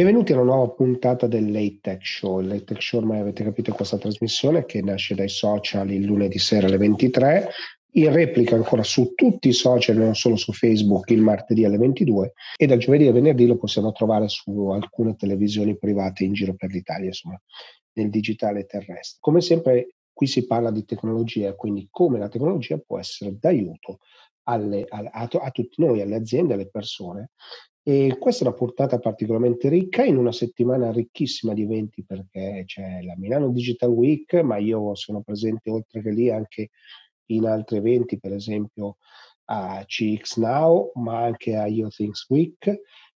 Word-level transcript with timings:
Benvenuti 0.00 0.32
alla 0.32 0.44
nuova 0.44 0.66
puntata 0.70 1.26
del 1.26 1.52
Late 1.52 1.80
Tech 1.82 2.06
Show. 2.06 2.40
Il 2.40 2.46
Late 2.46 2.64
Tech 2.64 2.80
Show, 2.82 3.00
ormai 3.00 3.20
avete 3.20 3.44
capito, 3.44 3.70
è 3.70 3.74
questa 3.74 3.98
trasmissione 3.98 4.64
che 4.64 4.80
nasce 4.80 5.14
dai 5.14 5.28
social 5.28 5.90
il 5.90 6.06
lunedì 6.06 6.38
sera 6.38 6.68
alle 6.68 6.78
23, 6.78 7.50
in 7.96 8.10
replica 8.10 8.54
ancora 8.56 8.82
su 8.82 9.12
tutti 9.14 9.48
i 9.48 9.52
social, 9.52 9.98
non 9.98 10.14
solo 10.14 10.36
su 10.36 10.54
Facebook, 10.54 11.10
il 11.10 11.20
martedì 11.20 11.66
alle 11.66 11.76
22 11.76 12.32
e 12.56 12.66
dal 12.66 12.78
giovedì 12.78 13.08
al 13.08 13.12
venerdì 13.12 13.44
lo 13.44 13.58
possiamo 13.58 13.92
trovare 13.92 14.26
su 14.28 14.68
alcune 14.68 15.16
televisioni 15.16 15.76
private 15.76 16.24
in 16.24 16.32
giro 16.32 16.54
per 16.54 16.70
l'Italia, 16.70 17.08
insomma, 17.08 17.38
nel 17.92 18.08
digitale 18.08 18.64
terrestre. 18.64 19.18
Come 19.20 19.42
sempre 19.42 19.96
qui 20.14 20.26
si 20.26 20.46
parla 20.46 20.70
di 20.70 20.86
tecnologia, 20.86 21.54
quindi 21.54 21.88
come 21.90 22.18
la 22.18 22.30
tecnologia 22.30 22.78
può 22.78 22.98
essere 22.98 23.36
d'aiuto 23.38 23.98
alle, 24.44 24.86
a, 24.88 25.02
a, 25.12 25.28
a 25.30 25.50
tutti 25.50 25.82
noi, 25.82 26.00
alle 26.00 26.16
aziende, 26.16 26.54
alle 26.54 26.70
persone 26.70 27.32
e 27.82 28.16
questa 28.18 28.44
è 28.44 28.48
una 28.48 28.56
portata 28.56 28.98
particolarmente 28.98 29.68
ricca 29.68 30.04
in 30.04 30.16
una 30.18 30.32
settimana 30.32 30.92
ricchissima 30.92 31.54
di 31.54 31.62
eventi 31.62 32.04
perché 32.04 32.64
c'è 32.66 33.00
la 33.02 33.16
Milano 33.16 33.48
Digital 33.50 33.90
Week, 33.90 34.34
ma 34.34 34.58
io 34.58 34.94
sono 34.94 35.22
presente 35.22 35.70
oltre 35.70 36.02
che 36.02 36.10
lì 36.10 36.30
anche 36.30 36.70
in 37.26 37.46
altri 37.46 37.78
eventi, 37.78 38.18
per 38.18 38.32
esempio 38.32 38.98
a 39.46 39.82
CX 39.84 40.36
Now, 40.36 40.92
ma 40.94 41.24
anche 41.24 41.56
a 41.56 41.66
Things 41.88 42.28
Week. 42.28 42.66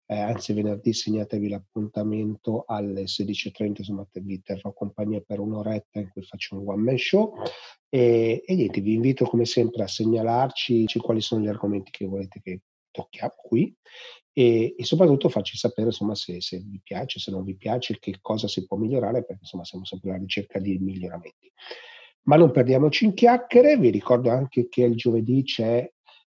Eh, 0.05 0.17
anzi, 0.19 0.53
venerdì 0.53 0.93
segnatevi 0.93 1.47
l'appuntamento 1.47 2.65
alle 2.67 3.03
16.30, 3.03 3.73
insomma, 3.77 4.05
vi 4.11 4.41
terrò 4.41 4.73
compagnia 4.73 5.21
per 5.25 5.39
un'oretta 5.39 5.99
in 5.99 6.09
cui 6.09 6.21
faccio 6.21 6.59
un 6.59 6.67
one 6.67 6.83
man 6.83 6.97
show. 6.97 7.33
E, 7.89 8.43
e 8.45 8.55
niente, 8.55 8.81
vi 8.81 8.93
invito 8.93 9.25
come 9.25 9.45
sempre 9.45 9.83
a 9.83 9.87
segnalarci 9.87 10.85
quali 11.01 11.21
sono 11.21 11.41
gli 11.41 11.47
argomenti 11.47 11.91
che 11.91 12.05
volete 12.05 12.41
che 12.41 12.61
tocchiamo 12.91 13.33
qui 13.35 13.75
e, 14.33 14.75
e 14.77 14.85
soprattutto 14.85 15.29
farci 15.29 15.57
sapere 15.57 15.87
insomma, 15.87 16.15
se, 16.15 16.41
se, 16.41 16.59
vi 16.59 16.79
piace, 16.81 17.19
se 17.19 17.31
non 17.31 17.43
vi 17.43 17.55
piace, 17.55 17.99
che 17.99 18.17
cosa 18.21 18.47
si 18.47 18.65
può 18.65 18.77
migliorare, 18.77 19.23
perché 19.25 19.41
insomma 19.41 19.65
siamo 19.65 19.85
sempre 19.85 20.11
alla 20.11 20.19
ricerca 20.19 20.59
di 20.59 20.77
miglioramenti. 20.77 21.51
Ma 22.23 22.35
non 22.35 22.51
perdiamoci 22.51 23.05
in 23.05 23.13
chiacchiere, 23.13 23.77
vi 23.77 23.89
ricordo 23.89 24.29
anche 24.29 24.67
che 24.67 24.83
il 24.83 24.95
giovedì 24.95 25.43
c'è 25.43 25.89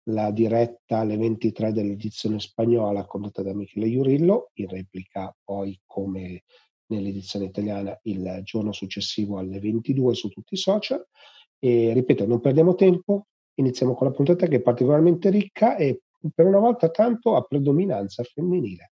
la 0.10 0.32
diretta 0.32 1.00
alle 1.00 1.18
23 1.18 1.74
dell'edizione 1.74 2.40
spagnola 2.40 3.06
condotta 3.06 3.42
da 3.42 3.54
Michele 3.54 3.88
Iurillo, 3.88 4.52
in 4.56 4.68
replica 4.68 5.36
poi 5.44 5.80
come 5.86 6.44
nell'edizione 6.88 7.46
italiana 7.46 7.98
il 8.04 8.42
giorno 8.44 8.72
successivo 8.72 9.38
alle 9.38 9.60
22 9.60 10.14
su 10.14 10.30
tutti 10.30 10.54
i 10.54 10.58
social. 10.58 11.06
E 11.60 11.94
ripeto, 11.94 12.26
non 12.26 12.40
perdiamo 12.40 12.76
tempo, 12.76 13.28
iniziamo 13.56 13.96
con 13.96 14.08
la 14.08 14.14
puntata 14.14 14.48
che 14.48 14.58
è 14.58 14.62
particolarmente 14.62 15.30
ricca 15.30 15.76
e 15.76 16.02
per 16.34 16.46
una 16.46 16.60
volta 16.60 16.90
tanto 16.90 17.36
a 17.36 17.42
predominanza 17.42 18.24
femminile. 18.24 18.92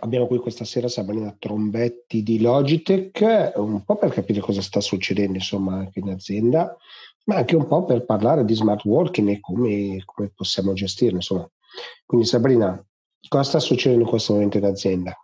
Abbiamo 0.00 0.26
qui 0.26 0.38
questa 0.38 0.64
sera 0.64 0.88
Sabrina 0.88 1.34
Trombetti 1.36 2.22
di 2.22 2.40
Logitech, 2.40 3.52
un 3.56 3.82
po' 3.84 3.96
per 3.96 4.10
capire 4.10 4.40
cosa 4.40 4.62
sta 4.62 4.80
succedendo 4.80 5.34
insomma 5.34 5.74
anche 5.74 5.98
in 5.98 6.10
azienda, 6.10 6.76
ma 7.24 7.36
anche 7.36 7.56
un 7.56 7.66
po' 7.66 7.84
per 7.84 8.04
parlare 8.04 8.44
di 8.44 8.54
smart 8.54 8.84
working 8.84 9.28
e 9.28 9.40
come, 9.40 10.02
come 10.04 10.30
possiamo 10.34 10.72
gestirlo. 10.72 11.16
Insomma. 11.16 11.50
Quindi 12.06 12.26
Sabrina, 12.26 12.80
cosa 13.28 13.42
sta 13.42 13.58
succedendo 13.58 14.04
in 14.04 14.08
questo 14.08 14.34
momento 14.34 14.58
in 14.58 14.64
azienda? 14.64 15.16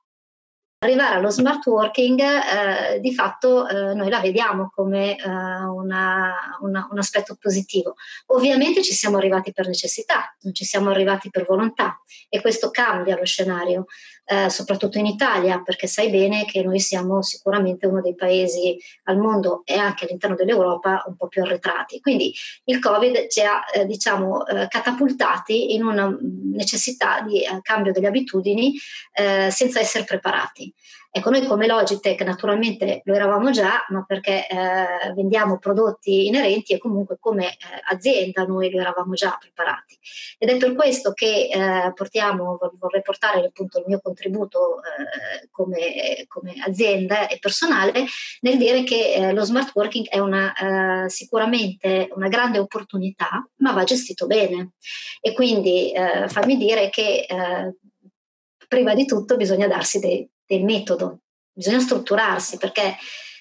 Arrivare 0.84 1.16
allo 1.16 1.30
smart 1.30 1.66
working 1.66 2.20
eh, 2.20 3.00
di 3.00 3.14
fatto 3.14 3.66
eh, 3.66 3.94
noi 3.94 4.08
la 4.10 4.20
vediamo 4.20 4.70
come 4.72 5.16
eh, 5.16 5.28
una, 5.28 6.56
una, 6.60 6.88
un 6.90 6.98
aspetto 6.98 7.36
positivo. 7.40 7.94
Ovviamente 8.27 8.82
ci 8.82 8.92
siamo 8.92 9.16
arrivati 9.16 9.52
per 9.52 9.66
necessità, 9.66 10.34
non 10.42 10.55
ci 10.55 10.64
siamo 10.64 10.90
arrivati 10.90 11.30
per 11.30 11.44
volontà 11.46 12.00
e 12.28 12.40
questo 12.40 12.70
cambia 12.70 13.16
lo 13.16 13.24
scenario, 13.24 13.86
eh, 14.25 14.48
soprattutto 14.48 14.98
in 14.98 15.06
Italia, 15.06 15.61
perché 15.62 15.86
sai 15.86 16.11
bene 16.11 16.45
che 16.45 16.62
noi 16.62 16.80
siamo 16.80 17.23
sicuramente 17.23 17.86
uno 17.86 18.01
dei 18.01 18.14
paesi 18.14 18.77
al 19.05 19.18
mondo 19.18 19.62
e 19.64 19.74
anche 19.74 20.05
all'interno 20.05 20.35
dell'Europa 20.35 21.05
un 21.07 21.17
po' 21.17 21.29
più 21.29 21.42
arretrati. 21.42 22.01
Quindi 22.01 22.34
il 22.64 22.79
Covid 22.79 23.29
ci 23.29 23.40
ha 23.42 23.63
eh, 23.73 23.86
diciamo, 23.86 24.46
eh, 24.46 24.67
catapultati 24.68 25.74
in 25.74 25.84
una 25.84 26.17
necessità 26.52 27.20
di 27.20 27.42
cambio 27.63 27.92
delle 27.92 28.07
abitudini 28.07 28.74
senza 29.48 29.80
essere 29.80 30.05
preparati. 30.05 30.73
Ecco, 31.17 31.30
noi 31.30 31.47
come 31.47 31.69
Logitech 31.69 32.23
naturalmente 32.23 33.02
lo 33.05 33.14
eravamo 33.14 33.52
già, 33.52 33.86
ma 33.91 34.02
perché 34.05 34.48
eh, 34.48 35.13
vendiamo 35.14 35.61
prodotti 35.61 36.27
inerenti 36.27 36.73
e 36.73 36.79
comunque 36.79 37.19
come 37.20 37.51
eh, 37.51 37.57
azienda 37.92 38.42
noi 38.42 38.69
lo 38.69 38.80
eravamo 38.80 39.13
già 39.13 39.36
preparati. 39.39 39.97
Ed 40.39 40.48
è 40.48 40.57
per 40.57 40.75
questo 40.75 41.13
che 41.13 41.51
eh, 41.52 41.92
portiamo, 41.95 42.58
vorrei 42.80 43.02
portare 43.02 43.47
appunto 43.47 43.79
il 43.79 43.85
mio 43.86 44.01
contributo 44.02 44.79
eh, 44.79 45.48
come, 45.52 46.25
come, 46.27 46.55
azienda 46.67 47.29
e 47.29 47.39
personale 47.39 47.92
nel 48.41 48.57
dire 48.57 48.83
che 48.83 49.14
eh, 49.14 49.33
lo 49.33 49.45
smart 49.45 49.70
working 49.73 50.08
è 50.08 50.19
una, 50.19 51.05
eh, 51.05 51.08
sicuramente 51.11 52.08
una 52.11 52.27
grande 52.27 52.58
opportunità, 52.58 53.48
ma 53.58 53.70
va 53.70 53.85
gestito 53.85 54.27
bene. 54.27 54.73
E 55.20 55.33
quindi 55.33 55.92
fammi 56.27 56.57
dire 56.57 56.91
che 56.91 57.25
prima 58.67 58.95
di 58.95 59.07
tutto 59.07 59.36
bisogna 59.36 59.69
darsi 59.69 60.01
dei, 60.01 60.29
del 60.46 60.64
metodo, 60.64 61.20
bisogna 61.52 61.80
strutturarsi 61.80 62.56
perché 62.56 62.96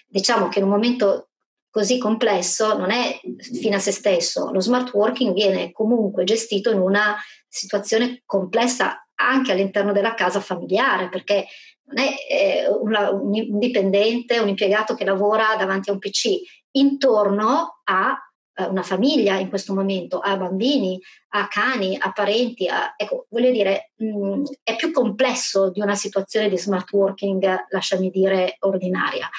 diciamo 0.05 0.47
che 0.47 0.59
in 0.59 0.65
un 0.65 0.71
momento 0.71 1.29
così 1.69 1.97
complesso 1.97 2.77
non 2.77 2.91
è 2.91 3.19
fine 3.39 3.75
a 3.75 3.79
se 3.79 3.91
stesso, 3.91 4.51
lo 4.51 4.59
smart 4.59 4.93
working 4.93 5.33
viene 5.33 5.71
comunque 5.71 6.23
gestito 6.23 6.69
in 6.69 6.79
una 6.79 7.15
situazione 7.47 8.21
complessa 8.25 9.07
anche 9.15 9.51
all'interno 9.51 9.91
della 9.91 10.13
casa 10.13 10.39
familiare 10.39 11.09
perché 11.09 11.47
non 11.85 11.97
è 11.97 12.13
eh, 12.29 12.67
un 12.69 13.57
dipendente, 13.59 14.39
un 14.39 14.49
impiegato 14.49 14.93
che 14.93 15.03
lavora 15.03 15.55
davanti 15.57 15.89
a 15.89 15.93
un 15.93 15.99
PC, 15.99 16.39
intorno 16.71 17.81
a 17.83 18.17
una 18.55 18.83
famiglia 18.83 19.37
in 19.37 19.49
questo 19.49 19.73
momento, 19.73 20.19
a 20.19 20.37
bambini, 20.37 20.99
a 21.29 21.47
cani, 21.47 21.97
a 21.99 22.11
parenti, 22.11 22.67
a, 22.67 22.93
ecco, 22.95 23.25
voglio 23.29 23.51
dire, 23.51 23.91
mh, 23.95 24.05
mm, 24.05 24.43
è 24.63 24.75
più 24.75 24.91
complesso 24.91 25.71
di 25.71 25.81
una 25.81 25.95
situazione 25.95 26.49
di 26.49 26.57
smart 26.57 26.91
working, 26.91 27.65
lasciami 27.69 28.09
dire, 28.09 28.57
ordinaria. 28.59 29.29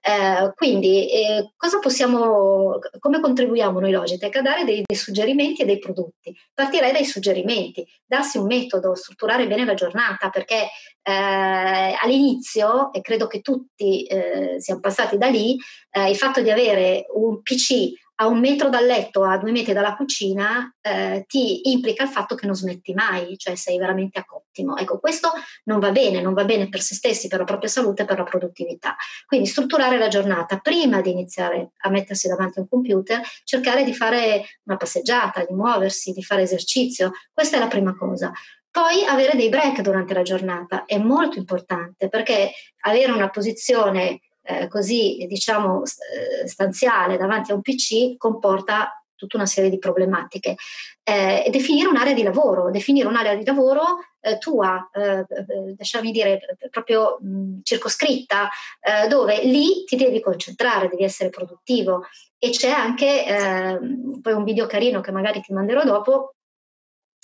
Eh, 0.00 0.52
quindi, 0.54 1.10
eh, 1.10 1.52
cosa 1.56 1.80
possiamo, 1.80 2.78
come 3.00 3.20
contribuiamo 3.20 3.80
noi 3.80 3.90
Logitech? 3.90 4.36
A 4.36 4.42
dare 4.42 4.64
dei, 4.64 4.82
dei, 4.86 4.96
suggerimenti 4.96 5.62
e 5.62 5.64
dei 5.64 5.78
prodotti. 5.78 6.34
Partirei 6.54 6.92
dai 6.92 7.04
suggerimenti, 7.04 7.86
darsi 8.06 8.38
un 8.38 8.46
metodo, 8.46 8.94
strutturare 8.94 9.46
bene 9.46 9.64
la 9.64 9.74
giornata, 9.74 10.30
perché 10.30 10.68
eh, 11.02 11.96
all'inizio, 12.00 12.92
e 12.92 13.00
credo 13.00 13.26
che 13.26 13.40
tutti 13.40 14.04
eh, 14.04 14.56
siamo 14.60 14.80
passati 14.80 15.18
da 15.18 15.26
lì, 15.26 15.56
eh, 15.90 16.10
il 16.10 16.16
fatto 16.16 16.42
di 16.42 16.50
avere 16.50 17.06
un 17.14 17.42
PC 17.42 17.92
a 18.20 18.26
un 18.26 18.40
metro 18.40 18.68
dal 18.68 18.84
letto, 18.84 19.22
a 19.22 19.38
due 19.38 19.52
metri 19.52 19.72
dalla 19.72 19.94
cucina, 19.94 20.74
eh, 20.80 21.24
ti 21.28 21.70
implica 21.70 22.02
il 22.02 22.08
fatto 22.08 22.34
che 22.34 22.46
non 22.46 22.54
smetti 22.56 22.92
mai, 22.92 23.36
cioè 23.38 23.54
sei 23.54 23.78
veramente 23.78 24.18
a 24.18 24.24
cottimo. 24.24 24.76
Ecco, 24.76 24.98
questo 24.98 25.30
non 25.64 25.78
va 25.78 25.92
bene, 25.92 26.20
non 26.20 26.34
va 26.34 26.44
bene 26.44 26.68
per 26.68 26.80
se 26.80 26.94
stessi, 26.94 27.28
per 27.28 27.38
la 27.38 27.44
propria 27.44 27.70
salute, 27.70 28.04
per 28.04 28.18
la 28.18 28.24
produttività. 28.24 28.96
Quindi 29.24 29.46
strutturare 29.46 29.98
la 29.98 30.08
giornata 30.08 30.58
prima 30.58 31.00
di 31.00 31.12
iniziare 31.12 31.70
a 31.78 31.90
mettersi 31.90 32.26
davanti 32.26 32.58
a 32.58 32.62
un 32.62 32.68
computer, 32.68 33.20
cercare 33.44 33.84
di 33.84 33.94
fare 33.94 34.44
una 34.64 34.76
passeggiata, 34.76 35.44
di 35.44 35.54
muoversi, 35.54 36.12
di 36.12 36.22
fare 36.22 36.42
esercizio, 36.42 37.12
questa 37.32 37.56
è 37.56 37.60
la 37.60 37.68
prima 37.68 37.94
cosa. 37.96 38.32
Poi 38.70 39.04
avere 39.04 39.36
dei 39.36 39.48
break 39.48 39.80
durante 39.80 40.12
la 40.12 40.22
giornata 40.22 40.84
è 40.84 40.98
molto 40.98 41.38
importante 41.38 42.08
perché 42.08 42.50
avere 42.80 43.12
una 43.12 43.30
posizione 43.30 44.20
eh, 44.48 44.66
così 44.68 45.26
diciamo 45.28 45.82
eh, 45.82 46.48
stanziale 46.48 47.18
davanti 47.18 47.52
a 47.52 47.54
un 47.54 47.60
PC 47.60 48.16
comporta 48.16 48.92
tutta 49.14 49.36
una 49.36 49.46
serie 49.46 49.68
di 49.68 49.78
problematiche. 49.78 50.54
Eh, 51.02 51.42
e 51.46 51.50
definire 51.50 51.88
un'area 51.88 52.14
di 52.14 52.22
lavoro, 52.22 52.70
definire 52.70 53.08
un'area 53.08 53.34
di 53.34 53.44
lavoro 53.44 53.98
eh, 54.20 54.38
tua, 54.38 54.88
eh, 54.92 55.18
eh 55.20 55.74
lasciami 55.76 56.12
dire, 56.12 56.40
proprio 56.70 57.18
mh, 57.20 57.60
circoscritta, 57.62 58.48
eh, 58.80 59.08
dove 59.08 59.42
lì 59.44 59.84
ti 59.84 59.96
devi 59.96 60.20
concentrare, 60.20 60.88
devi 60.88 61.02
essere 61.02 61.30
produttivo. 61.30 62.06
E 62.38 62.50
c'è 62.50 62.70
anche 62.70 63.26
ehm, 63.26 64.20
poi 64.20 64.32
un 64.32 64.44
video 64.44 64.66
carino 64.66 65.00
che 65.00 65.10
magari 65.10 65.40
ti 65.40 65.52
manderò 65.52 65.82
dopo, 65.82 66.34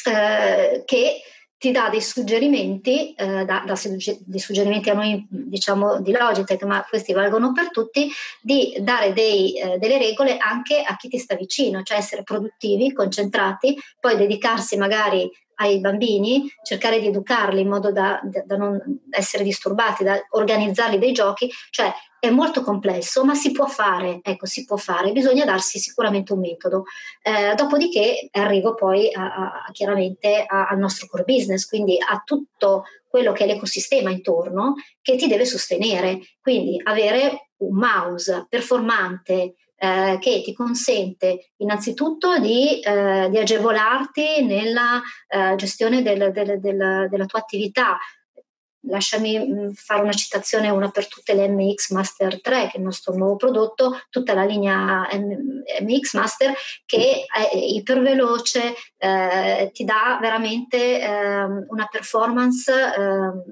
che 0.04 1.22
ti 1.64 1.70
dà 1.70 1.88
dei 1.88 2.02
suggerimenti, 2.02 3.14
eh, 3.14 3.46
da, 3.46 3.62
da, 3.64 3.74
dei 4.26 4.38
suggerimenti 4.38 4.90
a 4.90 4.92
noi 4.92 5.26
diciamo 5.30 5.98
di 6.02 6.12
Logitech, 6.12 6.62
ma 6.64 6.84
questi 6.86 7.14
valgono 7.14 7.52
per 7.52 7.70
tutti, 7.70 8.10
di 8.42 8.76
dare 8.80 9.14
dei, 9.14 9.58
eh, 9.58 9.78
delle 9.78 9.96
regole 9.96 10.36
anche 10.36 10.82
a 10.82 10.94
chi 10.96 11.08
ti 11.08 11.16
sta 11.16 11.34
vicino, 11.36 11.82
cioè 11.82 11.96
essere 11.96 12.22
produttivi, 12.22 12.92
concentrati, 12.92 13.78
poi 13.98 14.18
dedicarsi 14.18 14.76
magari 14.76 15.26
ai 15.54 15.80
bambini, 15.80 16.52
cercare 16.62 17.00
di 17.00 17.06
educarli 17.06 17.62
in 17.62 17.68
modo 17.68 17.90
da, 17.92 18.20
da, 18.44 18.56
non 18.58 19.00
essere 19.08 19.42
disturbati, 19.42 20.04
da 20.04 20.22
organizzarli 20.32 20.98
dei 20.98 21.12
giochi, 21.12 21.50
cioè 21.70 21.90
è 22.24 22.30
molto 22.30 22.62
complesso, 22.62 23.24
ma 23.24 23.34
si 23.34 23.52
può 23.52 23.66
fare, 23.66 24.20
ecco, 24.22 24.46
si 24.46 24.64
può 24.64 24.76
fare, 24.76 25.12
bisogna 25.12 25.44
darsi 25.44 25.78
sicuramente 25.78 26.32
un 26.32 26.40
metodo. 26.40 26.84
Eh, 27.22 27.54
dopodiché 27.54 28.28
arrivo 28.32 28.74
poi 28.74 29.12
a, 29.12 29.64
a, 29.66 29.70
chiaramente 29.72 30.44
a, 30.46 30.66
al 30.68 30.78
nostro 30.78 31.06
core 31.06 31.24
business, 31.24 31.66
quindi 31.66 31.96
a 31.98 32.22
tutto 32.24 32.84
quello 33.08 33.32
che 33.32 33.44
è 33.44 33.46
l'ecosistema 33.46 34.10
intorno 34.10 34.74
che 35.00 35.16
ti 35.16 35.28
deve 35.28 35.44
sostenere, 35.44 36.20
quindi 36.40 36.80
avere 36.82 37.50
un 37.58 37.76
mouse 37.76 38.46
performante, 38.48 39.54
eh, 39.76 40.18
che 40.20 40.42
ti 40.42 40.52
consente 40.54 41.50
innanzitutto 41.58 42.38
di, 42.38 42.80
eh, 42.80 43.28
di 43.30 43.38
agevolarti 43.38 44.44
nella 44.44 45.02
eh, 45.28 45.54
gestione 45.56 46.02
del, 46.02 46.32
del, 46.32 46.60
del, 46.60 47.06
della 47.10 47.26
tua 47.26 47.40
attività. 47.40 47.98
Lasciami 48.86 49.38
mm, 49.38 49.70
fare 49.70 50.02
una 50.02 50.12
citazione, 50.12 50.70
una 50.70 50.90
per 50.90 51.08
tutte 51.08 51.34
le 51.34 51.48
MX 51.48 51.90
Master 51.90 52.40
3, 52.40 52.68
che 52.68 52.72
è 52.72 52.78
il 52.78 52.82
nostro 52.82 53.14
nuovo 53.14 53.36
prodotto, 53.36 53.98
tutta 54.10 54.34
la 54.34 54.44
linea 54.44 55.08
MX 55.80 56.14
Master 56.14 56.54
che 56.84 57.24
è 57.26 57.56
iperveloce, 57.56 58.74
eh, 58.96 59.70
ti 59.72 59.84
dà 59.84 60.18
veramente 60.20 61.00
ehm, 61.00 61.66
una 61.68 61.88
performance 61.90 62.72
ehm, 62.72 63.42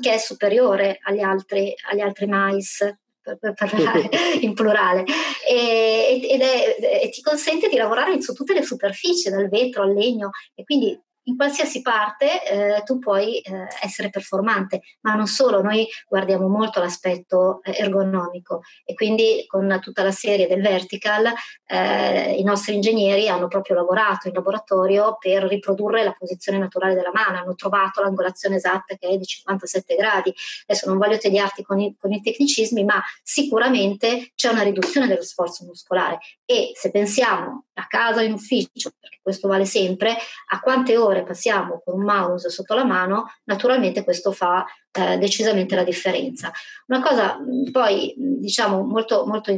che 0.00 0.14
è 0.14 0.18
superiore 0.18 0.98
agli 1.02 1.20
altri, 1.20 1.74
agli 1.90 2.00
altri 2.00 2.26
mice 2.28 3.00
per 3.38 3.54
parlare 3.54 4.08
in 4.40 4.54
plurale, 4.54 5.04
e, 5.48 6.20
ed 6.22 6.40
è, 6.40 7.02
e 7.02 7.10
ti 7.10 7.20
consente 7.22 7.68
di 7.68 7.76
lavorare 7.76 8.20
su 8.20 8.32
tutte 8.32 8.54
le 8.54 8.62
superfici, 8.62 9.30
dal 9.30 9.48
vetro 9.48 9.82
al 9.82 9.92
legno, 9.92 10.30
e 10.54 10.64
quindi 10.64 10.98
in 11.30 11.36
qualsiasi 11.36 11.80
parte 11.80 12.44
eh, 12.44 12.82
tu 12.82 12.98
puoi 12.98 13.38
eh, 13.38 13.66
essere 13.82 14.10
performante, 14.10 14.82
ma 15.02 15.14
non 15.14 15.26
solo, 15.26 15.62
noi 15.62 15.86
guardiamo 16.08 16.48
molto 16.48 16.80
l'aspetto 16.80 17.60
eh, 17.62 17.76
ergonomico 17.78 18.62
e 18.84 18.94
quindi 18.94 19.44
con 19.46 19.78
tutta 19.80 20.02
la 20.02 20.10
serie 20.10 20.48
del 20.48 20.60
vertical 20.60 21.32
eh, 21.66 22.32
i 22.32 22.42
nostri 22.42 22.74
ingegneri 22.74 23.28
hanno 23.28 23.46
proprio 23.46 23.76
lavorato 23.76 24.26
in 24.26 24.34
laboratorio 24.34 25.16
per 25.18 25.44
riprodurre 25.44 26.02
la 26.02 26.14
posizione 26.18 26.58
naturale 26.58 26.94
della 26.94 27.12
mano, 27.12 27.38
hanno 27.38 27.54
trovato 27.54 28.02
l'angolazione 28.02 28.56
esatta 28.56 28.96
che 28.96 29.08
è 29.08 29.16
di 29.16 29.24
57 29.24 29.94
gradi. 29.94 30.34
Adesso 30.66 30.88
non 30.88 30.98
voglio 30.98 31.18
tediarti 31.18 31.62
con 31.62 31.78
i, 31.78 31.94
con 31.98 32.12
i 32.12 32.20
tecnicismi, 32.20 32.82
ma 32.84 33.00
sicuramente 33.22 34.32
c'è 34.34 34.48
una 34.48 34.62
riduzione 34.62 35.06
dello 35.06 35.22
sforzo 35.22 35.64
muscolare 35.64 36.18
e 36.44 36.72
se 36.74 36.90
pensiamo 36.90 37.66
a 37.74 37.86
casa 37.86 38.20
o 38.20 38.24
in 38.24 38.32
ufficio, 38.32 38.90
perché 38.98 39.18
questo 39.22 39.48
vale 39.48 39.64
sempre, 39.64 40.16
a 40.48 40.60
quante 40.60 40.96
ore 40.96 41.19
passiamo 41.24 41.82
con 41.84 41.94
un 41.94 42.04
mouse 42.04 42.50
sotto 42.50 42.74
la 42.74 42.84
mano, 42.84 43.32
naturalmente 43.44 44.04
questo 44.04 44.32
fa 44.32 44.64
eh, 44.92 45.18
decisamente 45.18 45.74
la 45.74 45.84
differenza. 45.84 46.50
Una 46.86 47.00
cosa 47.00 47.38
poi 47.70 48.14
diciamo 48.16 48.82
molto, 48.82 49.24
molto 49.26 49.50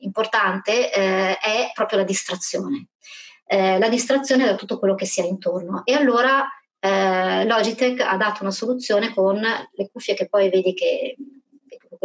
importante 0.00 0.92
eh, 0.92 1.38
è 1.38 1.70
proprio 1.74 1.98
la 1.98 2.04
distrazione. 2.04 2.88
Eh, 3.46 3.78
la 3.78 3.88
distrazione 3.88 4.44
da 4.44 4.54
tutto 4.54 4.78
quello 4.78 4.94
che 4.94 5.06
si 5.06 5.20
ha 5.20 5.24
intorno. 5.24 5.82
E 5.84 5.94
allora 5.94 6.46
eh, 6.78 7.44
Logitech 7.44 8.00
ha 8.00 8.16
dato 8.16 8.42
una 8.42 8.52
soluzione 8.52 9.12
con 9.12 9.40
le 9.40 9.90
cuffie 9.90 10.14
che 10.14 10.28
poi 10.28 10.48
vedi 10.48 10.72
che 10.72 11.16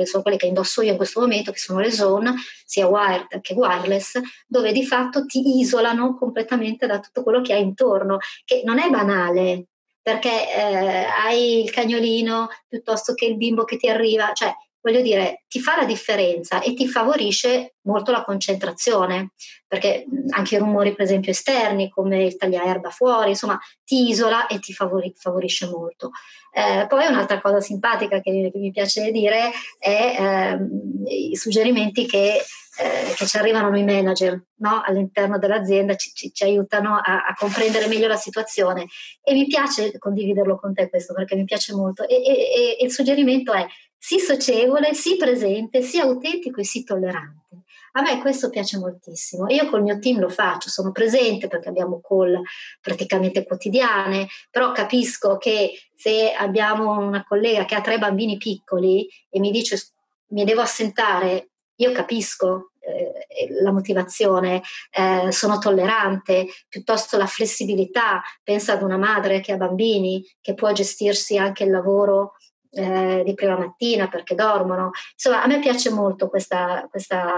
sono 0.04 0.24
quelle 0.24 0.38
che 0.38 0.48
indosso 0.48 0.82
io 0.82 0.92
in 0.92 0.98
questo 0.98 1.22
momento, 1.22 1.52
che 1.52 1.60
sono 1.60 1.80
le 1.80 1.92
zone, 1.92 2.34
sia 2.66 2.88
wired 2.88 3.40
che 3.42 3.54
wireless, 3.54 4.20
dove 4.46 4.72
di 4.72 4.86
fatto 4.86 5.26
ti 5.26 5.60
isolano 5.60 6.16
completamente 6.16 6.86
da 6.88 7.00
tutto 7.00 7.24
quello 7.24 7.42
che 7.42 7.54
hai 7.54 7.62
intorno, 7.62 8.18
che 8.44 8.62
non 8.66 8.80
è 8.80 8.90
banale, 8.90 9.68
perché 10.02 10.54
eh, 10.54 11.06
hai 11.06 11.64
il 11.64 11.72
cagnolino 11.72 12.50
piuttosto 12.68 13.14
che 13.14 13.26
il 13.26 13.38
bimbo 13.38 13.64
che 13.64 13.78
ti 13.78 13.88
arriva, 13.88 14.34
cioè 14.34 14.54
voglio 14.86 15.02
dire, 15.02 15.46
ti 15.48 15.60
fa 15.60 15.76
la 15.78 15.86
differenza 15.86 16.62
e 16.62 16.76
ti 16.76 16.88
favorisce 16.88 17.74
molto 17.86 18.12
la 18.12 18.24
concentrazione, 18.24 19.32
perché 19.68 20.06
anche 20.30 20.56
i 20.56 20.58
rumori, 20.60 20.94
per 20.94 21.06
esempio, 21.06 21.32
esterni, 21.32 21.90
come 21.90 22.24
il 22.24 22.38
tagliaerba 22.38 22.92
fuori, 22.92 23.30
insomma, 23.30 23.60
ti 23.84 24.10
isola 24.10 24.46
e 24.46 24.60
ti 24.60 24.74
favori- 24.74 25.12
favorisce 25.18 25.68
molto. 25.68 26.12
Eh, 26.52 26.86
poi 26.88 27.08
un'altra 27.08 27.42
cosa 27.42 27.60
simpatica 27.60 28.22
che, 28.22 28.52
che 28.54 28.60
mi 28.60 28.72
piace 28.72 29.12
dire 29.12 29.52
è 29.80 30.16
eh, 30.18 31.30
i 31.32 31.36
suggerimenti 31.36 32.06
che, 32.06 32.36
eh, 32.36 33.14
che, 33.14 33.26
ci 33.26 33.38
arrivano 33.38 33.70
noi 33.70 33.84
manager 33.84 34.42
no? 34.60 34.82
all'interno 34.86 35.38
dell'azienda, 35.38 35.96
ci, 35.96 36.12
ci, 36.14 36.32
ci 36.32 36.44
aiutano 36.46 36.96
a, 36.96 37.26
a, 37.26 37.36
comprendere 37.38 37.88
meglio 37.88 38.08
la 38.08 38.16
situazione 38.16 38.86
e 39.22 39.34
mi 39.34 39.48
piace 39.48 39.98
condividerlo 39.98 40.58
con 40.58 40.74
te 40.74 40.90
questo 40.90 41.14
perché 41.14 41.36
mi 41.36 41.44
piace 41.44 41.74
molto 41.74 42.08
e, 42.08 42.24
e, 42.24 42.78
e 42.80 42.86
il 42.86 42.92
suggerimento 42.92 43.52
è 43.52 43.66
sii 44.06 44.20
socievole, 44.20 44.94
sii 44.94 45.18
presente, 45.18 45.82
sii 45.82 46.00
autentico 46.00 46.60
e 46.60 46.64
sii 46.64 46.84
tollerante. 46.84 47.64
A 47.94 48.04
me 48.04 48.20
questo 48.20 48.52
piace 48.52 48.78
moltissimo. 48.78 49.50
Io 49.50 49.68
col 49.68 49.82
mio 49.82 49.98
team 49.98 50.20
lo 50.20 50.30
faccio, 50.30 50.70
sono 50.70 50.92
presente 50.92 51.48
perché 51.48 51.70
abbiamo 51.70 52.02
call 52.08 52.40
praticamente 52.80 53.44
quotidiane, 53.44 54.28
però 54.52 54.72
capisco 54.74 55.38
che 55.38 55.72
se 55.96 56.34
abbiamo 56.34 57.00
una 57.00 57.24
collega 57.24 57.66
che 57.66 57.74
ha 57.74 57.82
tre 57.82 57.98
bambini 57.98 58.38
piccoli 58.38 59.10
e 59.28 59.40
mi 59.40 59.50
dice 59.50 59.82
mi 60.28 60.44
devo 60.44 60.62
assentare, 60.62 61.50
io 61.78 61.92
capisco 61.92 62.74
eh, 62.82 63.62
la 63.64 63.72
motivazione, 63.72 64.62
eh, 64.92 65.32
sono 65.32 65.58
tollerante, 65.58 66.46
piuttosto 66.70 67.18
la 67.18 67.26
flessibilità, 67.26 68.22
pensa 68.44 68.74
ad 68.74 68.84
una 68.84 68.98
madre 68.98 69.42
che 69.42 69.54
ha 69.54 69.58
bambini, 69.58 70.24
che 70.42 70.54
può 70.54 70.72
gestirsi 70.74 71.38
anche 71.38 71.64
il 71.64 71.72
lavoro 71.72 72.34
eh, 72.76 73.24
di 73.24 73.34
prima 73.34 73.58
mattina 73.58 74.08
perché 74.08 74.36
dormono. 74.36 74.92
Insomma, 75.14 75.44
a 75.44 75.48
me 75.48 75.60
piace 75.60 75.90
molto 75.90 76.28
questa, 76.28 76.88
questa, 76.90 77.32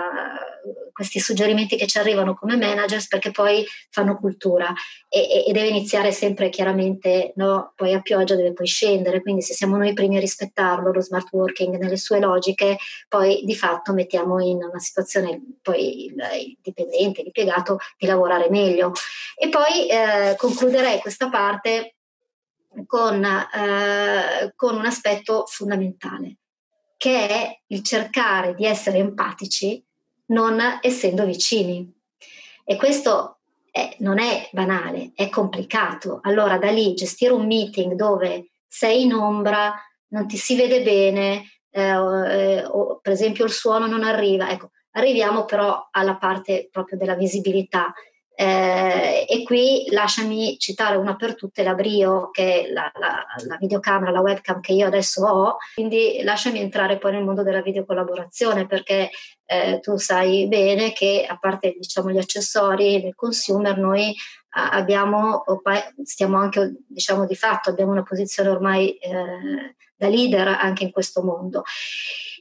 questi 0.92 1.20
suggerimenti 1.20 1.78
che 1.78 1.86
ci 1.86 2.00
arrivano 2.00 2.34
come 2.34 2.58
managers 2.58 3.08
perché 3.08 3.32
poi 3.32 3.64
fanno 3.90 4.18
cultura 4.18 4.74
e, 5.08 5.46
e 5.46 5.52
deve 5.52 5.68
iniziare 5.68 6.12
sempre 6.12 6.50
chiaramente, 6.50 7.34
no? 7.36 7.74
poi 7.76 7.94
a 7.94 8.02
pioggia 8.02 8.36
deve 8.36 8.54
poi 8.54 8.66
scendere, 8.66 9.22
quindi 9.22 9.42
se 9.42 9.54
siamo 9.54 9.78
noi 9.78 9.94
primi 9.94 10.18
a 10.18 10.20
rispettarlo, 10.20 10.92
lo 10.92 11.02
smart 11.02 11.28
working 11.32 11.78
nelle 11.78 11.98
sue 11.98 12.20
logiche, 12.20 12.78
poi 13.08 13.44
di 13.46 13.56
fatto 13.56 13.94
mettiamo 13.94 14.42
in 14.42 14.58
una 14.64 14.80
situazione 14.80 15.40
poi 15.62 16.06
il, 16.06 16.16
il 16.40 16.58
dipendente, 16.62 17.22
l'impiegato 17.22 17.78
di 17.98 18.08
lavorare 18.08 18.50
meglio. 18.50 18.92
E 19.38 19.50
poi 19.50 19.88
eh, 19.88 20.36
concluderei 20.36 21.00
questa 21.00 21.30
parte 21.30 21.97
con, 22.86 23.24
eh, 23.24 24.54
con 24.56 24.76
un 24.76 24.86
aspetto 24.86 25.46
fondamentale, 25.48 26.38
che 26.98 27.28
è 27.28 27.62
il 27.68 27.84
cercare 27.84 28.54
di 28.54 28.66
essere 28.66 28.98
empatici 28.98 29.84
non 30.28 30.60
essendo 30.82 31.26
vicini. 31.26 31.90
E 32.64 32.76
questo 32.76 33.38
è, 33.72 33.96
non 34.00 34.20
è 34.20 34.50
banale, 34.52 35.12
è 35.16 35.30
complicato. 35.30 36.20
Allora 36.24 36.58
da 36.58 36.70
lì 36.70 36.94
gestire 36.94 37.34
un 37.34 37.46
meeting 37.46 37.94
dove 37.94 38.50
sei 38.68 39.04
in 39.04 39.14
ombra, 39.14 39.74
non 40.10 40.28
ti 40.28 40.38
si 40.38 40.56
vede 40.56 40.82
bene, 40.82 41.44
eh, 41.70 41.96
o, 41.96 42.66
o, 42.66 43.00
per 43.00 43.14
esempio 43.14 43.46
il 43.46 43.52
suono 43.52 43.88
non 43.88 44.04
arriva, 44.04 44.50
ecco, 44.50 44.72
arriviamo 44.92 45.46
però 45.46 45.88
alla 45.92 46.18
parte 46.18 46.70
proprio 46.72 46.98
della 46.98 47.16
visibilità 47.16 47.94
eh, 48.40 49.26
e 49.28 49.42
qui 49.42 49.88
lasciami 49.90 50.60
citare 50.60 50.96
una 50.96 51.16
per 51.16 51.34
tutte 51.34 51.64
la 51.64 51.74
Brio, 51.74 52.30
che 52.30 52.66
è 52.66 52.72
la, 52.72 52.92
la, 53.00 53.26
la, 53.48 53.58
videocamera, 53.60 54.12
la 54.12 54.22
webcam 54.22 54.62
che 54.62 54.74
io 54.74 54.86
adesso 54.86 55.26
ho, 55.26 55.58
quindi 55.74 56.22
lasciami 56.22 56.60
entrare 56.60 57.00
poi 57.00 57.14
nel 57.14 57.24
mondo 57.24 57.42
della 57.42 57.64
videocollaborazione 57.64 58.68
perché 58.68 59.10
eh, 59.44 59.80
tu 59.80 59.98
sai 59.98 60.48
bene 60.48 60.94
che 60.94 61.26
a 61.28 61.40
parte 61.40 61.78
diciamo, 61.80 62.12
gli 62.12 62.20
accessori 62.20 63.02
del 63.02 63.16
consumer 63.16 63.76
noi 63.76 64.14
abbiamo, 64.72 65.44
stiamo 66.04 66.38
anche 66.38 66.78
diciamo 66.88 67.26
di 67.26 67.36
fatto, 67.36 67.70
abbiamo 67.70 67.92
una 67.92 68.04
posizione 68.04 68.50
ormai 68.50 68.98
eh, 68.98 69.76
da 69.96 70.08
leader 70.08 70.48
anche 70.48 70.84
in 70.84 70.92
questo 70.92 71.24
mondo. 71.24 71.64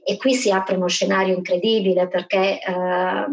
E 0.08 0.16
qui 0.16 0.34
si 0.34 0.52
apre 0.52 0.76
uno 0.76 0.86
scenario 0.86 1.34
incredibile 1.34 2.06
perché 2.06 2.60
eh, 2.60 3.26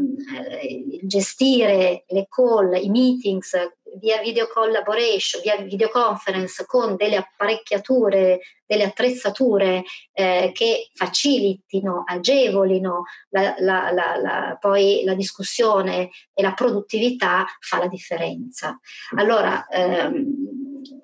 gestire 1.04 2.04
le 2.08 2.28
call, 2.28 2.74
i 2.84 2.90
meetings 2.90 3.56
via 4.00 4.22
video 4.22 4.48
collaboration, 4.48 5.42
via 5.42 5.58
videoconference 5.58 6.66
con 6.66 6.96
delle 6.96 7.18
apparecchiature, 7.18 8.40
delle 8.66 8.84
attrezzature 8.86 9.84
eh, 10.12 10.52
che 10.54 10.90
facilitino, 10.94 12.04
agevolino 12.06 13.04
la, 13.30 13.56
la, 13.60 13.92
la, 13.92 14.58
poi 14.60 15.04
la 15.04 15.14
discussione 15.14 16.10
e 16.34 16.42
la 16.42 16.54
produttività 16.54 17.46
fa 17.60 17.80
la 17.80 17.88
differenza. 17.88 18.80
Allora, 19.18 19.68
ehm, 19.68 20.26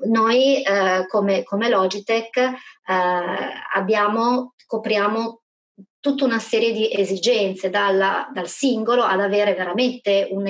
noi 0.08 0.62
eh, 0.63 1.05
come, 1.08 1.43
come, 1.43 1.69
Logitech 1.69 2.38
eh, 2.38 2.53
abbiamo, 3.74 4.53
copriamo 4.65 5.41
tutta 6.00 6.24
una 6.24 6.39
serie 6.39 6.72
di 6.72 6.91
esigenze, 6.91 7.69
dalla, 7.69 8.29
dal 8.34 8.48
singolo 8.48 9.03
ad 9.03 9.19
avere 9.19 9.53
veramente 9.53 10.27
un 10.31 10.48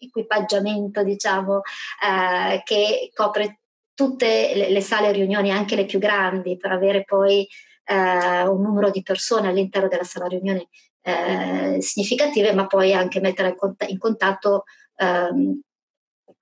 equipaggiamento, 0.00 1.02
diciamo, 1.02 1.60
eh, 2.02 2.62
che 2.64 3.10
copre 3.14 3.60
tutte 3.94 4.52
le, 4.54 4.70
le, 4.70 4.80
sale 4.80 5.12
riunioni, 5.12 5.50
anche 5.50 5.76
le 5.76 5.84
più 5.84 5.98
grandi, 5.98 6.56
per 6.56 6.72
avere 6.72 7.04
poi 7.04 7.46
eh, 7.84 8.42
un 8.46 8.62
numero 8.62 8.90
di 8.90 9.02
persone 9.02 9.48
all'interno 9.48 9.88
della 9.88 10.04
sala 10.04 10.26
riunione 10.26 10.68
eh, 11.02 11.78
significative, 11.80 12.52
ma 12.54 12.66
poi 12.66 12.94
anche 12.94 13.20
mettere 13.20 13.48
in, 13.48 13.56
cont- 13.56 13.88
in 13.88 13.98
contatto 13.98 14.64
ehm, 14.96 15.60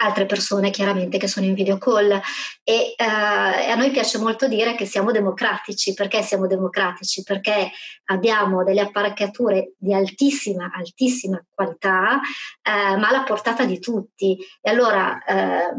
altre 0.01 0.27
persone 0.27 0.71
chiaramente 0.71 1.19
che 1.19 1.29
sono 1.29 1.47
in 1.47 1.55
video 1.55 1.79
call 1.79 2.11
e, 2.63 2.95
eh, 2.97 3.05
a 3.05 3.75
noi 3.75 3.91
piace 3.91 4.19
molto 4.19 4.47
dire 4.47 4.75
che 4.75 4.85
siamo 4.85 5.11
democratici. 5.11 5.95
Perché 5.95 6.23
siamo 6.23 6.47
democratici? 6.47 7.23
Perché 7.23 7.71
abbiamo 8.07 8.65
delle 8.65 8.81
apparecchiature 8.81 9.73
di 9.77 9.93
altissima, 9.95 10.71
altissima 10.75 11.43
qualità, 11.53 12.21
eh, 12.63 12.97
ma 12.97 13.09
alla 13.09 13.23
portata 13.23 13.65
di 13.65 13.79
tutti. 13.81 14.39
E 14.61 14.71
allora 14.71 15.23
eh, 15.25 15.75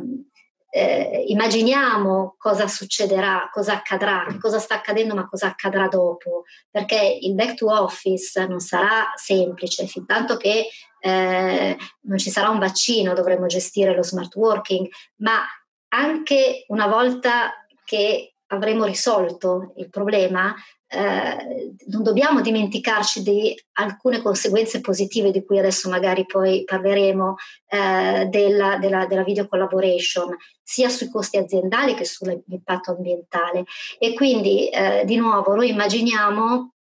eh, 0.71 1.23
immaginiamo 1.27 2.35
cosa 2.37 2.67
succederà, 2.67 3.49
cosa 3.51 3.73
accadrà, 3.73 4.25
cosa 4.39 4.59
sta 4.59 4.75
accadendo, 4.75 5.15
ma 5.15 5.27
cosa 5.27 5.47
accadrà 5.47 5.87
dopo, 5.87 6.43
perché 6.69 7.17
il 7.21 7.33
back 7.33 7.55
to 7.55 7.71
office 7.71 8.45
non 8.45 8.59
sarà 8.59 9.11
semplice, 9.15 9.87
fin 9.87 10.05
tanto 10.05 10.37
che 10.37 10.67
eh, 10.99 11.77
non 12.01 12.17
ci 12.17 12.29
sarà 12.29 12.49
un 12.49 12.59
vaccino, 12.59 13.13
dovremo 13.13 13.45
gestire 13.47 13.95
lo 13.95 14.03
smart 14.03 14.35
working, 14.35 14.87
ma 15.17 15.41
anche 15.89 16.65
una 16.67 16.87
volta 16.87 17.53
che 17.83 18.35
avremo 18.47 18.85
risolto 18.85 19.73
il 19.77 19.89
problema, 19.89 20.55
eh, 20.91 21.75
non 21.87 22.01
dobbiamo 22.01 22.41
dimenticarci 22.41 23.21
di 23.21 23.55
alcune 23.73 24.21
conseguenze 24.23 24.81
positive 24.81 25.29
di 25.29 25.45
cui 25.45 25.59
adesso 25.59 25.87
magari 25.87 26.25
poi 26.25 26.63
parleremo 26.63 27.35
eh, 27.67 28.25
della, 28.25 28.77
della, 28.77 29.05
della, 29.05 29.23
video 29.23 29.47
collaboration, 29.47 30.35
sia 30.63 30.89
sui 30.89 31.09
costi 31.09 31.37
aziendali 31.37 31.93
che 31.93 32.05
sull'impatto 32.05 32.91
ambientale. 32.91 33.65
E 33.99 34.15
quindi 34.15 34.67
eh, 34.69 35.03
di 35.05 35.15
nuovo 35.15 35.53
noi 35.53 35.69
immaginiamo 35.69 36.73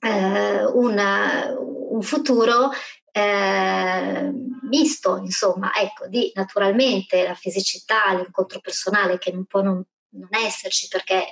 eh, 0.00 0.64
una, 0.64 1.54
un 1.98 2.02
futuro 2.02 2.70
eh, 3.10 4.30
misto, 4.70 5.16
insomma, 5.18 5.72
ecco, 5.74 6.06
di 6.06 6.30
naturalmente 6.34 7.24
la 7.24 7.34
fisicità, 7.34 8.14
l'incontro 8.14 8.60
personale 8.60 9.18
che 9.18 9.30
un 9.30 9.44
po' 9.44 9.62
non, 9.62 9.84
non 10.10 10.28
esserci 10.30 10.86
perché 10.88 11.24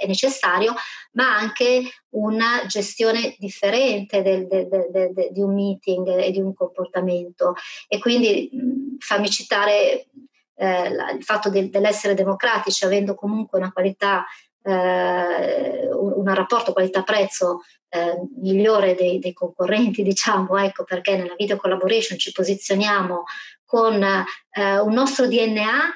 è, 0.00 0.06
necessario, 0.06 0.74
ma 1.12 1.36
anche 1.36 1.82
una 2.10 2.66
gestione 2.66 3.36
differente 3.38 4.22
del, 4.22 4.46
del, 4.46 4.68
del, 4.68 5.28
di 5.30 5.40
un 5.40 5.54
meeting 5.54 6.08
e 6.18 6.30
di 6.32 6.40
un 6.40 6.52
comportamento. 6.52 7.54
E 7.86 7.98
quindi 7.98 8.50
mh, 8.52 8.96
fammi 8.98 9.30
citare 9.30 10.08
eh, 10.56 10.88
il 10.88 11.22
fatto 11.22 11.48
dell'essere 11.48 12.14
democratici, 12.14 12.84
avendo 12.84 13.14
comunque 13.14 13.58
una 13.58 13.72
qualità, 13.72 14.26
eh, 14.62 15.88
un, 15.92 16.12
un, 16.16 16.34
rapporto 16.34 16.72
qualità-prezzo 16.72 17.60
eh, 17.88 18.20
migliore 18.40 18.94
dei, 18.94 19.18
dei, 19.18 19.32
concorrenti, 19.32 20.02
diciamo, 20.04 20.56
ecco 20.58 20.84
perché 20.84 21.16
nella 21.16 21.34
video 21.36 21.56
collaboration 21.56 22.18
ci 22.18 22.32
posizioniamo 22.32 23.24
con 23.64 24.02
eh, 24.02 24.78
un 24.78 24.92
nostro 24.92 25.26
DNA 25.26 25.94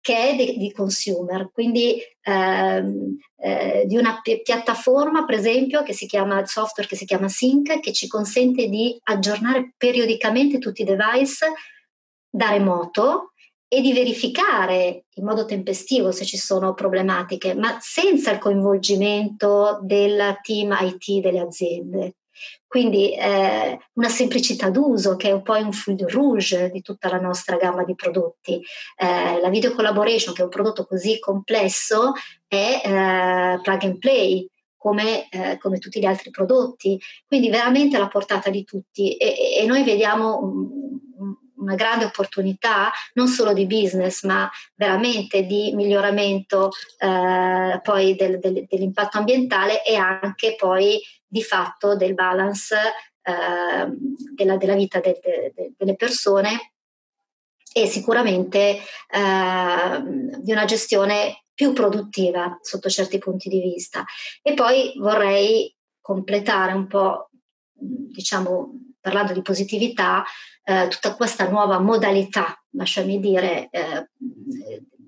che 0.00 0.30
è 0.30 0.36
di, 0.36 0.58
di 0.58 0.70
consumer, 0.70 1.48
quindi 1.50 1.98
ehm, 2.20 3.16
eh, 3.36 3.84
di 3.86 3.96
una 3.96 4.20
pi- 4.20 4.42
piattaforma, 4.42 5.24
per 5.24 5.36
esempio, 5.36 5.82
che 5.82 5.94
si 5.94 6.06
chiama 6.06 6.44
software 6.44 6.86
che 6.86 6.96
si 6.96 7.06
chiama 7.06 7.28
Sync, 7.28 7.80
che 7.80 7.92
ci 7.92 8.06
consente 8.06 8.68
di 8.68 8.98
aggiornare 9.04 9.72
periodicamente 9.78 10.58
tutti 10.58 10.82
i 10.82 10.84
device 10.84 11.46
da 12.28 12.50
remoto 12.50 13.32
e 13.74 13.80
di 13.80 13.92
verificare 13.92 15.06
in 15.14 15.24
modo 15.24 15.44
tempestivo 15.44 16.12
se 16.12 16.24
ci 16.24 16.36
sono 16.36 16.74
problematiche, 16.74 17.56
ma 17.56 17.76
senza 17.80 18.30
il 18.30 18.38
coinvolgimento 18.38 19.80
del 19.82 20.38
team 20.42 20.76
IT 20.80 21.20
delle 21.20 21.40
aziende. 21.40 22.14
Quindi 22.68 23.14
eh, 23.14 23.78
una 23.94 24.08
semplicità 24.08 24.70
d'uso 24.70 25.16
che 25.16 25.30
è 25.30 25.42
poi 25.42 25.62
un 25.62 25.72
fil 25.72 25.98
rouge 26.08 26.70
di 26.70 26.82
tutta 26.82 27.08
la 27.08 27.18
nostra 27.18 27.56
gamma 27.56 27.82
di 27.82 27.96
prodotti. 27.96 28.62
Eh, 28.96 29.40
la 29.40 29.48
video 29.48 29.74
collaboration, 29.74 30.34
che 30.34 30.42
è 30.42 30.44
un 30.44 30.50
prodotto 30.50 30.84
così 30.86 31.18
complesso, 31.18 32.12
è 32.46 32.80
eh, 32.84 33.60
plug 33.60 33.82
and 33.82 33.98
play. 33.98 34.48
Come, 34.76 35.30
eh, 35.30 35.56
come, 35.56 35.78
tutti 35.78 35.98
gli 35.98 36.04
altri 36.04 36.28
prodotti, 36.28 37.00
quindi 37.26 37.48
veramente 37.48 37.96
alla 37.96 38.08
portata 38.08 38.50
di 38.50 38.64
tutti 38.64 39.16
e, 39.16 39.56
e 39.58 39.64
noi 39.64 39.82
vediamo 39.82 40.93
una 41.64 41.74
grande 41.74 42.04
opportunità 42.04 42.92
non 43.14 43.26
solo 43.28 43.52
di 43.52 43.66
business 43.66 44.22
ma 44.24 44.50
veramente 44.74 45.42
di 45.44 45.72
miglioramento 45.74 46.70
eh, 46.98 47.80
poi 47.82 48.14
del, 48.14 48.38
del, 48.38 48.66
dell'impatto 48.68 49.18
ambientale 49.18 49.82
e 49.84 49.96
anche 49.96 50.54
poi 50.56 51.00
di 51.26 51.42
fatto 51.42 51.96
del 51.96 52.14
balance 52.14 52.76
eh, 53.22 53.86
della, 54.34 54.56
della, 54.56 54.74
vita 54.74 55.00
de, 55.00 55.18
de, 55.22 55.52
de, 55.54 55.72
delle 55.76 55.96
persone 55.96 56.72
e 57.72 57.86
sicuramente 57.86 58.78
eh, 58.78 60.02
di 60.38 60.52
una 60.52 60.64
gestione 60.64 61.46
più 61.54 61.72
produttiva 61.72 62.58
sotto 62.60 62.88
certi 62.88 63.18
punti 63.18 63.48
di 63.48 63.60
vista. 63.60 64.04
E 64.42 64.54
poi 64.54 64.92
vorrei 64.98 65.74
completare 66.00 66.72
un 66.72 66.86
po', 66.86 67.30
diciamo, 67.72 68.93
parlando 69.04 69.34
di 69.34 69.42
positività, 69.42 70.24
eh, 70.64 70.88
tutta 70.88 71.14
questa 71.14 71.46
nuova 71.46 71.78
modalità, 71.78 72.58
lasciami 72.70 73.20
dire, 73.20 73.68
eh, 73.70 74.08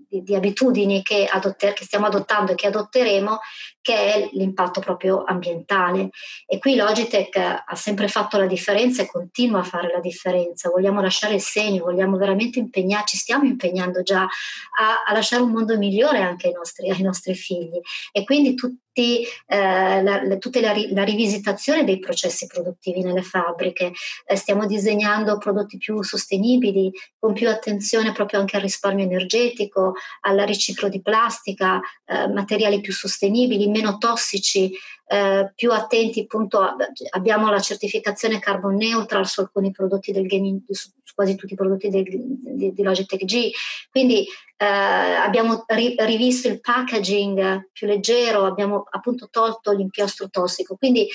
di, 0.06 0.22
di 0.22 0.34
abitudini 0.34 1.02
che, 1.02 1.24
adotter- 1.24 1.72
che, 1.72 1.84
stiamo 1.84 2.04
adottando 2.04 2.52
e 2.52 2.54
che 2.54 2.66
adotteremo, 2.66 3.38
che 3.80 3.94
è 3.94 4.28
l'impatto 4.32 4.80
proprio 4.80 5.24
ambientale. 5.24 6.10
E 6.44 6.58
qui 6.58 6.74
Logitech 6.76 7.36
ha 7.38 7.74
sempre 7.74 8.08
fatto 8.08 8.36
la 8.36 8.46
differenza 8.46 9.00
e 9.00 9.10
continua 9.10 9.60
a 9.60 9.64
fare 9.64 9.90
la 9.90 10.00
differenza. 10.00 10.68
Vogliamo 10.68 11.00
lasciare 11.00 11.32
il 11.32 11.40
segno, 11.40 11.84
vogliamo 11.84 12.18
veramente 12.18 12.58
impegnarci, 12.58 13.16
stiamo 13.16 13.44
impegnando 13.44 14.02
già 14.02 14.24
a, 14.24 15.04
a 15.06 15.12
lasciare 15.14 15.42
un 15.42 15.52
mondo 15.52 15.78
migliore 15.78 16.20
anche 16.20 16.48
ai 16.48 16.52
nostri, 16.52 16.90
ai 16.90 17.00
nostri 17.00 17.34
figli. 17.34 17.80
E 18.12 18.24
quindi 18.24 18.54
tutti 18.54 18.84
tutti, 18.96 19.26
eh, 19.46 20.02
la, 20.02 20.36
tutta 20.38 20.60
la, 20.60 20.72
la, 20.90 21.04
rivisitazione 21.04 21.84
dei 21.84 21.98
processi 21.98 22.46
produttivi 22.46 23.02
nelle 23.02 23.22
fabbriche. 23.22 23.92
Eh, 24.24 24.36
stiamo 24.36 24.66
disegnando 24.66 25.36
prodotti 25.36 25.76
più 25.76 26.02
sostenibili, 26.02 26.90
con 27.18 27.34
più 27.34 27.48
attenzione 27.50 28.12
proprio 28.12 28.40
anche 28.40 28.56
al 28.56 28.62
risparmio 28.62 29.04
energetico, 29.04 29.94
al 30.22 30.38
riciclo 30.38 30.88
di 30.88 31.02
plastica, 31.02 31.80
eh, 32.06 32.28
materiali 32.28 32.80
più 32.80 32.94
sostenibili, 32.94 33.68
meno 33.68 33.98
tossici, 33.98 34.72
eh, 35.08 35.52
più 35.54 35.72
attenti 35.72 36.20
appunto 36.20 36.60
a, 36.60 36.74
abbiamo 37.10 37.50
la 37.50 37.60
certificazione 37.60 38.38
carbon 38.38 38.76
neutral 38.76 39.26
su 39.26 39.40
alcuni 39.40 39.70
prodotti 39.70 40.10
del 40.10 40.26
gaming, 40.26 40.62
su 40.70 40.90
quasi 41.16 41.34
tutti 41.34 41.54
i 41.54 41.56
prodotti 41.56 41.88
di, 41.88 42.72
di, 42.74 42.82
Logitech 42.82 43.24
G. 43.24 43.50
Quindi 43.90 44.26
eh, 44.56 44.64
abbiamo 44.66 45.64
ri, 45.66 45.96
rivisto 45.98 46.46
il 46.46 46.60
packaging 46.60 47.70
più 47.72 47.86
leggero 47.86 48.44
abbiamo 48.44 48.84
appunto 48.90 49.28
tolto 49.30 49.72
l'inchiostro 49.72 50.28
tossico. 50.28 50.76
Quindi 50.76 51.08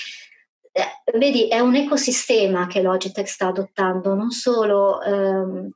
eh, 0.72 1.18
vedi 1.18 1.46
è 1.48 1.60
un 1.60 1.76
ecosistema 1.76 2.66
che 2.66 2.82
Logitech 2.82 3.28
sta 3.28 3.46
adottando 3.46 4.14
non 4.14 4.30
solo 4.30 5.00
ehm, 5.02 5.70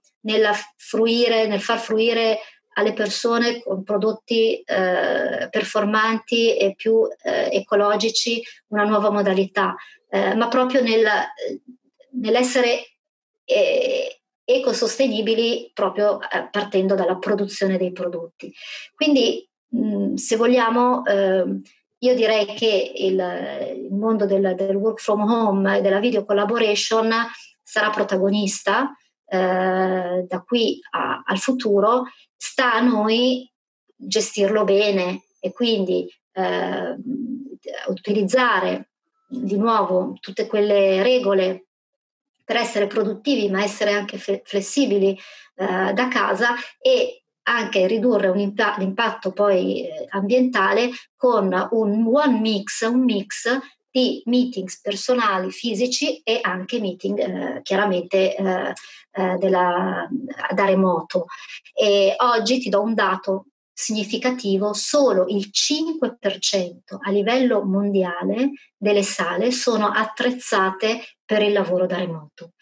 fruire 0.77 1.47
nel 1.47 1.61
far 1.61 1.79
fruire 1.79 2.41
alle 2.79 2.93
persone 2.93 3.63
con 3.63 3.85
prodotti 3.85 4.61
eh, 4.61 5.49
performanti 5.51 6.57
e 6.57 6.75
più 6.75 7.07
eh, 7.23 7.49
ecologici 7.53 8.43
una 8.69 8.85
nuova 8.85 9.11
modalità, 9.11 9.75
eh, 10.11 10.35
ma 10.35 10.49
proprio 10.49 10.83
nel, 10.83 11.07
nell'essere 12.11 12.96
eh, 13.47 14.21
ecosostenibili 14.45 15.71
proprio 15.73 16.21
eh, 16.21 16.49
partendo 16.51 16.95
dalla 16.95 17.17
produzione 17.17 17.79
dei 17.79 17.93
prodotti. 17.93 18.53
Quindi 18.95 19.49
mh, 19.69 20.15
se 20.15 20.37
vogliamo 20.37 21.05
ehm, 21.05 21.63
io 21.99 22.15
direi 22.15 22.45
che 22.45 22.93
il, 22.95 23.85
il 23.85 23.93
mondo 23.95 24.27
del, 24.27 24.55
del, 24.55 24.77
work 24.77 25.01
from 25.01 25.29
home 25.31 25.79
e 25.79 25.81
della 25.81 25.99
video 25.99 26.25
collaboration 26.25 27.11
sarà 27.63 27.91
protagonista 27.91 28.95
eh, 29.27 30.25
da 30.29 30.43
qui 30.47 30.79
a, 30.91 31.23
al 31.25 31.39
futuro 31.39 32.05
sta 32.37 32.75
a 32.75 32.81
noi 32.81 33.51
gestirlo 33.97 34.65
bene 34.65 35.23
e 35.41 35.53
quindi 35.53 36.07
eh, 36.33 36.97
utilizzare 37.89 38.91
di 39.29 39.57
nuovo 39.57 40.17
tutte 40.21 40.47
quelle 40.47 41.03
regole 41.03 41.66
per 42.47 42.57
essere 42.57 42.87
produttivi 42.87 43.51
ma 43.51 43.63
essere 43.63 43.91
anche 43.91 44.19
flessibili 44.19 45.19
eh, 45.57 45.93
da 45.93 46.09
casa 46.09 46.55
e 46.79 47.25
anche 47.49 47.87
ridurre 47.87 48.33
impa- 48.41 48.77
l'impatto 48.79 49.33
poi 49.33 49.85
eh, 49.85 50.07
ambientale 50.11 50.91
con 51.17 51.47
un 51.73 52.07
one 52.07 52.39
mix, 52.39 52.87
un 52.87 53.05
mix 53.05 53.49
di 53.91 54.23
meetings 54.27 54.81
personali, 54.81 55.51
fisici 55.51 56.21
e 56.23 56.39
anche 56.41 56.81
meeting 56.81 57.19
eh, 57.19 57.61
chiaramente 57.63 58.37
eh, 58.37 58.73
eh, 59.13 59.37
della, 59.39 60.09
da 60.55 60.65
remoto. 60.65 61.27
E 61.75 62.15
oggi 62.19 62.59
ti 62.59 62.69
do 62.69 62.83
un 62.83 62.95
dato 62.95 63.47
significativo, 63.73 64.73
solo 64.73 65.27
il 65.29 65.51
5% 65.51 66.97
a 67.01 67.11
livello 67.11 67.63
mondiale 67.63 68.53
delle 68.77 69.03
sale 69.03 69.51
sono 69.51 69.89
attrezzate 69.89 71.16
per 71.27 71.43
il 71.43 71.53
lavoro 71.53 71.85
da 71.87 71.99
remoto. 71.99 72.53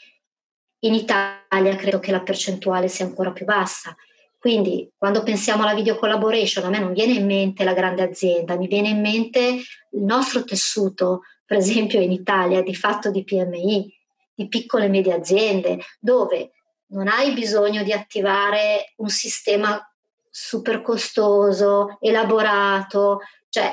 In 0.80 0.94
Italia 0.94 1.76
credo 1.76 2.00
che 2.00 2.10
la 2.10 2.22
percentuale 2.22 2.88
sia 2.88 3.04
ancora 3.04 3.30
più 3.30 3.44
bassa. 3.44 3.94
Quindi 4.38 4.90
quando 4.96 5.22
pensiamo 5.22 5.62
alla 5.62 5.74
video 5.74 5.96
collaboration 5.96 6.64
a 6.64 6.68
me 6.68 6.78
non 6.78 6.92
viene 6.92 7.12
in 7.12 7.24
mente 7.24 7.64
la 7.64 7.72
grande 7.72 8.02
azienda, 8.02 8.56
mi 8.56 8.66
viene 8.66 8.88
in 8.88 9.00
mente 9.00 9.40
il 9.40 10.02
nostro 10.02 10.44
tessuto, 10.44 11.22
per 11.46 11.58
esempio 11.58 12.00
in 12.00 12.12
Italia, 12.12 12.62
di 12.62 12.74
fatto 12.74 13.10
di 13.10 13.24
PMI, 13.24 13.94
di 14.34 14.48
piccole 14.48 14.86
e 14.86 14.88
medie 14.88 15.14
aziende, 15.14 15.78
dove 15.98 16.52
non 16.88 17.08
hai 17.08 17.32
bisogno 17.32 17.82
di 17.82 17.92
attivare 17.92 18.92
un 18.96 19.08
sistema 19.08 19.80
super 20.28 20.82
costoso, 20.82 21.96
elaborato, 22.00 23.20
cioè 23.48 23.72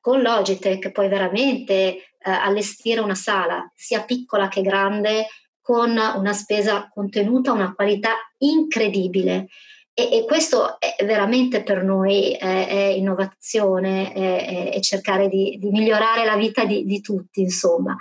con 0.00 0.20
Logitech 0.20 0.90
puoi 0.90 1.08
veramente 1.08 2.09
eh, 2.22 2.30
allestire 2.30 3.00
una 3.00 3.14
sala, 3.14 3.70
sia 3.74 4.02
piccola 4.02 4.48
che 4.48 4.62
grande, 4.62 5.26
con 5.60 5.90
una 5.90 6.32
spesa 6.32 6.88
contenuta, 6.92 7.52
una 7.52 7.74
qualità 7.74 8.12
incredibile. 8.38 9.48
E, 9.92 10.18
e 10.18 10.24
questo 10.24 10.78
è 10.78 11.04
veramente 11.04 11.62
per 11.62 11.82
noi 11.82 12.32
è, 12.32 12.66
è 12.66 12.84
innovazione 12.86 14.72
e 14.72 14.80
cercare 14.80 15.28
di, 15.28 15.58
di, 15.60 15.70
migliorare 15.70 16.24
la 16.24 16.36
vita 16.36 16.64
di, 16.64 16.84
di 16.84 17.00
tutti, 17.00 17.40
insomma. 17.40 17.96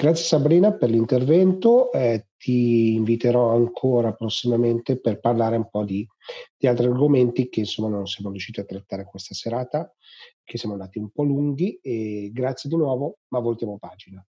Grazie 0.00 0.24
Sabrina 0.24 0.72
per 0.72 0.88
l'intervento, 0.88 1.92
eh, 1.92 2.28
ti 2.38 2.94
inviterò 2.94 3.54
ancora 3.54 4.14
prossimamente 4.14 4.98
per 4.98 5.20
parlare 5.20 5.56
un 5.56 5.68
po' 5.68 5.84
di, 5.84 6.06
di, 6.56 6.66
altri 6.66 6.86
argomenti 6.86 7.50
che 7.50 7.60
insomma 7.60 7.90
non 7.90 8.06
siamo 8.06 8.30
riusciti 8.30 8.60
a 8.60 8.64
trattare 8.64 9.04
questa 9.04 9.34
serata, 9.34 9.94
che 10.50 10.58
siamo 10.58 10.74
andati 10.74 10.98
un 10.98 11.10
po' 11.10 11.22
lunghi 11.22 11.78
e 11.80 12.30
grazie 12.32 12.68
di 12.68 12.74
nuovo, 12.74 13.18
ma 13.28 13.38
voltiamo 13.38 13.78
pagina. 13.78 14.26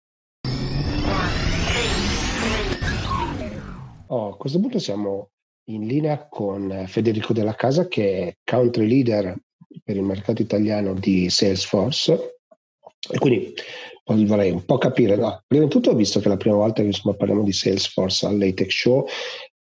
Oh, 4.08 4.30
a 4.30 4.38
questo 4.38 4.62
punto 4.62 4.80
siamo 4.80 5.32
in 5.72 5.86
linea 5.86 6.30
con 6.30 6.86
Federico 6.88 7.34
Della 7.34 7.56
Casa 7.56 7.90
che 7.90 8.20
è 8.22 8.38
country 8.50 8.88
leader 8.88 9.38
per 9.84 9.98
il 9.98 10.04
mercato 10.04 10.42
italiano 10.42 10.94
di 10.94 11.30
Salesforce 11.30 12.38
e 13.12 13.18
quindi 13.18 13.54
vorrei 14.06 14.52
un 14.52 14.64
po' 14.64 14.78
capire, 14.78 15.18
no, 15.18 15.44
prima 15.46 15.66
di 15.66 15.70
tutto, 15.70 15.94
visto 15.96 16.22
che 16.22 16.28
è 16.28 16.30
la 16.30 16.38
prima 16.38 16.56
volta 16.56 16.82
che 16.82 16.88
insomma, 16.88 17.16
parliamo 17.16 17.44
di 17.44 17.52
Salesforce 17.52 18.26
all'ATEC 18.26 18.72
Show, 18.72 19.06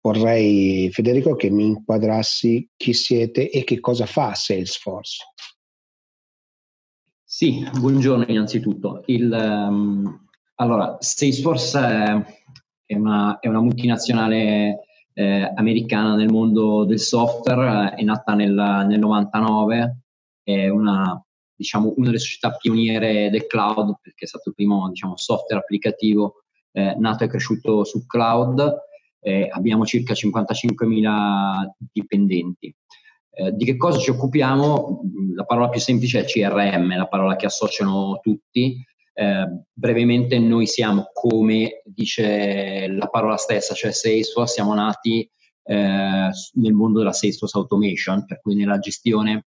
vorrei 0.01 0.89
Federico 0.93 1.35
che 1.35 1.51
mi 1.51 1.65
inquadrassi 1.65 2.69
chi 2.77 2.93
siete 2.93 3.51
e 3.51 3.65
che 3.65 3.81
cosa 3.81 4.07
fa 4.07 4.35
Salesforce. 4.35 5.17
Sì, 7.45 7.63
buongiorno 7.79 8.25
innanzitutto. 8.29 9.03
Il, 9.05 9.31
um, 9.31 10.27
allora, 10.55 10.97
Salesforce 10.99 11.79
è 12.87 12.95
una, 12.95 13.39
è 13.39 13.49
una 13.49 13.61
multinazionale 13.61 14.87
eh, 15.13 15.53
americana 15.55 16.15
nel 16.15 16.31
mondo 16.31 16.87
del 16.87 16.99
software, 16.99 17.97
è 17.97 18.03
nata 18.03 18.33
nel, 18.33 18.87
nel 18.89 18.99
99, 18.99 19.99
è 20.43 20.69
una 20.71 21.23
diciamo, 21.55 21.93
una 21.99 22.07
delle 22.07 22.19
società 22.19 22.53
pioniere 22.53 23.29
del 23.29 23.47
cloud, 23.47 23.99
perché 24.01 24.25
è 24.25 24.27
stato 24.27 24.49
il 24.49 24.55
primo 24.55 24.89
diciamo, 24.89 25.15
software 25.19 25.61
applicativo 25.61 26.45
eh, 26.73 26.95
nato 26.99 27.25
e 27.25 27.27
cresciuto 27.27 27.85
su 27.85 28.07
cloud. 28.07 28.75
Eh, 29.21 29.51
abbiamo 29.51 29.85
circa 29.85 30.15
55.000 30.15 31.73
dipendenti. 31.93 32.75
Eh, 33.37 33.53
di 33.53 33.65
che 33.65 33.77
cosa 33.77 33.99
ci 33.99 34.11
occupiamo? 34.11 35.01
La 35.35 35.45
parola 35.45 35.69
più 35.69 35.81
semplice 35.81 36.21
è 36.21 36.25
CRM, 36.25 36.97
la 36.97 37.09
parola 37.09 37.37
che 37.37 37.47
associano 37.47 38.21
tutti. 38.23 38.85
Eh, 39.13 39.47
brevemente 39.73 40.39
noi 40.39 40.67
siamo, 40.67 41.11
come 41.13 41.83
dice 41.85 42.87
la 42.89 43.07
parola 43.07 43.37
stessa, 43.37 43.75
cioè 43.75 43.93
Salesforce, 43.93 44.55
siamo 44.55 44.75
nati 44.75 45.29
eh, 45.65 46.29
nel 46.53 46.73
mondo 46.73 46.99
della 46.99 47.13
Salesforce 47.13 47.59
Automation, 47.59 48.25
per 48.25 48.41
cui 48.41 48.55
nella 48.55 48.79
gestione 48.79 49.47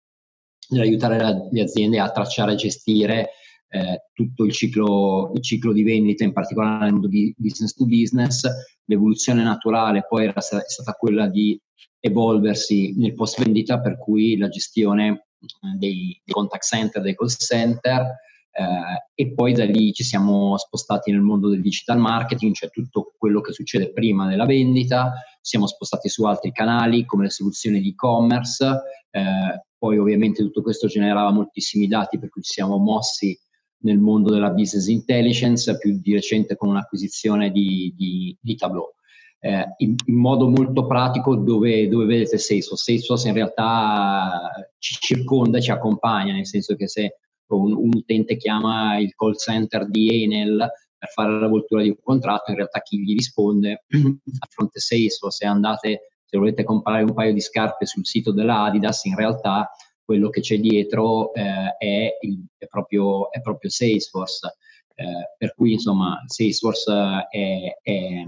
nell'aiutare 0.70 1.18
la, 1.18 1.48
le 1.50 1.62
aziende 1.62 2.00
a 2.00 2.12
tracciare 2.12 2.54
e 2.54 2.56
gestire 2.56 3.30
eh, 3.70 4.08
tutto 4.14 4.44
il 4.44 4.52
ciclo, 4.52 5.32
il 5.34 5.42
ciclo, 5.42 5.72
di 5.72 5.84
vendita, 5.84 6.24
in 6.24 6.34
particolare 6.34 6.84
nel 6.84 6.94
mondo 6.94 7.08
di 7.08 7.34
business 7.38 7.74
to 7.74 7.86
business. 7.86 8.46
L'evoluzione 8.86 9.44
naturale 9.44 10.06
poi 10.08 10.26
era 10.26 10.34
è 10.34 10.42
stata 10.42 10.94
quella 10.94 11.28
di 11.28 11.60
evolversi 12.00 12.94
nel 12.98 13.14
post 13.14 13.42
vendita, 13.44 13.80
per 13.80 13.98
cui 13.98 14.38
la 14.38 14.50
gestione 14.50 15.28
eh, 15.40 15.78
dei, 15.78 16.20
dei 16.24 16.34
contact 16.34 16.64
center, 16.64 17.02
dei 17.02 17.16
call 17.16 17.28
center, 17.28 18.16
eh, 18.52 19.04
e 19.14 19.34
poi 19.34 19.54
da 19.54 19.66
lì 19.66 19.94
ci 19.94 20.04
siamo 20.04 20.58
spostati 20.58 21.12
nel 21.12 21.22
mondo 21.22 21.50
del 21.50 21.62
digital 21.62 22.00
marketing, 22.00 22.54
cioè 22.54 22.70
tutto 22.70 23.14
quello 23.18 23.42
che 23.42 23.54
succede 23.54 23.92
prima 23.92 24.28
della 24.28 24.46
vendita, 24.46 25.14
siamo 25.42 25.68
spostati 25.68 26.10
su 26.10 26.24
altri 26.26 26.52
canali 26.52 27.06
come 27.06 27.26
le 27.26 27.30
soluzioni 27.30 27.80
di 27.80 27.90
e-commerce, 27.90 28.66
eh, 29.12 29.66
poi 29.78 30.00
ovviamente 30.00 30.42
tutto 30.42 30.64
questo 30.64 30.88
generava 30.88 31.32
moltissimi 31.32 31.88
dati 31.88 32.18
per 32.18 32.30
cui 32.30 32.42
ci 32.42 32.54
siamo 32.54 32.78
mossi 32.78 33.38
nel 33.84 34.00
mondo 34.00 34.32
della 34.32 34.50
business 34.50 34.88
intelligence, 34.88 35.78
più 35.78 36.00
di 36.00 36.14
recente 36.14 36.56
con 36.56 36.70
un'acquisizione 36.70 37.52
di, 37.52 37.94
di, 37.96 38.36
di 38.42 38.56
Tableau. 38.56 38.96
Eh, 39.40 39.66
in, 39.78 39.96
in, 40.06 40.16
modo 40.16 40.50
molto 40.50 40.88
pratico 40.88 41.36
dove, 41.36 41.88
dove 41.88 42.06
vedete 42.06 42.38
Salesforce. 42.38 42.84
Salesforce 42.84 43.28
in 43.28 43.34
realtà 43.36 44.52
ci 44.80 44.96
circonda, 45.00 45.60
ci 45.60 45.72
accompagna, 45.72 46.34
nel 46.34 46.48
senso 46.48 46.76
che 46.76 46.88
se 46.88 47.18
un, 47.48 47.74
un 47.74 47.92
utente 47.94 48.36
chiama 48.36 48.98
il 48.98 49.14
call 49.16 49.36
center 49.36 49.88
di 49.88 50.24
Enel 50.24 50.70
per 50.98 51.10
fare 51.10 51.40
la 51.40 51.48
voltura 51.48 51.84
di 51.84 51.90
un 51.90 52.00
contratto, 52.02 52.52
in 52.52 52.58
realtà 52.58 52.82
chi 52.82 53.00
gli 53.00 53.14
risponde 53.14 53.84
a 54.40 54.48
fronte 54.50 54.80
Salesforce, 54.80 55.38
se 55.38 55.46
andate 55.46 56.02
se 56.30 56.38
volete 56.38 56.66
comprare 56.66 57.04
un 57.04 57.14
paio 57.14 57.32
di 57.32 57.40
scarpe 57.40 57.86
sul 57.86 58.06
sito 58.06 58.34
della 58.34 58.64
Adidas, 58.64 59.06
in 59.06 59.16
realtà 59.16 59.72
quello 60.04 60.30
che 60.30 60.42
c'è 60.42 60.60
dietro 60.60 61.34
eh, 61.34 61.76
è, 61.78 62.18
il, 62.22 62.46
è, 62.58 62.66
proprio, 62.68 63.32
è, 63.32 63.40
proprio, 63.40 63.70
Salesforce. 63.70 64.56
Eh, 64.96 65.36
per 65.38 65.54
cui 65.56 65.74
insomma 65.74 66.22
Salesforce 66.26 67.28
è, 67.30 67.78
è, 67.82 68.24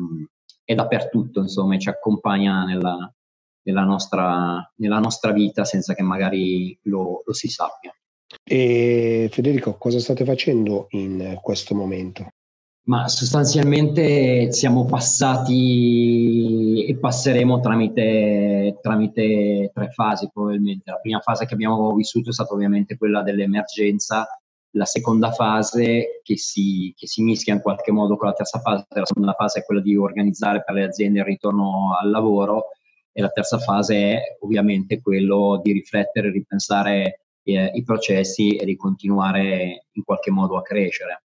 è 0.70 0.76
dappertutto, 0.76 1.40
insomma, 1.40 1.74
e 1.74 1.80
ci 1.80 1.90
accompagna 1.90 2.64
nella, 2.64 3.12
nella, 3.64 3.84
nostra, 3.84 4.72
nella, 4.76 5.00
nostra, 5.00 5.32
vita 5.32 5.66
senza 5.66 5.96
che 5.96 6.04
magari 6.04 6.78
lo, 6.84 7.24
lo 7.26 7.34
si 7.34 7.48
sappia. 7.48 7.92
E 8.44 9.30
Federico, 9.32 9.78
cosa 9.80 9.98
state 9.98 10.24
facendo 10.26 10.86
in 10.92 11.40
questo 11.42 11.74
momento? 11.74 12.28
Ma 12.84 13.08
sostanzialmente 13.08 14.52
siamo 14.52 14.86
passati 14.86 15.56
e 16.86 16.96
passeremo 16.98 17.60
tramite, 17.62 18.78
tramite, 18.80 19.72
tre 19.74 19.90
fasi 19.90 20.30
probabilmente. 20.32 20.92
La 20.92 21.00
prima 21.00 21.20
fase 21.20 21.48
che 21.48 21.56
abbiamo 21.56 21.96
vissuto 21.96 22.30
è 22.30 22.34
stata 22.34 22.54
ovviamente 22.54 22.96
quella 22.96 23.24
dell'emergenza, 23.24 24.39
la 24.72 24.86
seconda 24.86 25.32
fase 25.32 26.22
che 26.22 26.38
si, 26.38 26.94
che 26.96 27.08
si 27.08 27.24
mischia 27.24 27.54
in 27.54 27.62
qualche 27.62 27.92
modo 27.92 28.18
con 28.18 28.28
la 28.28 28.34
terza 28.34 28.60
fase, 28.60 28.86
la 28.90 29.06
seconda 29.06 29.34
fase 29.34 29.60
è 29.60 29.66
quella 29.66 29.82
di 29.82 29.96
organizzare 29.96 30.64
per 30.64 30.76
le 30.76 30.84
aziende 30.84 31.20
il 31.20 31.26
ritorno 31.26 31.98
al 32.00 32.10
lavoro 32.10 32.68
e 33.12 33.22
la 33.22 33.30
terza 33.30 33.58
fase 33.58 33.96
è 33.96 34.22
ovviamente 34.42 35.02
quello 35.02 35.60
di 35.64 35.72
riflettere, 35.72 36.32
ripensare 36.32 37.22
eh, 37.44 37.72
i 37.74 37.84
processi 37.84 38.56
e 38.56 38.66
di 38.66 38.76
continuare 38.76 39.88
in 39.94 40.04
qualche 40.04 40.30
modo 40.30 40.58
a 40.58 40.62
crescere 40.62 41.24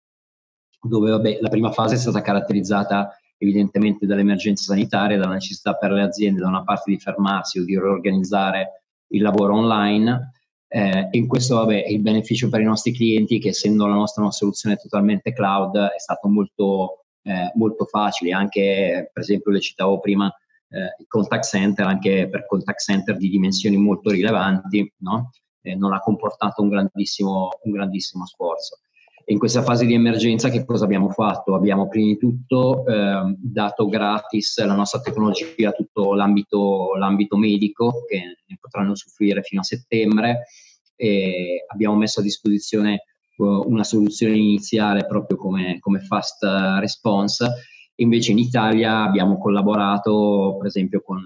dove 0.88 1.10
vabbè, 1.10 1.38
la 1.40 1.48
prima 1.48 1.72
fase 1.72 1.94
è 1.94 1.98
stata 1.98 2.20
caratterizzata 2.20 3.18
evidentemente 3.38 4.06
dall'emergenza 4.06 4.72
sanitaria, 4.72 5.18
dalla 5.18 5.34
necessità 5.34 5.74
per 5.74 5.90
le 5.90 6.02
aziende 6.02 6.40
da 6.40 6.48
una 6.48 6.62
parte 6.62 6.90
di 6.90 6.98
fermarsi 6.98 7.58
o 7.58 7.64
di 7.64 7.78
riorganizzare 7.78 8.84
il 9.08 9.22
lavoro 9.22 9.56
online. 9.56 10.32
Eh, 10.74 11.06
in 11.12 11.28
questo 11.28 11.54
vabbè, 11.54 11.84
il 11.86 12.00
beneficio 12.00 12.48
per 12.48 12.60
i 12.60 12.64
nostri 12.64 12.92
clienti 12.92 13.38
che 13.38 13.50
essendo 13.50 13.86
la 13.86 13.94
nostra 13.94 14.22
una 14.22 14.32
soluzione 14.32 14.74
totalmente 14.74 15.32
cloud 15.32 15.76
è 15.76 16.00
stato 16.00 16.26
molto, 16.26 17.04
eh, 17.22 17.52
molto 17.54 17.84
facile, 17.84 18.32
anche 18.32 19.08
per 19.12 19.22
esempio 19.22 19.52
le 19.52 19.60
citavo 19.60 20.00
prima 20.00 20.26
eh, 20.70 20.96
il 20.98 21.06
contact 21.06 21.44
center, 21.44 21.86
anche 21.86 22.28
per 22.28 22.46
contact 22.46 22.80
center 22.80 23.16
di 23.16 23.28
dimensioni 23.28 23.76
molto 23.76 24.10
rilevanti, 24.10 24.92
no? 25.02 25.30
Eh, 25.62 25.76
non 25.76 25.92
ha 25.92 26.00
comportato 26.00 26.60
un 26.60 26.70
grandissimo, 26.70 27.50
un 27.62 27.70
grandissimo 27.70 28.26
sforzo 28.26 28.80
in 29.26 29.38
questa 29.38 29.62
fase 29.62 29.86
di 29.86 29.94
emergenza 29.94 30.48
che 30.48 30.64
cosa 30.64 30.84
abbiamo 30.84 31.10
fatto? 31.10 31.54
Abbiamo 31.54 31.88
prima 31.88 32.08
di 32.08 32.18
tutto 32.18 32.86
eh, 32.86 33.34
dato 33.38 33.86
gratis 33.86 34.62
la 34.64 34.74
nostra 34.74 35.00
tecnologia 35.00 35.70
a 35.70 35.72
tutto 35.72 36.14
l'ambito, 36.14 36.94
l'ambito 36.96 37.36
medico 37.36 38.04
che 38.06 38.18
ne 38.46 38.58
potranno 38.60 38.94
soffrire 38.94 39.42
fino 39.42 39.60
a 39.60 39.64
settembre 39.64 40.44
e 40.96 41.64
abbiamo 41.66 41.96
messo 41.96 42.20
a 42.20 42.22
disposizione 42.22 43.04
una 43.36 43.82
soluzione 43.82 44.36
iniziale 44.36 45.06
proprio 45.06 45.36
come, 45.36 45.78
come 45.80 46.00
fast 46.00 46.42
response. 46.78 47.46
Invece 47.96 48.32
in 48.32 48.38
Italia 48.38 49.02
abbiamo 49.02 49.38
collaborato 49.38 50.56
per 50.58 50.66
esempio 50.66 51.02
con 51.02 51.24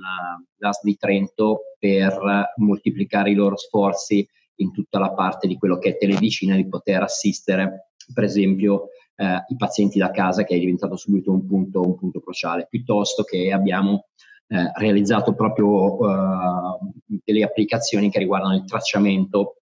l'AS 0.56 0.82
di 0.82 0.96
Trento 0.96 1.74
per 1.78 2.52
moltiplicare 2.56 3.30
i 3.30 3.34
loro 3.34 3.56
sforzi 3.56 4.26
in 4.56 4.72
tutta 4.72 4.98
la 4.98 5.12
parte 5.12 5.46
di 5.46 5.56
quello 5.56 5.78
che 5.78 5.90
è 5.90 5.96
telemedicina, 5.96 6.56
di 6.56 6.68
poter 6.68 7.02
assistere 7.02 7.87
per 8.12 8.24
esempio 8.24 8.88
eh, 9.16 9.44
i 9.48 9.56
pazienti 9.56 9.98
da 9.98 10.10
casa 10.10 10.44
che 10.44 10.54
è 10.54 10.58
diventato 10.58 10.96
subito 10.96 11.32
un 11.32 11.46
punto, 11.46 11.80
un 11.80 11.96
punto 11.96 12.20
cruciale, 12.20 12.66
piuttosto 12.68 13.22
che 13.24 13.52
abbiamo 13.52 14.06
eh, 14.48 14.70
realizzato 14.76 15.34
proprio 15.34 15.98
eh, 15.98 16.78
delle 17.24 17.42
applicazioni 17.42 18.10
che 18.10 18.18
riguardano 18.18 18.54
il 18.54 18.64
tracciamento 18.64 19.56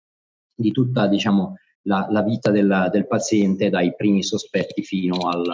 di 0.55 0.73
tutta 0.73 1.07
diciamo, 1.07 1.57
la, 1.83 2.07
la 2.11 2.23
vita 2.23 2.51
del, 2.51 2.89
del, 2.93 3.07
paziente 3.07 3.71
dai 3.71 3.95
primi 3.95 4.23
sospetti 4.23 4.83
fino, 4.83 5.29
al, 5.29 5.45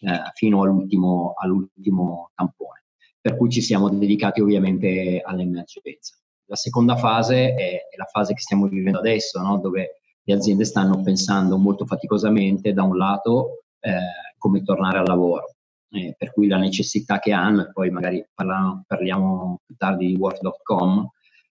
eh, 0.00 0.30
fino 0.34 0.62
all'ultimo, 0.62 1.34
all'ultimo 1.36 2.30
tampone. 2.34 2.84
Per 3.20 3.36
cui 3.36 3.50
ci 3.50 3.60
siamo 3.60 3.88
dedicati 3.90 4.40
ovviamente 4.40 5.20
all'emergenza. 5.24 6.16
La 6.46 6.56
seconda 6.56 6.96
fase 6.96 7.54
è 7.54 7.80
la 7.96 8.06
fase 8.06 8.32
che 8.32 8.40
stiamo 8.40 8.68
vivendo 8.68 9.00
adesso, 9.00 9.40
no? 9.40 9.58
dove 9.58 9.97
le 10.28 10.34
aziende 10.34 10.66
stanno 10.66 11.00
pensando 11.00 11.56
molto 11.56 11.86
faticosamente 11.86 12.74
da 12.74 12.82
un 12.82 12.98
lato 12.98 13.62
eh, 13.80 14.34
come 14.36 14.62
tornare 14.62 14.98
al 14.98 15.06
lavoro, 15.06 15.54
eh, 15.90 16.14
per 16.18 16.32
cui 16.32 16.48
la 16.48 16.58
necessità 16.58 17.18
che 17.18 17.32
hanno, 17.32 17.62
e 17.62 17.72
poi 17.72 17.88
magari 17.88 18.22
parliamo, 18.34 18.84
parliamo 18.86 19.60
più 19.64 19.74
tardi 19.76 20.08
di 20.08 20.16
work.com, 20.16 21.08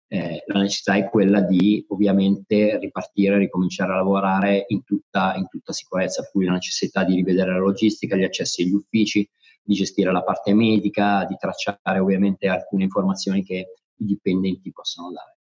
eh, 0.10 0.44
la 0.46 0.60
necessità 0.60 0.94
è 0.94 1.10
quella 1.10 1.42
di 1.42 1.84
ovviamente 1.90 2.78
ripartire, 2.78 3.40
ricominciare 3.40 3.94
a 3.94 3.96
lavorare 3.96 4.66
in 4.68 4.84
tutta, 4.84 5.34
in 5.36 5.48
tutta 5.48 5.74
sicurezza, 5.74 6.22
per 6.22 6.32
cui 6.32 6.46
la 6.46 6.54
necessità 6.54 7.04
di 7.04 7.16
rivedere 7.16 7.54
la 7.54 7.58
logistica, 7.58 8.16
gli 8.16 8.24
accessi 8.24 8.62
agli 8.62 8.74
uffici, 8.74 9.28
di 9.64 9.74
gestire 9.74 10.12
la 10.12 10.24
parte 10.24 10.54
medica, 10.54 11.26
di 11.26 11.36
tracciare 11.36 11.98
ovviamente 11.98 12.48
alcune 12.48 12.84
informazioni 12.84 13.44
che 13.44 13.74
i 13.98 14.06
dipendenti 14.06 14.72
possono 14.72 15.12
dare. 15.12 15.37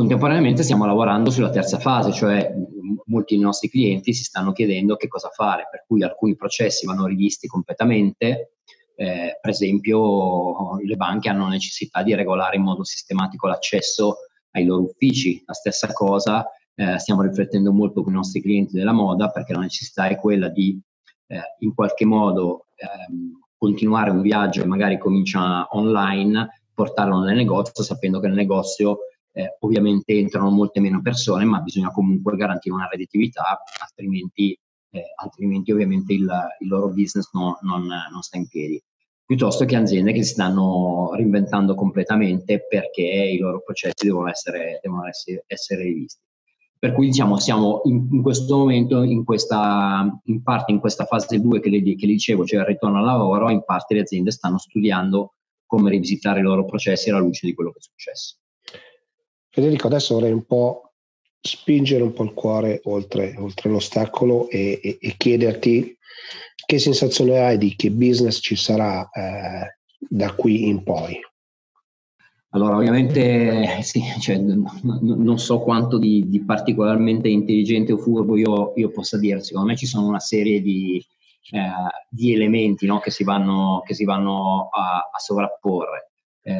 Contemporaneamente 0.00 0.62
stiamo 0.62 0.86
lavorando 0.86 1.28
sulla 1.28 1.50
terza 1.50 1.78
fase, 1.78 2.10
cioè 2.10 2.50
molti 3.04 3.34
dei 3.34 3.44
nostri 3.44 3.68
clienti 3.68 4.14
si 4.14 4.24
stanno 4.24 4.52
chiedendo 4.52 4.96
che 4.96 5.08
cosa 5.08 5.28
fare, 5.28 5.68
per 5.70 5.84
cui 5.86 6.02
alcuni 6.02 6.36
processi 6.36 6.86
vanno 6.86 7.04
rivisti 7.04 7.46
completamente, 7.46 8.54
eh, 8.96 9.38
per 9.38 9.50
esempio 9.50 10.78
le 10.82 10.96
banche 10.96 11.28
hanno 11.28 11.48
necessità 11.48 12.02
di 12.02 12.14
regolare 12.14 12.56
in 12.56 12.62
modo 12.62 12.82
sistematico 12.82 13.46
l'accesso 13.46 14.16
ai 14.52 14.64
loro 14.64 14.84
uffici, 14.84 15.42
la 15.44 15.52
stessa 15.52 15.92
cosa 15.92 16.48
eh, 16.76 16.98
stiamo 16.98 17.20
riflettendo 17.20 17.70
molto 17.70 18.02
con 18.02 18.14
i 18.14 18.16
nostri 18.16 18.40
clienti 18.40 18.78
della 18.78 18.92
moda 18.92 19.28
perché 19.28 19.52
la 19.52 19.60
necessità 19.60 20.06
è 20.06 20.16
quella 20.16 20.48
di 20.48 20.80
eh, 21.26 21.40
in 21.58 21.74
qualche 21.74 22.06
modo 22.06 22.68
ehm, 22.76 23.38
continuare 23.58 24.08
un 24.08 24.22
viaggio 24.22 24.62
che 24.62 24.66
magari 24.66 24.96
comincia 24.96 25.68
online, 25.72 26.62
portarlo 26.72 27.20
nel 27.20 27.36
negozio 27.36 27.84
sapendo 27.84 28.18
che 28.18 28.28
nel 28.28 28.36
negozio 28.36 29.00
eh, 29.32 29.56
ovviamente 29.60 30.12
entrano 30.12 30.50
molte 30.50 30.80
meno 30.80 31.00
persone, 31.00 31.44
ma 31.44 31.60
bisogna 31.60 31.90
comunque 31.90 32.36
garantire 32.36 32.74
una 32.74 32.88
redditività, 32.90 33.62
altrimenti, 33.80 34.58
eh, 34.90 35.02
altrimenti 35.16 35.72
ovviamente 35.72 36.12
il, 36.12 36.30
il, 36.60 36.68
loro 36.68 36.88
business 36.88 37.30
no, 37.32 37.58
non, 37.62 37.86
non, 37.86 38.22
sta 38.22 38.38
in 38.38 38.48
piedi. 38.48 38.82
Piuttosto 39.24 39.64
che 39.64 39.76
aziende 39.76 40.12
che 40.12 40.24
si 40.24 40.32
stanno 40.32 41.12
reinventando 41.14 41.74
completamente 41.74 42.66
perché 42.68 43.02
i 43.02 43.38
loro 43.38 43.62
processi 43.62 44.06
devono 44.06 44.28
essere, 44.28 44.80
devono 44.82 45.06
essere, 45.06 45.44
essere 45.46 45.82
rivisti. 45.84 46.20
Per 46.80 46.92
cui 46.92 47.06
diciamo 47.06 47.38
siamo 47.38 47.82
in, 47.84 48.08
in, 48.10 48.22
questo 48.22 48.56
momento, 48.56 49.02
in, 49.02 49.22
questa, 49.22 50.08
in 50.24 50.42
parte 50.42 50.72
in 50.72 50.80
questa 50.80 51.04
fase 51.04 51.38
2 51.38 51.60
che 51.60 51.68
che 51.70 52.06
le 52.06 52.12
dicevo, 52.12 52.44
cioè 52.44 52.60
il 52.60 52.66
ritorno 52.66 52.98
al 52.98 53.04
lavoro, 53.04 53.50
in 53.50 53.62
parte 53.64 53.94
le 53.94 54.00
aziende 54.00 54.30
stanno 54.30 54.58
studiando 54.58 55.34
come 55.66 55.90
rivisitare 55.90 56.40
i 56.40 56.42
loro 56.42 56.64
processi 56.64 57.10
alla 57.10 57.20
luce 57.20 57.46
di 57.46 57.54
quello 57.54 57.70
che 57.70 57.78
è 57.78 57.82
successo. 57.82 58.38
Federico, 59.50 59.88
adesso 59.88 60.14
vorrei 60.14 60.32
un 60.32 60.44
po' 60.44 60.92
spingere 61.40 62.02
un 62.02 62.12
po' 62.12 62.22
il 62.22 62.34
cuore 62.34 62.80
oltre, 62.84 63.34
oltre 63.38 63.70
l'ostacolo 63.70 64.48
e, 64.48 64.78
e, 64.82 64.98
e, 65.00 65.14
chiederti 65.16 65.96
che 66.66 66.78
sensazione 66.78 67.38
hai 67.38 67.58
di 67.58 67.74
che 67.74 67.90
business 67.90 68.38
ci 68.40 68.54
sarà 68.54 69.08
eh, 69.10 69.76
da 69.98 70.34
qui 70.34 70.68
in 70.68 70.82
poi. 70.84 71.18
Allora, 72.50 72.76
ovviamente 72.76 73.80
sì, 73.82 74.02
cioè, 74.20 74.36
n- 74.36 74.64
non 74.82 75.38
so 75.38 75.60
quanto 75.60 75.98
di, 75.98 76.28
di, 76.28 76.44
particolarmente 76.44 77.28
intelligente 77.28 77.92
o 77.92 77.98
furbo 77.98 78.36
io, 78.36 78.72
io, 78.76 78.90
possa 78.90 79.18
dire, 79.18 79.42
secondo 79.42 79.68
me 79.68 79.76
ci 79.76 79.86
sono 79.86 80.06
una 80.06 80.20
serie 80.20 80.60
di, 80.60 81.04
eh, 81.52 81.60
di 82.08 82.34
elementi 82.34 82.86
no, 82.86 82.98
che, 82.98 83.10
si 83.10 83.24
vanno, 83.24 83.82
che 83.84 83.94
si 83.94 84.04
vanno 84.04 84.68
a, 84.70 85.10
a 85.12 85.18
sovrapporre. 85.18 86.10
Eh, 86.42 86.52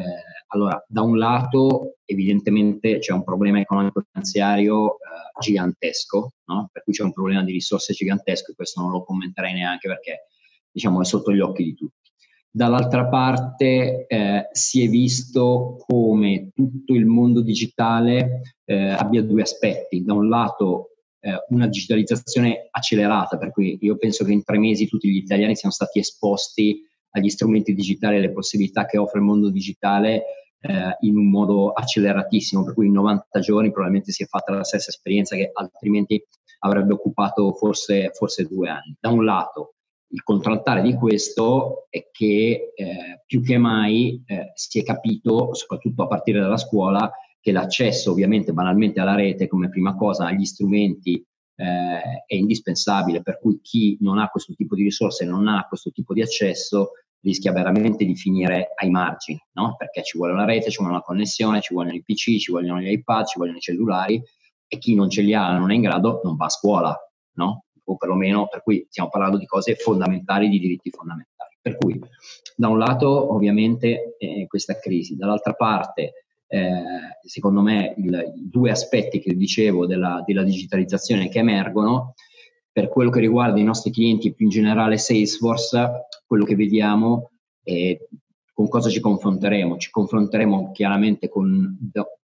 allora, 0.53 0.83
da 0.87 1.01
un 1.01 1.17
lato, 1.17 1.97
evidentemente 2.05 2.99
c'è 2.99 3.13
un 3.13 3.23
problema 3.23 3.59
economico-finanziario 3.59 4.95
eh, 4.95 4.97
gigantesco, 5.39 6.33
no? 6.45 6.69
per 6.71 6.83
cui 6.83 6.93
c'è 6.93 7.03
un 7.03 7.13
problema 7.13 7.43
di 7.43 7.53
risorse 7.53 7.93
gigantesco 7.93 8.51
e 8.51 8.55
questo 8.55 8.81
non 8.81 8.91
lo 8.91 9.03
commenterei 9.03 9.53
neanche 9.53 9.87
perché 9.87 10.27
diciamo, 10.69 11.01
è 11.01 11.05
sotto 11.05 11.33
gli 11.33 11.39
occhi 11.39 11.63
di 11.63 11.73
tutti. 11.73 12.09
Dall'altra 12.53 13.07
parte 13.07 14.05
eh, 14.07 14.49
si 14.51 14.83
è 14.83 14.89
visto 14.89 15.77
come 15.87 16.51
tutto 16.53 16.93
il 16.95 17.05
mondo 17.05 17.41
digitale 17.41 18.41
eh, 18.65 18.89
abbia 18.89 19.23
due 19.23 19.43
aspetti. 19.43 20.03
Da 20.03 20.13
un 20.13 20.27
lato 20.27 20.89
eh, 21.21 21.45
una 21.49 21.67
digitalizzazione 21.67 22.67
accelerata, 22.69 23.37
per 23.37 23.51
cui 23.51 23.77
io 23.79 23.95
penso 23.95 24.25
che 24.25 24.33
in 24.33 24.43
tre 24.43 24.57
mesi 24.57 24.87
tutti 24.87 25.09
gli 25.09 25.15
italiani 25.15 25.55
siano 25.55 25.73
stati 25.73 25.99
esposti 25.99 26.85
agli 27.11 27.29
strumenti 27.29 27.73
digitali 27.73 28.15
e 28.15 28.17
alle 28.19 28.31
possibilità 28.31 28.85
che 28.85 28.97
offre 28.97 29.19
il 29.19 29.25
mondo 29.25 29.49
digitale 29.49 30.23
eh, 30.61 30.95
in 31.01 31.17
un 31.17 31.29
modo 31.29 31.71
acceleratissimo, 31.71 32.63
per 32.63 32.73
cui 32.73 32.87
in 32.87 32.93
90 32.93 33.39
giorni 33.39 33.71
probabilmente 33.71 34.11
si 34.11 34.23
è 34.23 34.27
fatta 34.27 34.53
la 34.53 34.63
stessa 34.63 34.89
esperienza 34.89 35.35
che 35.35 35.49
altrimenti 35.53 36.23
avrebbe 36.59 36.93
occupato 36.93 37.53
forse, 37.53 38.11
forse 38.13 38.45
due 38.45 38.69
anni. 38.69 38.95
Da 38.99 39.09
un 39.09 39.25
lato, 39.25 39.75
il 40.09 40.23
contraltare 40.23 40.81
di 40.81 40.93
questo 40.93 41.87
è 41.89 42.09
che 42.11 42.73
eh, 42.75 43.21
più 43.25 43.41
che 43.41 43.57
mai 43.57 44.21
eh, 44.25 44.51
si 44.53 44.79
è 44.79 44.83
capito, 44.83 45.53
soprattutto 45.53 46.03
a 46.03 46.07
partire 46.07 46.39
dalla 46.39 46.57
scuola, 46.57 47.11
che 47.39 47.51
l'accesso 47.51 48.11
ovviamente 48.11 48.53
banalmente 48.53 48.99
alla 48.99 49.15
rete 49.15 49.47
come 49.47 49.69
prima 49.69 49.95
cosa 49.95 50.27
agli 50.27 50.45
strumenti 50.45 51.25
eh, 51.55 52.23
è 52.25 52.35
indispensabile, 52.35 53.23
per 53.23 53.39
cui 53.39 53.59
chi 53.61 53.97
non 54.01 54.19
ha 54.19 54.27
questo 54.27 54.53
tipo 54.53 54.75
di 54.75 54.83
risorse, 54.83 55.25
non 55.25 55.47
ha 55.47 55.65
questo 55.67 55.91
tipo 55.91 56.13
di 56.13 56.21
accesso, 56.21 56.91
rischia 57.21 57.51
veramente 57.51 58.05
di 58.05 58.15
finire 58.15 58.71
ai 58.75 58.89
margini, 58.89 59.39
no? 59.53 59.75
perché 59.77 60.03
ci 60.03 60.17
vuole 60.17 60.33
una 60.33 60.45
rete, 60.45 60.69
ci 60.69 60.77
vuole 60.77 60.93
una 60.93 61.01
connessione, 61.01 61.61
ci 61.61 61.73
vogliono 61.73 61.95
i 61.95 62.03
PC, 62.03 62.37
ci 62.37 62.51
vogliono 62.51 62.79
gli 62.79 62.91
iPad, 62.91 63.25
ci 63.25 63.37
vogliono 63.37 63.57
i 63.57 63.61
cellulari 63.61 64.21
e 64.67 64.77
chi 64.77 64.95
non 64.95 65.09
ce 65.09 65.21
li 65.21 65.33
ha, 65.33 65.57
non 65.57 65.71
è 65.71 65.75
in 65.75 65.81
grado, 65.81 66.21
non 66.23 66.35
va 66.35 66.45
a 66.45 66.49
scuola, 66.49 66.97
no? 67.33 67.65
o 67.83 67.97
perlomeno 67.97 68.47
per 68.47 68.63
cui 68.63 68.85
stiamo 68.89 69.09
parlando 69.09 69.37
di 69.37 69.45
cose 69.45 69.75
fondamentali, 69.75 70.49
di 70.49 70.59
diritti 70.59 70.89
fondamentali. 70.89 71.57
Per 71.61 71.77
cui 71.77 71.99
da 72.55 72.69
un 72.69 72.77
lato 72.77 73.33
ovviamente 73.33 74.15
eh, 74.17 74.47
questa 74.47 74.79
crisi, 74.79 75.15
dall'altra 75.15 75.53
parte 75.53 76.13
eh, 76.53 77.17
secondo 77.25 77.61
me 77.61 77.93
il, 77.97 78.33
i 78.35 78.49
due 78.49 78.71
aspetti 78.71 79.21
che 79.21 79.35
dicevo 79.35 79.85
della, 79.85 80.21
della, 80.25 80.43
digitalizzazione 80.43 81.29
che 81.29 81.39
emergono, 81.39 82.13
per 82.71 82.87
quello 82.87 83.09
che 83.09 83.19
riguarda 83.19 83.59
i 83.59 83.63
nostri 83.63 83.91
clienti 83.91 84.27
e 84.27 84.33
più 84.33 84.45
in 84.45 84.51
generale 84.51 84.97
Salesforce, 84.97 86.07
quello 86.25 86.45
che 86.45 86.55
vediamo 86.55 87.31
è 87.63 87.97
con 88.53 88.67
cosa 88.67 88.89
ci 88.89 88.99
confronteremo. 88.99 89.77
Ci 89.77 89.89
confronteremo 89.89 90.71
chiaramente 90.71 91.27
con, 91.27 91.77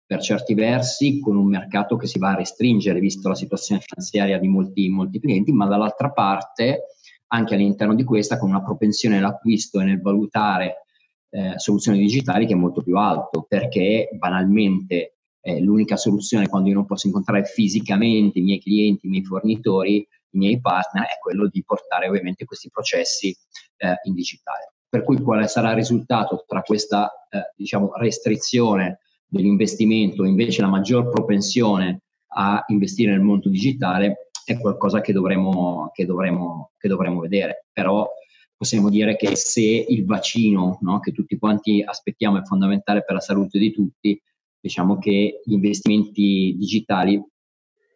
per 0.05 0.21
certi 0.21 0.53
versi 0.53 1.19
con 1.19 1.35
un 1.35 1.47
mercato 1.47 1.95
che 1.95 2.07
si 2.07 2.19
va 2.19 2.31
a 2.31 2.35
restringere 2.35 2.99
visto 2.99 3.27
la 3.27 3.35
situazione 3.35 3.81
finanziaria 3.81 4.37
di 4.37 4.47
molti, 4.47 4.89
molti 4.89 5.19
clienti, 5.19 5.51
ma 5.51 5.65
dall'altra 5.65 6.11
parte 6.11 6.83
anche 7.27 7.55
all'interno 7.55 7.95
di 7.95 8.03
questa 8.03 8.37
con 8.37 8.49
una 8.49 8.63
propensione 8.63 9.17
all'acquisto 9.17 9.79
e 9.79 9.85
nel 9.85 10.01
valutare 10.01 10.85
eh, 11.29 11.53
soluzioni 11.57 11.97
digitali 11.99 12.45
che 12.45 12.53
è 12.53 12.57
molto 12.57 12.81
più 12.81 12.97
alto, 12.97 13.45
perché 13.47 14.09
banalmente 14.17 15.15
eh, 15.41 15.59
l'unica 15.59 15.97
soluzione 15.97 16.47
quando 16.47 16.69
io 16.69 16.75
non 16.75 16.85
posso 16.85 17.07
incontrare 17.07 17.43
fisicamente 17.43 18.39
i 18.39 18.43
miei 18.43 18.59
clienti, 18.59 19.07
i 19.07 19.09
miei 19.09 19.23
fornitori, 19.23 20.07
i 20.35 20.37
miei 20.37 20.59
partner, 20.59 21.03
è 21.05 21.17
quello 21.19 21.47
di 21.47 21.63
portare 21.65 22.07
ovviamente 22.07 22.45
questi 22.45 22.69
processi 22.69 23.35
eh, 23.77 23.95
in 24.03 24.13
digitale. 24.13 24.73
Per 24.87 25.03
cui 25.03 25.19
quale 25.19 25.47
sarà 25.47 25.71
il 25.71 25.75
risultato 25.75 26.43
tra 26.47 26.61
questa 26.61 27.11
eh, 27.29 27.51
diciamo, 27.55 27.91
restrizione 27.95 28.99
dell'investimento 29.27 30.23
e 30.23 30.29
invece 30.29 30.61
la 30.61 30.67
maggior 30.67 31.09
propensione 31.09 32.01
a 32.37 32.63
investire 32.67 33.11
nel 33.11 33.21
mondo 33.21 33.49
digitale 33.49 34.29
è 34.45 34.59
qualcosa 34.59 35.01
che 35.01 35.11
dovremo, 35.11 35.89
che 35.93 36.05
dovremo, 36.05 36.71
che 36.77 36.87
dovremo 36.87 37.19
vedere. 37.19 37.65
Però 37.71 38.07
possiamo 38.55 38.89
dire 38.89 39.15
che 39.15 39.35
se 39.35 39.61
il 39.61 40.05
vaccino, 40.05 40.77
no, 40.81 40.99
che 40.99 41.11
tutti 41.11 41.37
quanti 41.37 41.83
aspettiamo, 41.83 42.37
è 42.37 42.43
fondamentale 42.43 43.03
per 43.03 43.15
la 43.15 43.21
salute 43.21 43.57
di 43.57 43.71
tutti, 43.71 44.21
diciamo 44.59 44.97
che 44.97 45.41
gli 45.43 45.53
investimenti 45.53 46.55
digitali 46.57 47.21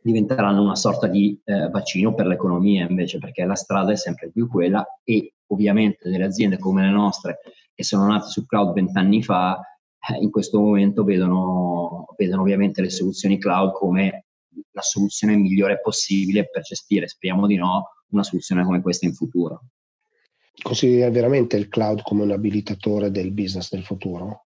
diventeranno 0.02 0.62
una 0.62 0.76
sorta 0.76 1.08
di 1.08 1.40
eh, 1.44 1.70
bacino 1.70 2.14
per 2.14 2.28
l'economia 2.28 2.88
invece, 2.88 3.18
perché 3.18 3.44
la 3.46 3.56
strada 3.56 3.92
è 3.92 3.98
sempre 3.98 4.30
più 4.32 4.48
quella 4.48 4.86
e 5.04 5.34
ovviamente 5.48 6.10
delle 6.10 6.26
aziende 6.26 6.58
come 6.58 6.84
le 6.84 6.92
nostre 6.92 7.40
che 7.74 7.84
sono 7.84 8.08
nate 8.08 8.28
su 8.28 8.46
cloud 8.46 8.74
vent'anni 8.74 9.24
fa, 9.24 9.58
eh, 9.58 10.18
in 10.22 10.30
questo 10.32 10.60
momento 10.60 11.04
vedono, 11.04 12.08
vedono 12.18 12.42
ovviamente 12.42 12.82
le 12.82 12.90
soluzioni 12.90 13.40
cloud 13.40 13.72
come 13.72 14.26
la 14.72 14.82
soluzione 14.82 15.36
migliore 15.36 15.80
possibile 15.80 16.50
per 16.50 16.62
gestire, 16.62 17.08
speriamo 17.08 17.48
di 17.48 17.56
no, 17.56 17.86
una 18.10 18.24
soluzione 18.24 18.64
come 18.64 18.82
questa 18.82 19.06
in 19.06 19.14
futuro. 19.14 19.64
Considera 20.62 21.10
veramente 21.10 21.56
il 21.56 21.70
cloud 21.70 22.02
come 22.02 22.24
un 22.24 22.32
abilitatore 22.32 23.12
del 23.12 23.32
business 23.32 23.72
del 23.72 23.84
futuro? 23.84 24.48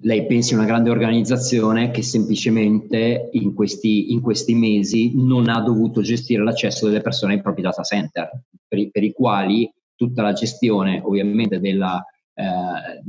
Lei 0.00 0.26
pensi 0.26 0.54
a 0.54 0.56
una 0.56 0.66
grande 0.66 0.88
organizzazione 0.88 1.90
che 1.90 2.02
semplicemente 2.02 3.28
in 3.32 3.52
questi, 3.52 4.12
in 4.12 4.22
questi, 4.22 4.54
mesi 4.54 5.12
non 5.14 5.48
ha 5.48 5.60
dovuto 5.60 6.00
gestire 6.00 6.42
l'accesso 6.42 6.86
delle 6.86 7.02
persone 7.02 7.34
ai 7.34 7.42
propri 7.42 7.62
data 7.62 7.82
center, 7.82 8.30
per, 8.66 8.90
per 8.90 9.02
i 9.02 9.12
quali 9.12 9.70
tutta 9.94 10.22
la 10.22 10.32
gestione 10.32 11.02
ovviamente 11.04 11.60
della, 11.60 12.02
eh, 12.34 13.02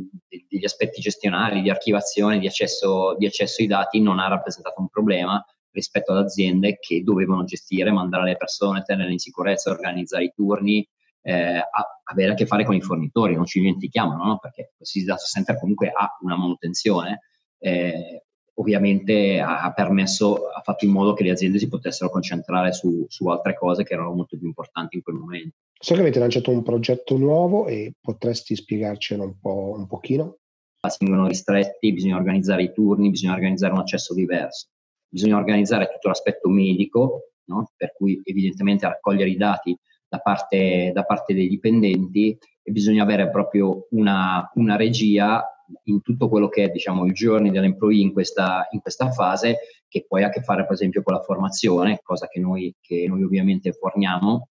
degli 0.49 0.65
aspetti 0.65 0.99
gestionali, 0.99 1.61
di 1.61 1.69
archivazione, 1.69 2.39
di 2.39 2.47
accesso, 2.47 3.15
di 3.17 3.25
accesso 3.25 3.61
ai 3.61 3.67
dati 3.67 4.01
non 4.01 4.19
ha 4.19 4.27
rappresentato 4.27 4.81
un 4.81 4.89
problema 4.89 5.43
rispetto 5.71 6.11
ad 6.11 6.17
aziende 6.17 6.77
che 6.79 7.03
dovevano 7.03 7.45
gestire, 7.45 7.91
mandare 7.91 8.25
le 8.25 8.37
persone, 8.37 8.81
tenerle 8.81 9.13
in 9.13 9.19
sicurezza, 9.19 9.69
organizzare 9.69 10.25
i 10.25 10.33
turni, 10.35 10.85
eh, 11.21 11.61
avere 12.03 12.31
a 12.31 12.35
che 12.35 12.45
fare 12.45 12.65
con 12.65 12.75
i 12.75 12.81
fornitori, 12.81 13.35
non 13.35 13.45
ci 13.45 13.59
dimentichiamo, 13.59 14.15
no? 14.15 14.37
perché 14.39 14.73
questi 14.75 15.03
data 15.03 15.23
center 15.23 15.59
comunque 15.59 15.89
ha 15.89 16.17
una 16.21 16.37
manutenzione, 16.37 17.21
eh, 17.59 18.23
ovviamente 18.55 19.39
ha, 19.39 19.71
permesso, 19.73 20.49
ha 20.49 20.61
fatto 20.61 20.85
in 20.85 20.91
modo 20.91 21.13
che 21.13 21.23
le 21.23 21.31
aziende 21.31 21.59
si 21.59 21.67
potessero 21.67 22.09
concentrare 22.09 22.73
su, 22.73 23.05
su 23.07 23.27
altre 23.27 23.55
cose 23.55 23.83
che 23.83 23.93
erano 23.93 24.13
molto 24.13 24.37
più 24.37 24.47
importanti 24.47 24.97
in 24.97 25.01
quel 25.01 25.15
momento. 25.15 25.55
So 25.79 25.93
che 25.93 26.01
avete 26.01 26.19
lanciato 26.19 26.51
un 26.51 26.61
progetto 26.61 27.17
nuovo 27.17 27.67
e 27.67 27.93
potresti 28.01 28.55
spiegarcelo 28.55 29.23
un, 29.23 29.39
po', 29.39 29.75
un 29.77 29.87
pochino? 29.87 30.39
Si 30.87 30.97
vengono 31.05 31.27
ristretti, 31.27 31.93
bisogna 31.93 32.17
organizzare 32.17 32.63
i 32.63 32.73
turni, 32.73 33.09
bisogna 33.09 33.33
organizzare 33.33 33.73
un 33.73 33.79
accesso 33.79 34.13
diverso, 34.13 34.67
bisogna 35.07 35.37
organizzare 35.37 35.89
tutto 35.91 36.09
l'aspetto 36.09 36.49
medico, 36.49 37.31
no? 37.45 37.71
per 37.75 37.93
cui 37.93 38.19
evidentemente 38.23 38.87
raccogliere 38.87 39.29
i 39.29 39.37
dati 39.37 39.77
da 40.09 40.19
parte, 40.19 40.91
da 40.93 41.03
parte 41.03 41.33
dei 41.33 41.47
dipendenti 41.47 42.37
e 42.61 42.71
bisogna 42.71 43.03
avere 43.03 43.29
proprio 43.29 43.87
una, 43.91 44.49
una 44.55 44.75
regia 44.75 45.43
in 45.83 46.01
tutto 46.01 46.29
quello 46.29 46.49
che 46.49 46.63
è 46.63 46.69
diciamo, 46.69 47.05
il 47.05 47.13
journey 47.13 47.51
dell'employee 47.51 48.01
in 48.01 48.11
questa, 48.11 48.67
in 48.71 48.81
questa 48.81 49.11
fase, 49.11 49.57
che 49.87 50.05
poi 50.07 50.23
ha 50.23 50.27
a 50.27 50.29
che 50.29 50.41
fare 50.41 50.63
per 50.63 50.73
esempio 50.73 51.03
con 51.03 51.13
la 51.13 51.21
formazione, 51.21 51.99
cosa 52.03 52.27
che 52.27 52.39
noi, 52.39 52.75
che 52.81 53.05
noi 53.07 53.23
ovviamente 53.23 53.71
forniamo, 53.71 54.49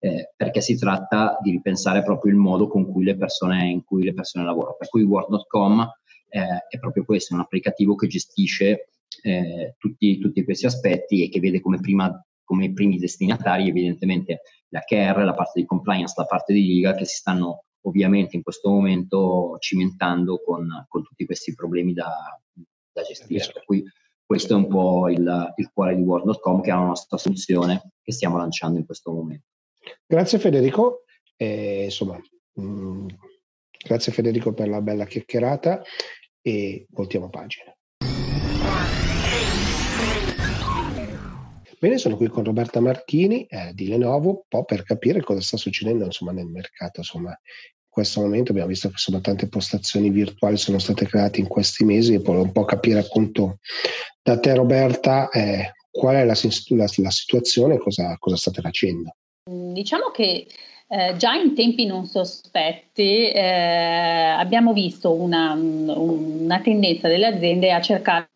eh, 0.00 0.32
perché 0.34 0.60
si 0.60 0.76
tratta 0.76 1.38
di 1.40 1.50
ripensare 1.50 2.02
proprio 2.02 2.32
il 2.32 2.38
modo 2.38 2.66
con 2.66 2.90
cui 2.90 3.04
le 3.04 3.16
persone, 3.16 3.68
in 3.68 3.84
cui 3.84 4.02
le 4.02 4.14
persone 4.14 4.44
lavorano. 4.44 4.76
Per 4.78 4.88
cui 4.88 5.02
Word.com 5.02 5.88
eh, 6.28 6.66
è 6.68 6.78
proprio 6.78 7.04
questo, 7.04 7.32
è 7.32 7.36
un 7.36 7.42
applicativo 7.42 7.94
che 7.94 8.06
gestisce 8.06 8.88
eh, 9.22 9.74
tutti, 9.78 10.18
tutti, 10.18 10.44
questi 10.44 10.66
aspetti 10.66 11.24
e 11.24 11.28
che 11.28 11.40
vede 11.40 11.60
come 11.60 11.78
prima 11.80 12.10
come 12.50 12.72
primi 12.72 12.98
destinatari 12.98 13.68
evidentemente 13.68 14.40
la 14.70 14.80
care, 14.80 15.24
la 15.24 15.34
parte 15.34 15.60
di 15.60 15.66
compliance, 15.66 16.14
la 16.16 16.24
parte 16.24 16.52
di 16.52 16.66
legal 16.66 16.96
che 16.96 17.04
si 17.04 17.14
stanno 17.14 17.66
ovviamente 17.82 18.34
in 18.34 18.42
questo 18.42 18.68
momento 18.70 19.56
cimentando 19.60 20.42
con, 20.44 20.66
con 20.88 21.04
tutti 21.04 21.24
questi 21.26 21.54
problemi 21.54 21.92
da, 21.92 22.10
da 22.90 23.02
gestire. 23.02 23.48
Per 23.52 23.64
cui 23.64 23.84
questo 24.26 24.54
è 24.54 24.56
un 24.56 24.66
po' 24.66 25.08
il, 25.08 25.52
il 25.54 25.70
cuore 25.72 25.94
di 25.94 26.02
Word.com 26.02 26.60
che 26.60 26.70
è 26.70 26.74
la 26.74 26.86
nostra 26.86 27.16
soluzione 27.18 27.92
che 28.02 28.10
stiamo 28.10 28.36
lanciando 28.36 28.80
in 28.80 28.84
questo 28.84 29.12
momento. 29.12 29.46
Grazie 30.04 30.40
Federico, 30.40 31.04
eh, 31.36 31.84
insomma, 31.84 32.18
mh, 32.54 32.62
mm, 32.62 33.06
grazie 33.86 34.12
Federico 34.12 34.52
per 34.52 34.68
la 34.68 34.80
bella 34.80 35.04
chiacchierata 35.04 35.82
e 36.42 36.86
voltiamo 36.90 37.30
pagina. 37.30 37.72
Bene, 41.82 41.96
sono 41.96 42.16
qui 42.16 42.28
con 42.28 42.44
Roberta 42.44 42.78
Marchini 42.78 43.46
eh, 43.46 43.72
di 43.72 43.88
Lenovo, 43.88 44.28
un 44.28 44.40
po' 44.46 44.64
per 44.64 44.82
capire 44.82 45.22
cosa 45.22 45.40
sta 45.40 45.56
succedendo 45.56 46.04
insomma, 46.04 46.30
nel 46.30 46.44
mercato. 46.44 47.00
Insomma, 47.00 47.30
in 47.30 47.88
questo 47.88 48.20
momento 48.20 48.50
abbiamo 48.50 48.68
visto 48.68 48.88
che 48.88 48.96
insomma, 48.98 49.20
tante 49.20 49.48
postazioni 49.48 50.10
virtuali 50.10 50.58
sono 50.58 50.78
state 50.78 51.06
create 51.06 51.40
in 51.40 51.46
questi 51.46 51.86
mesi 51.86 52.12
e 52.12 52.20
poi 52.20 52.36
un 52.36 52.52
po' 52.52 52.66
capire 52.66 52.98
appunto 52.98 53.60
da 54.22 54.38
te 54.38 54.54
Roberta 54.54 55.30
eh, 55.30 55.72
qual 55.90 56.16
è 56.16 56.24
la, 56.26 56.34
la, 56.34 56.86
la 56.96 57.10
situazione 57.10 57.76
e 57.76 57.78
cosa, 57.78 58.14
cosa, 58.18 58.36
state 58.36 58.60
facendo. 58.60 59.14
Diciamo 59.50 60.10
che 60.10 60.48
eh, 60.86 61.14
già 61.16 61.32
in 61.32 61.54
tempi 61.54 61.86
non 61.86 62.04
sospetti 62.04 63.30
eh, 63.30 64.34
abbiamo 64.36 64.74
visto 64.74 65.14
una, 65.14 65.54
una 65.54 66.60
tendenza 66.60 67.08
delle 67.08 67.28
aziende 67.28 67.72
a 67.72 67.80
cercare 67.80 68.28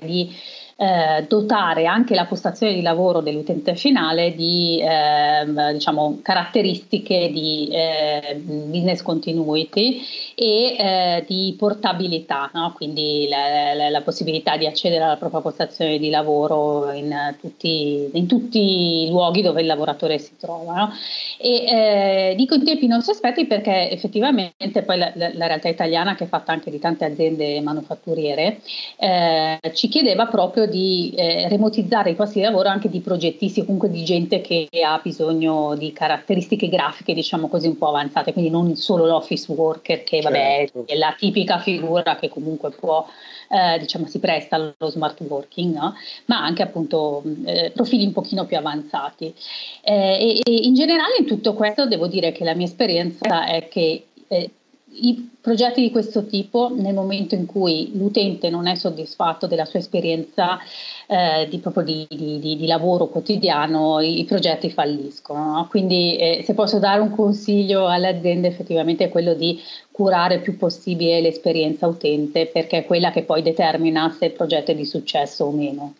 di 0.00 0.32
eh, 0.76 1.24
dotare 1.28 1.86
anche 1.86 2.14
la 2.14 2.24
postazione 2.24 2.74
di 2.74 2.82
lavoro 2.82 3.20
dell'utente 3.20 3.74
finale 3.76 4.34
di 4.34 4.80
eh, 4.80 5.72
diciamo, 5.72 6.20
caratteristiche 6.22 7.30
di 7.30 7.68
eh, 7.70 8.36
business 8.36 9.02
continuity 9.02 10.02
e 10.34 10.76
eh, 10.78 11.24
di 11.26 11.54
portabilità, 11.58 12.50
no? 12.54 12.72
quindi 12.74 13.26
la, 13.28 13.74
la, 13.74 13.90
la, 13.90 14.00
possibilità 14.00 14.56
di 14.56 14.66
accedere 14.66 15.04
alla 15.04 15.16
propria 15.16 15.40
postazione 15.40 15.98
di 15.98 16.10
lavoro 16.10 16.90
in 16.90 17.36
tutti, 17.40 18.08
in 18.12 18.26
tutti 18.26 19.04
i 19.04 19.08
luoghi 19.10 19.42
dove 19.42 19.60
il 19.60 19.66
lavoratore 19.66 20.18
si 20.18 20.36
trova. 20.38 20.74
No? 20.74 20.92
E, 21.38 22.30
eh, 22.30 22.34
dico 22.36 22.54
in 22.54 22.64
tempi 22.64 22.86
non 22.86 23.02
sospetti 23.02 23.46
perché 23.46 23.90
effettivamente 23.90 24.82
poi 24.82 24.98
la, 24.98 25.12
la, 25.14 25.46
realtà 25.46 25.68
italiana, 25.68 26.14
che 26.14 26.24
è 26.24 26.28
fatta 26.28 26.52
anche 26.52 26.70
di 26.70 26.78
tante 26.78 27.04
aziende 27.04 27.60
manufatturiere, 27.60 28.60
eh, 28.96 29.58
ci 29.74 29.88
chiedeva 29.88 30.26
proprio 30.26 30.66
di 30.72 31.12
eh, 31.14 31.48
remotizzare 31.48 32.10
i 32.10 32.14
posti 32.14 32.38
di 32.38 32.44
lavoro 32.44 32.68
anche 32.70 32.88
di 32.88 33.00
progettisti 33.00 33.60
o 33.60 33.64
comunque 33.64 33.90
di 33.90 34.02
gente 34.04 34.40
che 34.40 34.68
ha 34.84 34.98
bisogno 35.02 35.76
di 35.76 35.92
caratteristiche 35.92 36.68
grafiche, 36.68 37.12
diciamo 37.12 37.48
così, 37.48 37.66
un 37.66 37.76
po' 37.76 37.88
avanzate, 37.88 38.32
quindi 38.32 38.50
non 38.50 38.74
solo 38.74 39.04
l'office 39.04 39.52
worker 39.52 40.02
che 40.02 40.20
vabbè 40.20 40.66
certo. 40.72 40.84
è 40.86 40.96
la 40.96 41.14
tipica 41.16 41.58
figura 41.58 42.16
che 42.16 42.28
comunque 42.28 42.70
può 42.70 43.06
eh, 43.52 43.78
diciamo 43.78 44.06
si 44.06 44.18
presta 44.18 44.56
allo 44.56 44.90
smart 44.90 45.20
working, 45.20 45.74
no? 45.74 45.94
ma 46.26 46.42
anche 46.42 46.62
appunto 46.62 47.22
eh, 47.44 47.70
profili 47.74 48.06
un 48.06 48.12
pochino 48.12 48.46
più 48.46 48.56
avanzati. 48.56 49.34
Eh, 49.82 49.92
e, 49.92 50.40
e, 50.42 50.54
in 50.66 50.74
generale 50.74 51.16
in 51.18 51.26
tutto 51.26 51.52
questo 51.52 51.86
devo 51.86 52.06
dire 52.06 52.32
che 52.32 52.44
la 52.44 52.54
mia 52.54 52.66
esperienza 52.66 53.44
è 53.46 53.68
che 53.68 54.06
eh, 54.28 54.50
i 54.94 55.30
progetti 55.40 55.80
di 55.80 55.90
questo 55.90 56.26
tipo, 56.26 56.70
nel 56.74 56.94
momento 56.94 57.34
in 57.34 57.46
cui 57.46 57.90
l'utente 57.94 58.50
non 58.50 58.66
è 58.66 58.74
soddisfatto 58.74 59.46
della 59.46 59.64
sua 59.64 59.78
esperienza 59.78 60.58
eh, 61.06 61.48
di, 61.48 61.60
di, 61.84 62.38
di, 62.38 62.56
di, 62.56 62.66
lavoro 62.66 63.06
quotidiano, 63.06 64.00
i, 64.00 64.20
i 64.20 64.24
progetti 64.24 64.70
falliscono. 64.70 65.52
No? 65.52 65.66
Quindi 65.68 66.16
eh, 66.16 66.42
se 66.44 66.54
posso 66.54 66.78
dare 66.78 67.00
un 67.00 67.14
consiglio 67.14 67.86
alle 67.86 68.08
aziende 68.08 68.48
effettivamente 68.48 69.04
è 69.04 69.08
quello 69.08 69.34
di 69.34 69.60
curare 69.90 70.36
il 70.36 70.40
più 70.40 70.56
possibile 70.56 71.20
l'esperienza 71.20 71.86
utente 71.86 72.46
perché 72.46 72.78
è 72.78 72.86
quella 72.86 73.10
che 73.10 73.22
poi 73.22 73.42
determina 73.42 74.14
se 74.16 74.26
il 74.26 74.32
progetto 74.32 74.70
è 74.70 74.74
di 74.74 74.86
successo 74.86 75.44
o 75.44 75.50
meno. 75.50 75.94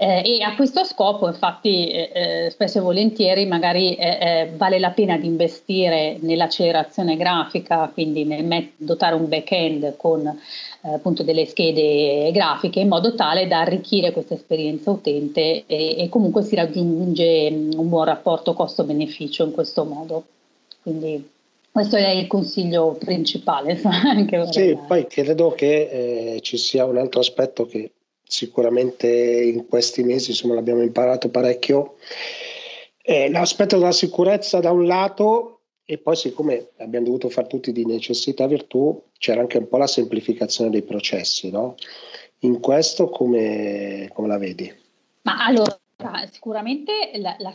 Eh, 0.00 0.36
e 0.38 0.42
a 0.44 0.54
questo 0.54 0.84
scopo, 0.84 1.26
infatti, 1.26 1.90
eh, 1.90 2.10
eh 2.14 2.50
spesso 2.50 2.78
e 2.78 2.82
volentieri 2.82 3.46
magari 3.46 3.96
eh, 3.96 4.18
eh, 4.20 4.52
vale 4.56 4.78
la 4.78 4.90
pena 4.90 5.18
di 5.18 5.26
investire 5.26 6.18
nell'accelerazione 6.20 7.16
grafica, 7.16 7.90
quindi 7.92 8.24
nel 8.24 8.44
met- 8.44 8.74
dotare 8.76 9.16
un 9.16 9.28
back-end 9.28 9.96
con 9.96 10.24
eh, 10.24 10.88
appunto 10.88 11.24
delle 11.24 11.46
schede 11.46 12.30
grafiche 12.30 12.78
in 12.78 12.86
modo 12.86 13.16
tale 13.16 13.48
da 13.48 13.58
arricchire 13.58 14.12
questa 14.12 14.34
esperienza 14.34 14.92
utente 14.92 15.64
e, 15.66 15.96
e 15.98 16.08
comunque 16.08 16.42
si 16.42 16.54
raggiunge 16.54 17.48
un 17.50 17.88
buon 17.88 18.04
rapporto 18.04 18.52
costo-beneficio 18.52 19.46
in 19.46 19.50
questo 19.50 19.84
modo. 19.84 20.24
Quindi 20.80 21.28
questo 21.72 21.96
è 21.96 22.10
il 22.10 22.28
consiglio 22.28 22.96
principale. 23.00 23.74
sì, 24.48 24.78
poi 24.86 25.08
credo 25.08 25.50
che 25.50 26.34
eh, 26.36 26.40
ci 26.40 26.56
sia 26.56 26.84
un 26.84 26.98
altro 26.98 27.18
aspetto 27.18 27.66
che 27.66 27.90
sicuramente 28.28 29.08
in 29.08 29.66
questi 29.66 30.04
mesi 30.04 30.30
insomma, 30.30 30.54
l'abbiamo 30.54 30.82
imparato 30.82 31.30
parecchio. 31.30 31.96
Eh, 33.02 33.30
l'aspetto 33.30 33.78
della 33.78 33.92
sicurezza 33.92 34.60
da 34.60 34.70
un 34.70 34.86
lato 34.86 35.60
e 35.84 35.96
poi 35.96 36.14
siccome 36.14 36.68
abbiamo 36.76 37.06
dovuto 37.06 37.30
fare 37.30 37.46
tutti 37.46 37.72
di 37.72 37.86
necessità 37.86 38.46
virtù 38.46 39.02
c'era 39.16 39.40
anche 39.40 39.56
un 39.56 39.66
po' 39.66 39.78
la 39.78 39.86
semplificazione 39.86 40.68
dei 40.68 40.82
processi, 40.82 41.50
no? 41.50 41.74
In 42.40 42.60
questo 42.60 43.08
come, 43.08 44.10
come 44.12 44.28
la 44.28 44.38
vedi? 44.38 44.72
Ma 45.22 45.44
allora, 45.44 45.78
Sicuramente 46.30 47.10
la, 47.14 47.34
la, 47.40 47.52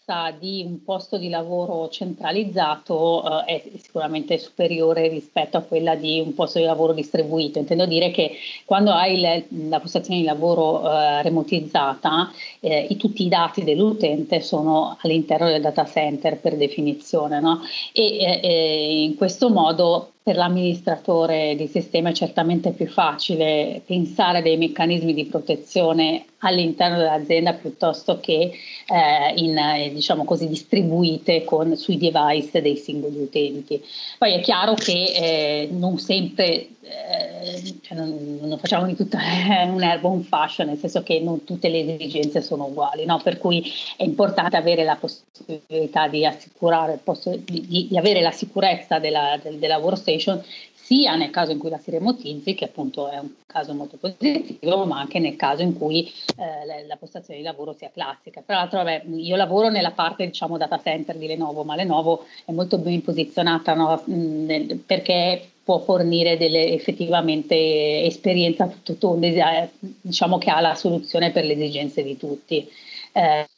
sicurezza 0.00 0.34
di 0.38 0.64
un 0.66 0.82
posto 0.82 1.18
di 1.18 1.28
lavoro 1.28 1.88
centralizzato 1.88 3.44
eh, 3.44 3.44
è 3.44 3.62
sicuramente 3.78 4.38
superiore 4.38 5.08
rispetto 5.08 5.56
a 5.56 5.62
quella 5.62 5.94
di 5.94 6.20
un 6.20 6.34
posto 6.34 6.58
di 6.58 6.64
lavoro 6.64 6.92
distribuito. 6.92 7.58
Intendo 7.58 7.86
dire 7.86 8.10
che 8.10 8.32
quando 8.64 8.92
hai 8.92 9.20
le, 9.20 9.46
la 9.68 9.80
postazione 9.80 10.20
di 10.20 10.26
lavoro 10.26 10.90
eh, 10.90 11.22
remotizzata, 11.22 12.30
eh, 12.60 12.86
i, 12.88 12.96
tutti 12.96 13.24
i 13.24 13.28
dati 13.28 13.62
dell'utente 13.62 14.40
sono 14.40 14.96
all'interno 15.02 15.46
del 15.48 15.60
data 15.60 15.84
center 15.84 16.38
per 16.38 16.56
definizione 16.56 17.40
no? 17.40 17.60
e 17.92 18.40
eh, 18.42 19.02
in 19.02 19.16
questo 19.16 19.50
modo 19.50 20.12
per 20.22 20.36
l'amministratore 20.36 21.56
di 21.56 21.66
sistema 21.66 22.10
è 22.10 22.12
certamente 22.12 22.72
più 22.72 22.86
facile 22.86 23.80
pensare 23.86 24.42
dei 24.42 24.58
meccanismi 24.58 25.14
di 25.14 25.24
protezione 25.24 26.26
all'interno 26.40 26.98
dell'azienda 26.98 27.54
piuttosto 27.54 28.20
che 28.20 28.52
eh, 28.86 29.32
in, 29.36 29.58
eh, 29.90 29.92
diciamo 29.92 30.24
così, 30.24 30.48
distribuite 30.48 31.44
con, 31.44 31.76
sui 31.76 31.98
device 31.98 32.62
dei 32.62 32.76
singoli 32.76 33.18
utenti. 33.18 33.82
Poi 34.18 34.34
è 34.34 34.40
chiaro 34.40 34.74
che 34.74 34.92
eh, 34.92 35.68
non 35.70 35.98
sempre, 35.98 36.68
eh, 36.82 37.74
cioè 37.82 37.96
non, 37.96 38.38
non, 38.40 38.58
facciamo 38.58 38.86
di 38.86 38.94
tutta 38.94 39.18
un'erba 39.66 40.08
un 40.08 40.22
fascio, 40.22 40.64
nel 40.64 40.78
senso 40.78 41.02
che 41.02 41.20
non 41.20 41.44
tutte 41.44 41.68
le 41.68 41.94
esigenze 41.94 42.40
sono 42.40 42.66
uguali, 42.66 43.04
no? 43.04 43.20
per 43.22 43.38
cui 43.38 43.64
è 43.96 44.04
importante 44.04 44.56
avere 44.56 44.84
la 44.84 44.96
possibilità 44.96 46.08
di 46.08 46.24
assicurare, 46.24 47.00
di, 47.44 47.88
di 47.88 47.98
avere 47.98 48.20
la 48.20 48.32
sicurezza 48.32 48.98
della, 48.98 49.38
del, 49.42 49.58
della 49.58 49.78
workstation 49.78 50.42
sia 50.90 51.14
nel 51.14 51.30
caso 51.30 51.52
in 51.52 51.58
cui 51.58 51.70
la 51.70 51.78
si 51.78 51.92
remotizzi, 51.92 52.54
che 52.54 52.64
appunto 52.64 53.08
è 53.08 53.16
un 53.16 53.28
caso 53.46 53.72
molto 53.74 53.96
positivo, 53.96 54.84
ma 54.86 54.98
anche 54.98 55.20
nel 55.20 55.36
caso 55.36 55.62
in 55.62 55.78
cui 55.78 56.12
eh, 56.36 56.84
la, 56.84 56.96
postazione 56.96 57.38
di 57.38 57.46
lavoro 57.46 57.72
sia 57.78 57.92
classica. 57.92 58.42
Tra 58.44 58.56
l'altro, 58.56 58.78
vabbè, 58.78 59.04
io 59.14 59.36
lavoro 59.36 59.68
nella 59.68 59.92
parte 59.92 60.26
diciamo 60.26 60.58
data 60.58 60.80
center 60.82 61.16
di 61.16 61.28
Lenovo, 61.28 61.62
ma 61.62 61.76
Lenovo 61.76 62.26
è 62.44 62.50
molto 62.50 62.78
ben 62.78 63.02
posizionata 63.02 63.74
no? 63.74 64.02
Nel, 64.06 64.78
perché 64.84 65.50
può 65.62 65.78
fornire 65.78 66.36
delle 66.36 66.72
effettivamente 66.72 68.02
esperienza 68.02 68.68
tutto 68.82 69.16
eh, 69.20 69.68
diciamo 69.78 70.38
che 70.38 70.50
ha 70.50 70.58
la 70.60 70.74
soluzione 70.74 71.30
per 71.30 71.44
le 71.44 71.52
esigenze 71.52 72.02
di 72.02 72.16
tutti. 72.16 72.68
Eh, 73.12 73.48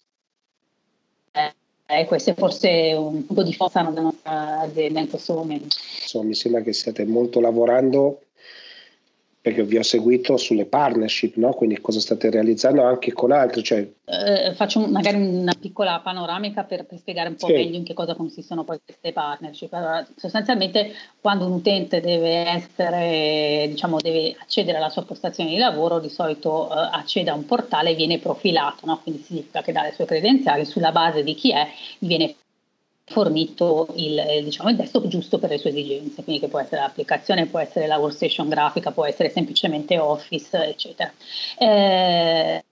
e 1.98 2.04
questo 2.06 2.30
è 2.30 2.34
forse 2.34 2.94
un 2.96 3.26
punto 3.26 3.42
di 3.42 3.52
forza 3.52 3.82
della 3.82 4.00
nostra 4.00 4.60
azienda 4.60 5.00
in 5.00 5.08
questo 5.08 5.34
momento. 5.34 5.76
Insomma, 6.00 6.24
mi 6.24 6.34
sembra 6.34 6.60
che 6.62 6.72
stiate 6.72 7.04
molto 7.04 7.40
lavorando 7.40 8.20
perché 9.42 9.64
vi 9.64 9.76
ho 9.76 9.82
seguito 9.82 10.36
sulle 10.36 10.66
partnership, 10.66 11.34
no? 11.34 11.52
quindi 11.52 11.80
cosa 11.80 11.98
state 11.98 12.30
realizzando 12.30 12.84
anche 12.84 13.12
con 13.12 13.32
altri. 13.32 13.64
Cioè... 13.64 13.88
Eh, 14.04 14.54
faccio 14.54 14.86
magari 14.86 15.16
una 15.16 15.54
piccola 15.58 15.98
panoramica 15.98 16.62
per, 16.62 16.86
per 16.86 16.98
spiegare 16.98 17.28
un 17.28 17.34
po' 17.34 17.48
sì. 17.48 17.54
meglio 17.54 17.76
in 17.76 17.82
che 17.82 17.92
cosa 17.92 18.14
consistono 18.14 18.62
poi 18.62 18.78
queste 18.84 19.12
partnership. 19.12 19.72
Allora, 19.72 20.06
sostanzialmente 20.14 20.92
quando 21.20 21.46
un 21.46 21.54
utente 21.54 22.00
deve, 22.00 22.46
essere, 22.46 23.66
diciamo, 23.68 23.96
deve 23.98 24.36
accedere 24.38 24.78
alla 24.78 24.90
sua 24.90 25.02
postazione 25.02 25.50
di 25.50 25.56
lavoro, 25.56 25.98
di 25.98 26.08
solito 26.08 26.70
eh, 26.70 26.90
accede 26.92 27.30
a 27.30 27.34
un 27.34 27.44
portale 27.44 27.90
e 27.90 27.94
viene 27.96 28.20
profilato, 28.20 28.86
no? 28.86 29.00
quindi 29.02 29.24
significa 29.24 29.60
che 29.60 29.72
dà 29.72 29.82
le 29.82 29.92
sue 29.92 30.04
credenziali 30.04 30.64
sulla 30.64 30.92
base 30.92 31.24
di 31.24 31.34
chi 31.34 31.50
è, 31.50 31.66
viene 31.98 32.36
fornito 33.04 33.88
il, 33.96 34.18
eh, 34.18 34.42
diciamo, 34.42 34.70
il 34.70 34.76
desktop 34.76 35.06
giusto 35.06 35.38
per 35.38 35.50
le 35.50 35.58
sue 35.58 35.70
esigenze, 35.70 36.22
quindi 36.22 36.40
che 36.40 36.48
può 36.48 36.60
essere 36.60 36.80
l'applicazione, 36.80 37.46
può 37.46 37.58
essere 37.58 37.86
la 37.86 37.98
workstation 37.98 38.48
grafica, 38.48 38.92
può 38.92 39.04
essere 39.04 39.30
semplicemente 39.30 39.98
Office, 39.98 40.56
eccetera. 40.68 41.12
Eh, 41.58 42.62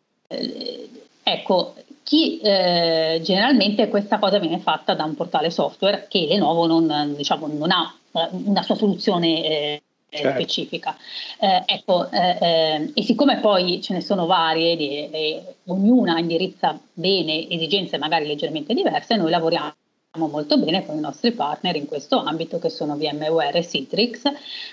ecco, 1.22 1.74
chi 2.02 2.40
eh, 2.40 3.20
generalmente 3.22 3.88
questa 3.88 4.18
cosa 4.18 4.38
viene 4.38 4.58
fatta 4.58 4.94
da 4.94 5.04
un 5.04 5.14
portale 5.14 5.50
software 5.50 6.06
che 6.08 6.26
Lenovo 6.26 6.66
non, 6.66 7.14
diciamo, 7.16 7.46
non 7.46 7.70
ha 7.70 7.94
eh, 8.12 8.28
una 8.32 8.62
sua 8.62 8.74
soluzione 8.74 9.44
eh, 9.44 9.82
certo. 10.10 10.40
specifica. 10.40 10.96
Eh, 11.38 11.62
ecco, 11.66 12.10
eh, 12.10 12.90
e 12.94 13.02
siccome 13.02 13.38
poi 13.38 13.80
ce 13.80 13.94
ne 13.94 14.00
sono 14.00 14.26
varie 14.26 15.10
e 15.10 15.42
ognuna 15.66 16.18
indirizza 16.18 16.78
bene 16.92 17.48
esigenze 17.48 17.98
magari 17.98 18.26
leggermente 18.26 18.74
diverse, 18.74 19.16
noi 19.16 19.30
lavoriamo 19.30 19.74
molto 20.18 20.58
bene 20.58 20.84
con 20.84 20.96
i 20.96 21.00
nostri 21.00 21.30
partner 21.30 21.76
in 21.76 21.86
questo 21.86 22.18
ambito 22.18 22.58
che 22.58 22.68
sono 22.68 22.96
VMware 22.96 23.58
e 23.58 23.66
Citrix, 23.66 24.22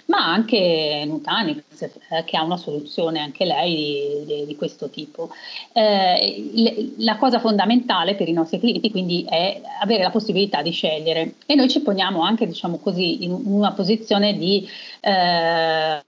ma 0.06 0.18
anche 0.18 1.04
Nutanix 1.06 1.62
eh, 2.10 2.24
che 2.26 2.36
ha 2.36 2.42
una 2.42 2.58
soluzione 2.58 3.20
anche 3.20 3.46
lei 3.46 4.26
di, 4.26 4.36
di, 4.36 4.46
di 4.48 4.56
questo 4.56 4.90
tipo. 4.90 5.30
Eh, 5.74 6.50
le, 6.54 6.94
la 6.98 7.18
cosa 7.18 7.40
fondamentale 7.40 8.16
per 8.16 8.28
i 8.28 8.34
nostri 8.34 8.58
clienti 8.58 8.90
quindi 8.90 9.26
è 9.30 9.62
avere 9.80 10.02
la 10.02 10.10
possibilità 10.10 10.64
di 10.64 10.72
scegliere 10.72 11.36
e 11.46 11.54
noi 11.54 11.70
ci 11.70 11.82
poniamo 11.82 12.22
anche 12.22 12.48
diciamo 12.48 12.80
così 12.80 13.24
in 13.24 13.40
una 13.46 13.74
posizione 13.74 14.36
di 14.36 14.68
eh, 15.02 16.02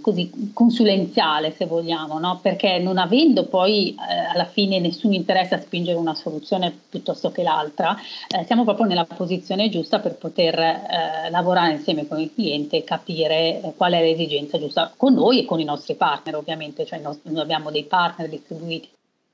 così 0.00 0.52
consulenziale 0.54 1.52
se 1.52 1.66
vogliamo, 1.66 2.18
no? 2.18 2.38
perché 2.40 2.78
non 2.78 2.96
avendo 2.96 3.44
poi 3.44 3.90
eh, 3.90 4.14
alla 4.32 4.46
fine 4.46 4.80
nessun 4.80 5.12
interesse 5.12 5.54
a 5.54 5.60
spingere 5.60 5.98
una 5.98 6.14
soluzione 6.14 6.74
piuttosto 6.88 7.30
che 7.30 7.42
l'altra, 7.42 7.94
eh, 8.38 8.44
siamo 8.44 8.64
proprio 8.64 8.86
nella 8.86 9.04
posizione 9.04 9.68
giusta 9.68 9.98
per 9.98 10.14
poter 10.14 10.58
eh, 10.58 11.30
lavorare 11.30 11.72
insieme 11.72 12.06
con 12.06 12.20
il 12.20 12.32
cliente 12.32 12.76
e 12.76 12.84
capire 12.84 13.60
eh, 13.60 13.72
qual 13.76 13.92
è 13.92 14.00
l'esigenza 14.00 14.58
giusta 14.58 14.92
con 14.96 15.14
noi 15.14 15.40
e 15.40 15.44
con 15.44 15.58
i 15.60 15.64
nostri 15.64 15.94
partner 15.94 16.36
ovviamente, 16.36 16.86
cioè 16.86 17.00
noi 17.00 17.18
abbiamo 17.40 17.70
dei 17.70 17.84
partner 17.84 18.28
distribuiti 18.28 18.88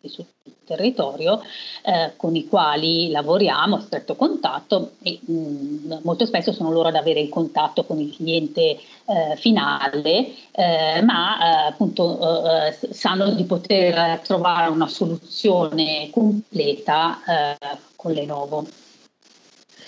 sul 0.05 0.27
territorio 0.65 1.43
eh, 1.83 2.13
con 2.17 2.37
i 2.37 2.47
quali 2.47 3.11
lavoriamo 3.11 3.77
a 3.77 3.81
stretto 3.81 4.17
contatto 4.17 4.93
e 5.03 5.19
mh, 5.21 5.33
mm, 5.33 5.93
molto 6.03 6.27
spesso 6.27 6.53
sono 6.53 6.71
loro 6.71 6.89
ad 6.89 6.97
avere 6.97 7.21
il 7.21 7.31
contatto 7.31 7.85
con 7.85 7.99
il 8.01 8.15
cliente 8.15 8.61
eh, 8.61 9.37
finale, 9.37 10.35
eh, 10.53 11.03
ma 11.03 11.39
eh, 11.39 11.69
appunto 11.69 12.49
eh, 12.51 12.79
sanno 12.91 13.31
di 13.31 13.45
poter 13.45 14.21
trovare 14.21 14.71
una 14.71 14.89
soluzione 14.89 16.09
completa 16.11 17.21
eh, 17.61 17.79
con 17.97 18.13
Lenovo 18.13 18.67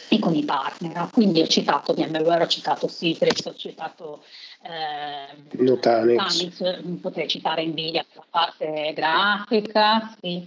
e 0.09 0.19
con 0.19 0.35
i 0.35 0.45
partner. 0.45 1.09
Quindi 1.13 1.41
ho 1.41 1.47
citato 1.47 1.95
VMware, 1.95 2.45
ho 2.45 2.47
citato 2.47 2.89
Citrix, 2.89 3.45
ho 3.47 3.55
citato 3.55 4.23
eh, 4.63 5.65
Nutanix. 5.65 7.01
potrei 7.01 7.29
citare 7.29 7.65
Nvidia 7.67 8.05
per 8.09 8.23
la 8.23 8.27
parte 8.31 8.93
grafica, 8.95 10.17
sì. 10.21 10.47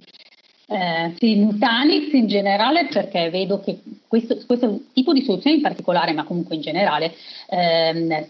Eh, 0.72 1.16
sì, 1.18 1.36
Nutanix 1.36 2.12
in 2.14 2.28
generale 2.28 2.88
perché 2.88 3.32
vedo 3.32 3.60
che 3.60 3.80
questo, 4.10 4.38
questo, 4.48 4.80
tipo 4.92 5.14
di 5.14 5.24
soluzione 5.24 5.58
in 5.58 5.62
particolare, 5.62 6.14
ma 6.14 6.24
comunque 6.24 6.56
in 6.56 6.62
generale, 6.62 7.14
ehm, 7.48 8.28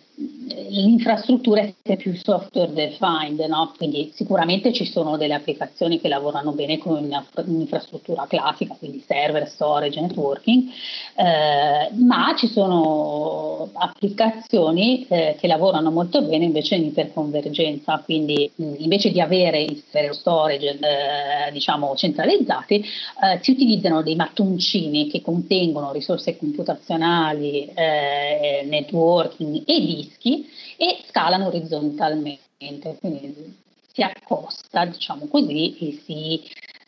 l'infrastruttura 0.70 1.66
è 1.82 1.96
più 1.96 2.14
software 2.16 2.74
defined, 2.74 3.40
no? 3.48 3.74
quindi 3.78 4.12
sicuramente 4.14 4.74
ci 4.74 4.86
sono 4.86 5.16
delle 5.16 5.34
applicazioni 5.34 6.02
che 6.02 6.10
lavorano 6.10 6.52
bene 6.52 6.78
con 6.78 7.10
un'infrastruttura 7.46 8.28
classica, 8.28 8.76
quindi 8.78 9.02
server, 9.08 9.48
storage, 9.48 10.02
networking, 10.02 10.70
eh, 11.16 11.90
ma 11.94 12.36
ci 12.38 12.48
sono 12.48 13.70
applicazioni 13.72 15.06
eh, 15.08 15.38
che 15.40 15.48
lavorano 15.48 15.90
molto 15.90 16.22
bene 16.22 16.44
invece 16.44 16.76
in 16.76 16.86
iperconvergenza, 16.86 18.02
quindi 18.04 18.52
mh, 18.54 18.74
invece 18.80 19.12
di 19.12 19.22
avere 19.22 19.62
il 19.62 19.82
server 19.90 20.16
storage 20.16 20.70
eh, 20.70 21.52
diciamo 21.54 21.96
centralizzati, 21.96 22.76
eh, 22.76 23.40
si 23.42 23.52
utilizzano 23.52 24.04
dei 24.04 24.16
mattoncini 24.16 25.08
che 25.08 25.22
contengono 25.22 25.69
risorse 25.92 26.38
computazionali, 26.38 27.72
eh, 27.74 28.64
networking 28.66 29.64
e 29.66 29.80
dischi 29.80 30.48
e 30.78 31.04
scalano 31.08 31.48
orizzontalmente, 31.48 32.98
quindi 33.00 33.58
si 33.92 34.02
accosta, 34.02 34.86
diciamo 34.86 35.28
così, 35.28 35.78
e 35.78 36.00
si, 36.06 36.42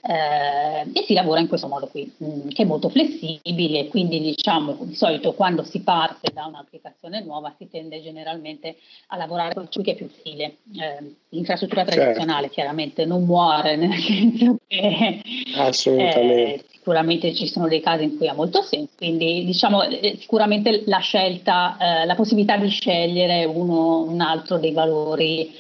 eh, 0.03 0.89
e 0.93 1.03
si 1.05 1.13
lavora 1.13 1.41
in 1.41 1.47
questo 1.47 1.67
modo 1.67 1.87
qui, 1.87 2.11
mh, 2.15 2.25
mm, 2.25 2.47
che 2.49 2.63
è 2.63 2.65
molto 2.65 2.89
flessibile, 2.89 3.87
quindi 3.87 4.19
diciamo 4.19 4.77
di 4.81 4.95
solito 4.95 5.33
quando 5.33 5.63
si 5.63 5.81
parte 5.81 6.31
da 6.33 6.45
un'applicazione 6.45 7.21
nuova 7.23 7.53
si 7.57 7.67
tende 7.69 8.01
generalmente 8.01 8.77
a 9.07 9.17
lavorare 9.17 9.53
con 9.53 9.67
ciò 9.69 9.81
che 9.81 9.91
è 9.91 9.95
più 9.95 10.09
stile. 10.19 10.57
Eh, 10.77 11.15
l'infrastruttura 11.29 11.83
certo. 11.83 11.99
tradizionale 11.99 12.41
certo. 12.43 12.53
chiaramente 12.53 13.05
non 13.05 13.25
muore, 13.25 13.75
nel 13.75 13.99
senso 13.99 14.57
che 14.67 15.21
Assolutamente. 15.55 16.65
Eh, 16.65 16.70
sicuramente 16.81 17.35
ci 17.35 17.45
sono 17.45 17.67
dei 17.67 17.79
casi 17.79 18.05
in 18.05 18.17
cui 18.17 18.27
ha 18.27 18.33
molto 18.33 18.63
senso, 18.63 18.93
quindi 18.97 19.45
diciamo 19.45 19.83
eh, 19.83 20.17
sicuramente 20.19 20.81
la 20.87 20.97
scelta, 20.97 21.77
eh, 21.79 22.05
la 22.07 22.15
possibilità 22.15 22.57
di 22.57 22.69
scegliere 22.69 23.45
uno 23.45 23.99
un 24.01 24.19
altro 24.19 24.57
dei 24.57 24.73
valori 24.73 25.55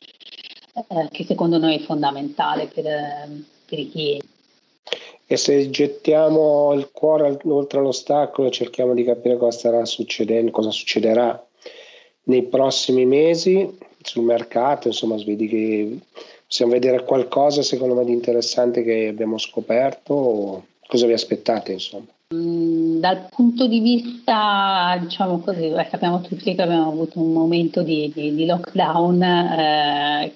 eh, 0.73 1.07
che 1.11 1.23
secondo 1.23 1.59
noi 1.59 1.75
è 1.75 1.79
fondamentale 1.79 2.65
per, 2.65 2.83
per, 3.69 3.79
i 3.79 3.91
clienti. 3.91 4.27
E 5.27 5.37
se 5.37 5.69
gettiamo 5.69 6.73
il 6.73 6.89
cuore 6.91 7.37
oltre 7.45 7.79
all'ostacolo 7.79 8.47
e 8.47 8.51
cerchiamo 8.51 8.95
di 8.95 9.03
capire 9.03 9.37
cosa 9.37 9.69
cosa 10.49 10.71
succederà 10.71 11.47
nei 12.23 12.43
prossimi 12.43 13.05
mesi 13.05 13.77
sul 14.01 14.23
mercato, 14.23 14.87
insomma, 14.87 15.15
vedi 15.23 15.47
che 15.47 15.99
Possiamo 16.51 16.73
vedere 16.73 17.05
qualcosa 17.05 17.61
secondo 17.61 17.95
me 17.95 18.03
di 18.03 18.11
interessante 18.11 18.83
che 18.83 19.07
abbiamo 19.07 19.37
scoperto? 19.37 20.65
Cosa 20.91 21.05
vi 21.05 21.13
aspettate 21.13 21.71
insomma? 21.71 22.07
Mm, 22.35 22.99
dal 22.99 23.29
punto 23.29 23.65
di 23.65 23.79
vista, 23.79 24.97
diciamo 24.99 25.39
così, 25.39 25.71
sappiamo 25.89 26.19
tutti 26.19 26.53
che 26.53 26.61
abbiamo 26.61 26.89
avuto 26.89 27.21
un 27.21 27.31
momento 27.31 27.81
di, 27.81 28.11
di, 28.13 28.35
di 28.35 28.45
lockdown 28.45 29.23
eh, 29.23 30.35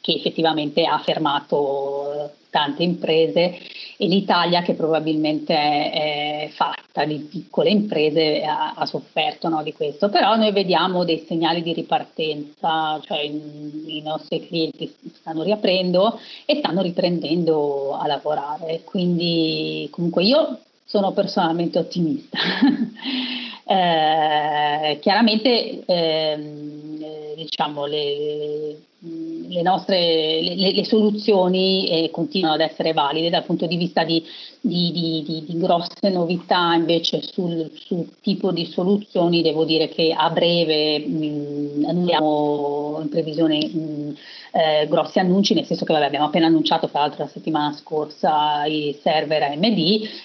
che 0.00 0.12
effettivamente 0.12 0.84
ha 0.84 0.98
fermato 0.98 2.32
tante 2.50 2.82
imprese 2.82 3.60
e 3.96 4.06
l'Italia 4.06 4.62
che 4.62 4.74
probabilmente 4.74 5.54
è, 5.54 6.44
è 6.44 6.48
fatta 6.50 7.04
di 7.04 7.18
piccole 7.18 7.70
imprese 7.70 8.42
ha, 8.42 8.74
ha 8.74 8.86
sofferto 8.86 9.48
no, 9.48 9.62
di 9.62 9.72
questo, 9.72 10.08
però 10.08 10.36
noi 10.36 10.52
vediamo 10.52 11.04
dei 11.04 11.24
segnali 11.26 11.62
di 11.62 11.72
ripartenza, 11.72 13.00
cioè 13.02 13.20
i, 13.20 13.98
i 13.98 14.02
nostri 14.02 14.46
clienti 14.46 14.94
stanno 15.14 15.42
riaprendo 15.42 16.18
e 16.44 16.56
stanno 16.56 16.82
riprendendo 16.82 17.96
a 17.96 18.06
lavorare, 18.06 18.82
quindi 18.84 19.88
comunque 19.90 20.24
io 20.24 20.58
sono 20.84 21.12
personalmente 21.12 21.78
ottimista. 21.78 22.38
eh, 23.66 24.98
chiaramente 25.00 25.84
ehm, 25.84 26.98
eh, 27.02 27.34
diciamo 27.36 27.86
le, 27.86 28.76
le 28.98 29.62
nostre 29.62 30.40
le, 30.40 30.72
le 30.72 30.84
soluzioni 30.84 31.88
eh, 31.88 32.10
continuano 32.10 32.54
ad 32.54 32.60
essere 32.62 32.92
valide 32.92 33.28
dal 33.28 33.44
punto 33.44 33.66
di 33.66 33.76
vista 33.76 34.04
di, 34.04 34.24
di, 34.60 35.22
di, 35.24 35.44
di 35.46 35.58
grosse 35.58 36.08
novità 36.10 36.74
invece 36.74 37.22
sul, 37.22 37.70
sul, 37.74 38.08
tipo 38.20 38.52
di 38.52 38.66
soluzioni 38.66 39.42
devo 39.42 39.64
dire 39.64 39.88
che 39.88 40.14
a 40.16 40.30
breve 40.30 40.98
mh, 40.98 41.84
abbiamo 41.88 42.98
in 43.02 43.08
previsione 43.08 43.66
mh, 43.66 44.14
eh, 44.56 44.86
grossi 44.88 45.18
annunci, 45.18 45.52
nel 45.52 45.66
senso 45.66 45.84
che 45.84 45.92
vabbè, 45.92 46.06
abbiamo 46.06 46.26
appena 46.26 46.46
annunciato 46.46 46.88
fra 46.88 47.00
l'altro 47.00 47.24
la 47.24 47.30
settimana 47.30 47.72
scorsa 47.74 48.64
i 48.64 48.98
server 49.02 49.42
AMD, 49.42 49.78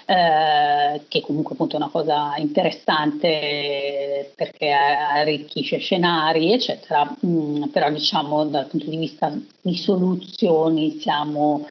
eh, 0.05 1.01
che 1.07 1.21
comunque 1.21 1.53
appunto 1.53 1.75
è 1.75 1.79
una 1.79 1.89
cosa 1.89 2.35
interessante 2.37 4.31
perché 4.35 4.71
arricchisce 4.71 5.79
scenari, 5.79 6.53
eccetera, 6.53 7.13
mm, 7.25 7.63
però 7.65 7.91
diciamo 7.91 8.45
dal 8.45 8.67
punto 8.67 8.89
di 8.89 8.97
vista 8.97 9.31
di 9.61 9.75
soluzioni 9.75 10.97
siamo 10.99 11.67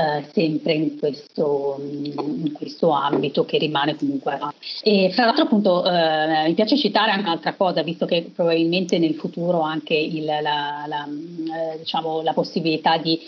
eh, 0.00 0.24
sempre 0.32 0.72
in 0.72 0.98
questo, 0.98 1.78
in 1.78 2.52
questo, 2.52 2.90
ambito 2.90 3.44
che 3.44 3.58
rimane 3.58 3.96
comunque. 3.96 4.38
E 4.82 5.10
fra 5.12 5.26
l'altro 5.26 5.44
appunto 5.44 5.84
eh, 5.84 6.44
mi 6.46 6.54
piace 6.54 6.78
citare 6.78 7.10
anche 7.10 7.24
un'altra 7.24 7.54
cosa, 7.54 7.82
visto 7.82 8.06
che 8.06 8.30
probabilmente 8.34 8.98
nel 8.98 9.14
futuro 9.14 9.60
anche 9.60 9.94
il, 9.94 10.24
la, 10.24 10.84
la, 10.86 11.06
eh, 11.06 11.78
diciamo, 11.78 12.22
la 12.22 12.32
possibilità 12.32 12.96
di 12.96 13.20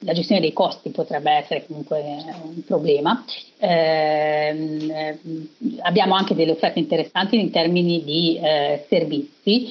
la 0.00 0.12
gestione 0.12 0.40
dei 0.40 0.52
costi 0.52 0.90
potrebbe 0.90 1.30
essere 1.30 1.64
comunque 1.66 2.02
un 2.42 2.62
problema. 2.64 3.24
Eh, 3.58 5.18
abbiamo 5.80 6.14
anche 6.14 6.34
delle 6.34 6.52
offerte 6.52 6.78
interessanti 6.78 7.40
in 7.40 7.50
termini 7.50 8.04
di 8.04 8.38
eh, 8.38 8.84
servizi, 8.88 9.68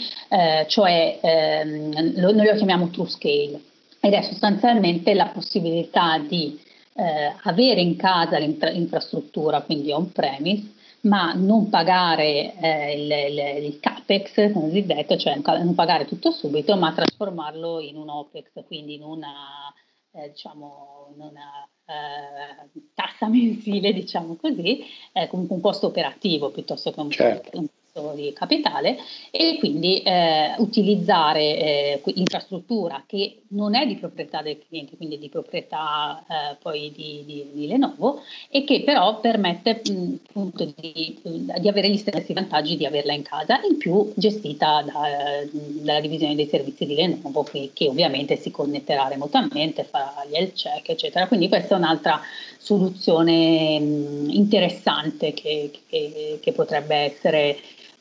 cioè 0.67 1.19
ehm, 1.21 2.13
noi 2.15 2.45
lo 2.45 2.55
chiamiamo 2.55 2.89
true 2.89 3.07
scale 3.07 3.66
ed 3.99 4.13
è 4.13 4.21
sostanzialmente 4.21 5.13
la 5.13 5.27
possibilità 5.27 6.17
di 6.19 6.59
eh, 6.93 7.33
avere 7.43 7.81
in 7.81 7.95
casa 7.95 8.37
l'infrastruttura, 8.37 9.61
quindi 9.61 9.91
on-premise, 9.91 10.73
ma 11.01 11.33
non 11.33 11.69
pagare 11.69 12.55
eh, 12.59 12.93
il, 12.93 13.11
il, 13.11 13.65
il, 13.65 13.79
capex, 13.79 14.51
detto, 14.85 15.15
cioè 15.17 15.39
non 15.43 15.75
pagare 15.75 16.05
tutto 16.05 16.31
subito, 16.31 16.75
ma 16.75 16.93
trasformarlo 16.93 17.79
in 17.79 17.97
un 17.97 18.09
opex, 18.09 18.65
quindi 18.65 18.95
in 18.95 19.03
una, 19.03 19.71
eh, 20.11 20.29
diciamo, 20.29 21.13
in 21.15 21.21
una 21.21 21.67
eh, 21.85 22.81
tassa 22.93 23.27
mensile, 23.27 23.93
diciamo 23.93 24.35
così, 24.35 24.83
comunque 25.29 25.55
un 25.55 25.61
costo 25.61 25.87
operativo 25.87 26.49
piuttosto 26.49 26.91
che 26.91 26.99
un, 26.99 27.11
certo. 27.11 27.59
un 27.59 27.67
di 28.15 28.33
capitale 28.33 28.97
e 29.31 29.57
quindi 29.59 30.01
eh, 30.01 30.55
utilizzare 30.57 31.41
eh, 31.41 32.01
infrastruttura 32.15 33.03
che 33.05 33.41
non 33.49 33.75
è 33.75 33.85
di 33.85 33.95
proprietà 33.95 34.41
del 34.41 34.59
cliente, 34.67 34.97
quindi 34.97 35.17
di 35.17 35.29
proprietà 35.29 36.23
eh, 36.27 36.55
poi 36.61 36.91
di, 36.93 37.23
di, 37.25 37.45
di, 37.53 37.67
Lenovo 37.67 38.21
e 38.49 38.63
che 38.63 38.83
però 38.83 39.19
permette 39.19 39.81
mh, 39.89 40.15
appunto 40.27 40.65
di, 40.75 41.17
di, 41.21 41.67
avere 41.67 41.89
gli 41.89 41.97
stessi 41.97 42.33
vantaggi 42.33 42.75
di 42.75 42.85
averla 42.85 43.13
in 43.13 43.21
casa, 43.21 43.61
in 43.69 43.77
più 43.77 44.11
gestita 44.15 44.83
da, 44.83 45.45
dalla 45.81 46.01
divisione 46.01 46.35
dei 46.35 46.47
servizi 46.47 46.85
di 46.85 46.95
Lenovo 46.95 47.43
che, 47.43 47.71
che 47.73 47.87
ovviamente 47.87 48.35
si 48.37 48.51
connetterà 48.51 49.07
remotamente, 49.07 49.83
farà 49.83 50.25
gli 50.29 50.35
health 50.35 50.53
check 50.53 50.89
eccetera, 50.89 51.27
quindi 51.27 51.47
questa 51.47 51.75
è 51.75 51.77
un'altra 51.77 52.19
soluzione 52.57 53.79
mh, 53.79 54.29
interessante 54.31 55.33
che, 55.33 55.71
che, 55.87 56.39
che 56.41 56.51
potrebbe 56.51 56.95
essere 56.95 57.57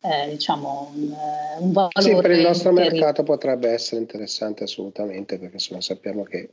eh, 0.07 0.29
diciamo 0.31 0.93
un, 0.95 1.13
eh, 1.13 1.59
un, 1.59 1.73
valore. 1.73 2.01
Sì, 2.01 2.15
per 2.15 2.31
il 2.31 2.41
nostro 2.41 2.73
mercato 2.73 3.23
potrebbe 3.23 3.71
essere 3.71 4.01
interessante 4.01 4.65
assolutamente, 4.65 5.39
perché 5.39 5.55
insomma, 5.55 5.81
sappiamo 5.81 6.23
che 6.23 6.51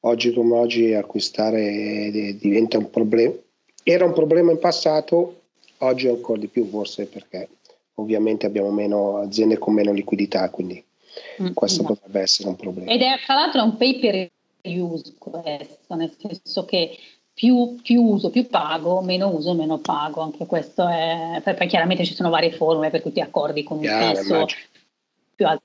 oggi 0.00 0.32
come 0.32 0.56
oggi 0.56 0.94
acquistare 0.94 2.10
diventa 2.38 2.78
un 2.78 2.90
problema. 2.90 3.34
Era 3.82 4.04
un 4.04 4.12
problema 4.12 4.50
in 4.50 4.58
passato, 4.58 5.42
oggi 5.78 6.08
ancora 6.08 6.38
di 6.38 6.48
più 6.48 6.68
forse 6.68 7.06
perché 7.06 7.48
ovviamente 7.94 8.46
abbiamo 8.46 8.70
meno 8.70 9.18
aziende 9.18 9.58
con 9.58 9.74
meno 9.74 9.92
liquidità, 9.92 10.48
quindi 10.50 10.82
mm, 11.42 11.52
questo 11.52 11.82
no. 11.82 11.88
potrebbe 11.88 12.20
essere 12.20 12.48
un 12.48 12.56
problema. 12.56 12.90
Ed 12.90 13.00
è 13.00 13.18
tra 13.24 13.34
l'altro 13.34 13.62
un 13.62 13.76
pay 13.76 13.98
per 13.98 14.30
use 14.62 15.14
questo, 15.18 15.94
nel 15.94 16.14
senso 16.18 16.64
che 16.64 16.96
più, 17.40 17.76
più, 17.82 18.02
uso, 18.02 18.28
più 18.28 18.46
pago, 18.48 19.00
meno 19.00 19.34
uso, 19.34 19.54
meno 19.54 19.78
pago. 19.78 20.20
Anche 20.20 20.44
questo 20.44 20.86
è. 20.86 21.40
Poi, 21.42 21.66
chiaramente 21.68 22.04
ci 22.04 22.14
sono 22.14 22.28
varie 22.28 22.52
formule 22.52 22.90
per 22.90 23.00
cui 23.00 23.12
ti 23.12 23.20
accordi 23.22 23.62
con 23.62 23.78
un 23.78 23.84
fisso 23.84 24.44
più 25.34 25.46
alto 25.46 25.64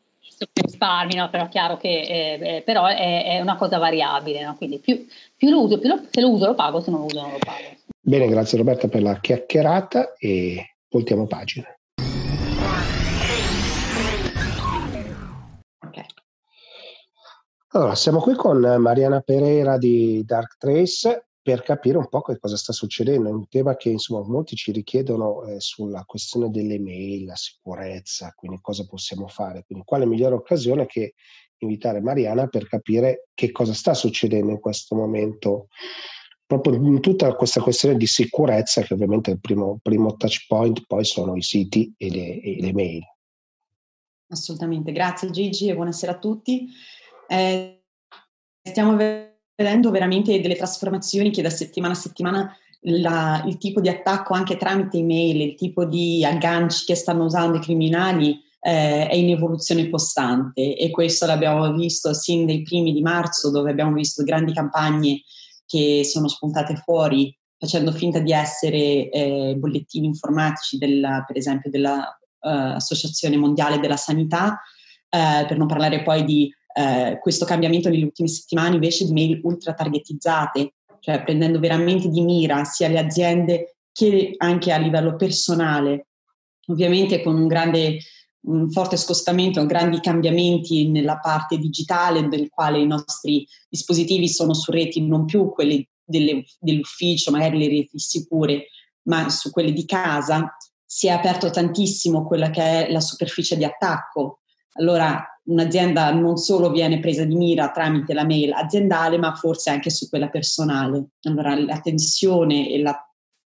più 0.51 0.63
risparmi, 0.63 1.15
no? 1.15 1.29
però 1.29 1.45
è 1.45 1.49
chiaro 1.49 1.77
che 1.77 1.87
eh, 1.87 2.55
eh, 2.57 2.61
però 2.61 2.87
è, 2.87 3.25
è, 3.25 3.39
una 3.39 3.55
cosa 3.55 3.77
variabile, 3.77 4.43
no? 4.43 4.55
quindi 4.55 4.79
più, 4.79 5.05
più, 5.35 5.49
lo 5.49 5.63
uso, 5.63 5.79
più 5.79 5.87
lo, 5.87 6.01
se 6.09 6.19
lo 6.19 6.29
uso 6.29 6.45
lo 6.47 6.55
pago, 6.55 6.81
se 6.81 6.91
non 6.91 7.01
lo 7.01 7.05
uso 7.05 7.21
non 7.21 7.31
lo 7.31 7.37
pago. 7.39 7.63
Bene, 8.01 8.27
grazie 8.27 8.57
Roberta 8.57 8.89
per 8.89 9.01
la 9.01 9.17
chiacchierata 9.19 10.13
e 10.17 10.75
voltiamo 10.89 11.25
pagina. 11.25 11.67
Allora, 17.69 17.95
siamo 17.95 18.19
qui 18.21 18.35
con 18.35 18.59
Mariana 18.59 19.19
Pereira 19.19 19.77
di 19.77 20.23
Dark 20.25 20.55
Trace 20.57 21.24
per 21.45 21.61
capire 21.61 21.99
un 21.99 22.09
po' 22.09 22.21
che 22.21 22.39
cosa 22.39 22.57
sta 22.57 22.73
succedendo. 22.73 23.29
È 23.29 23.31
un 23.31 23.47
tema 23.47 23.75
che 23.75 23.89
insomma 23.89 24.27
molti 24.27 24.55
ci 24.55 24.71
richiedono 24.71 25.43
eh, 25.43 25.59
sulla 25.59 26.03
questione 26.03 26.49
delle 26.49 26.79
mail, 26.79 27.25
la 27.25 27.35
sicurezza, 27.35 28.33
quindi 28.35 28.57
cosa 28.61 28.83
possiamo 28.87 29.27
fare. 29.27 29.63
Quindi 29.63 29.85
quale 29.85 30.07
migliore 30.07 30.33
occasione 30.33 30.87
che 30.87 31.13
invitare 31.59 32.01
Mariana 32.01 32.47
per 32.47 32.67
capire 32.67 33.27
che 33.35 33.51
cosa 33.51 33.75
sta 33.75 33.93
succedendo 33.93 34.49
in 34.53 34.59
questo 34.59 34.95
momento 34.95 35.67
proprio 36.47 36.73
in 36.73 36.99
tutta 36.99 37.35
questa 37.35 37.61
questione 37.61 37.95
di 37.95 38.07
sicurezza 38.07 38.81
che 38.81 38.95
ovviamente 38.95 39.29
il 39.29 39.39
primo, 39.39 39.77
primo 39.83 40.15
touch 40.15 40.47
point 40.47 40.83
poi 40.87 41.05
sono 41.05 41.35
i 41.35 41.43
siti 41.43 41.93
e 41.95 42.09
le, 42.09 42.41
e 42.41 42.57
le 42.59 42.73
mail. 42.73 43.03
Assolutamente, 44.29 44.91
grazie 44.91 45.29
Gigi 45.29 45.69
e 45.69 45.75
buonasera 45.75 46.13
a 46.13 46.17
tutti. 46.17 46.67
Eh, 47.27 47.83
stiamo 48.63 48.95
vedendo 48.95 49.24
vedendo 49.55 49.91
veramente 49.91 50.39
delle 50.41 50.55
trasformazioni 50.55 51.31
che 51.31 51.41
da 51.41 51.49
settimana 51.49 51.93
a 51.93 51.97
settimana 51.97 52.57
la, 52.87 53.43
il 53.47 53.57
tipo 53.57 53.81
di 53.81 53.89
attacco 53.89 54.33
anche 54.33 54.57
tramite 54.57 54.97
email, 54.97 55.41
il 55.41 55.55
tipo 55.55 55.85
di 55.85 56.23
agganci 56.23 56.85
che 56.85 56.95
stanno 56.95 57.25
usando 57.25 57.57
i 57.57 57.61
criminali 57.61 58.39
eh, 58.59 59.07
è 59.07 59.15
in 59.15 59.29
evoluzione 59.29 59.89
costante. 59.89 60.75
E 60.75 60.89
questo 60.91 61.25
l'abbiamo 61.25 61.73
visto 61.73 62.13
sin 62.13 62.45
dai 62.45 62.61
primi 62.61 62.93
di 62.93 63.01
marzo 63.01 63.49
dove 63.49 63.71
abbiamo 63.71 63.93
visto 63.93 64.23
grandi 64.23 64.53
campagne 64.53 65.21
che 65.65 66.03
sono 66.03 66.27
spuntate 66.27 66.75
fuori 66.75 67.35
facendo 67.57 67.91
finta 67.91 68.19
di 68.19 68.31
essere 68.31 69.09
eh, 69.09 69.55
bollettini 69.57 70.05
informatici 70.07 70.77
della, 70.77 71.23
per 71.25 71.37
esempio 71.37 71.69
dell'Associazione 71.69 73.37
uh, 73.37 73.39
Mondiale 73.39 73.79
della 73.79 73.97
Sanità, 73.97 74.61
eh, 75.09 75.45
per 75.47 75.57
non 75.57 75.67
parlare 75.67 76.03
poi 76.03 76.23
di 76.25 76.53
eh, 76.77 77.19
questo 77.21 77.45
cambiamento 77.45 77.89
nelle 77.89 78.03
ultime 78.03 78.27
settimane 78.27 78.75
invece 78.75 79.05
di 79.05 79.13
mail 79.13 79.39
ultra 79.43 79.73
targetizzate, 79.73 80.73
cioè 80.99 81.23
prendendo 81.23 81.59
veramente 81.59 82.09
di 82.09 82.21
mira 82.21 82.65
sia 82.65 82.89
le 82.89 82.99
aziende 82.99 83.77
che 83.91 84.33
anche 84.37 84.73
a 84.73 84.77
livello 84.77 85.15
personale, 85.15 86.07
ovviamente 86.67 87.23
con 87.23 87.35
un 87.35 87.47
grande 87.47 87.99
un 88.45 88.69
forte 88.69 88.95
scostamento, 88.97 89.65
grandi 89.65 89.99
cambiamenti 89.99 90.89
nella 90.89 91.17
parte 91.17 91.57
digitale 91.57 92.27
del 92.27 92.49
quale 92.49 92.79
i 92.79 92.85
nostri 92.85 93.47
dispositivi 93.67 94.27
sono 94.29 94.53
su 94.53 94.69
reti 94.69 95.01
non 95.01 95.25
più 95.25 95.49
quelle 95.51 95.87
delle, 96.03 96.43
dell'ufficio, 96.59 97.31
magari 97.31 97.57
le 97.57 97.67
reti 97.67 97.97
sicure, 97.97 98.67
ma 99.03 99.29
su 99.29 99.49
quelle 99.49 99.73
di 99.73 99.85
casa, 99.85 100.55
si 100.85 101.07
è 101.07 101.09
aperto 101.09 101.49
tantissimo 101.49 102.27
quella 102.27 102.51
che 102.51 102.85
è 102.85 102.91
la 102.91 102.99
superficie 102.99 103.57
di 103.57 103.63
attacco. 103.63 104.41
Allora, 104.73 105.34
un'azienda 105.45 106.11
non 106.13 106.37
solo 106.37 106.71
viene 106.71 106.99
presa 106.99 107.23
di 107.23 107.35
mira 107.35 107.71
tramite 107.71 108.13
la 108.13 108.25
mail 108.25 108.51
aziendale, 108.53 109.17
ma 109.17 109.33
forse 109.35 109.69
anche 109.69 109.89
su 109.89 110.09
quella 110.09 110.29
personale. 110.29 111.09
Allora 111.23 111.55
la 111.59 111.79
tensione 111.79 112.69
e, 112.69 112.81
la, 112.81 112.97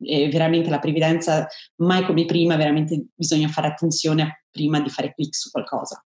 e 0.01 0.29
veramente 0.29 0.71
la 0.71 0.79
previdenza, 0.79 1.47
mai 1.77 2.05
come 2.05 2.25
prima, 2.25 2.57
veramente 2.57 3.07
bisogna 3.15 3.49
fare 3.49 3.69
attenzione 3.69 4.45
prima 4.51 4.81
di 4.81 4.91
fare 4.91 5.15
click 5.15 5.35
su 5.35 5.51
qualcosa. 5.51 6.05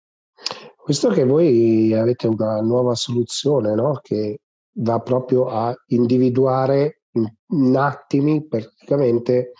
Visto 0.85 1.09
che 1.09 1.23
voi 1.23 1.93
avete 1.93 2.27
una 2.27 2.59
nuova 2.61 2.95
soluzione 2.95 3.75
no? 3.75 3.99
che 4.01 4.41
va 4.75 4.99
proprio 4.99 5.47
a 5.47 5.73
individuare 5.87 7.03
in, 7.13 7.31
in 7.49 7.75
attimi 7.77 8.47
praticamente 8.47 9.51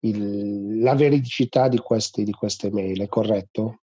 il, 0.00 0.80
la 0.80 0.94
veridicità 0.94 1.68
di, 1.68 1.78
questi, 1.78 2.22
di 2.22 2.32
queste 2.32 2.70
mail, 2.70 3.02
è 3.02 3.08
corretto? 3.08 3.80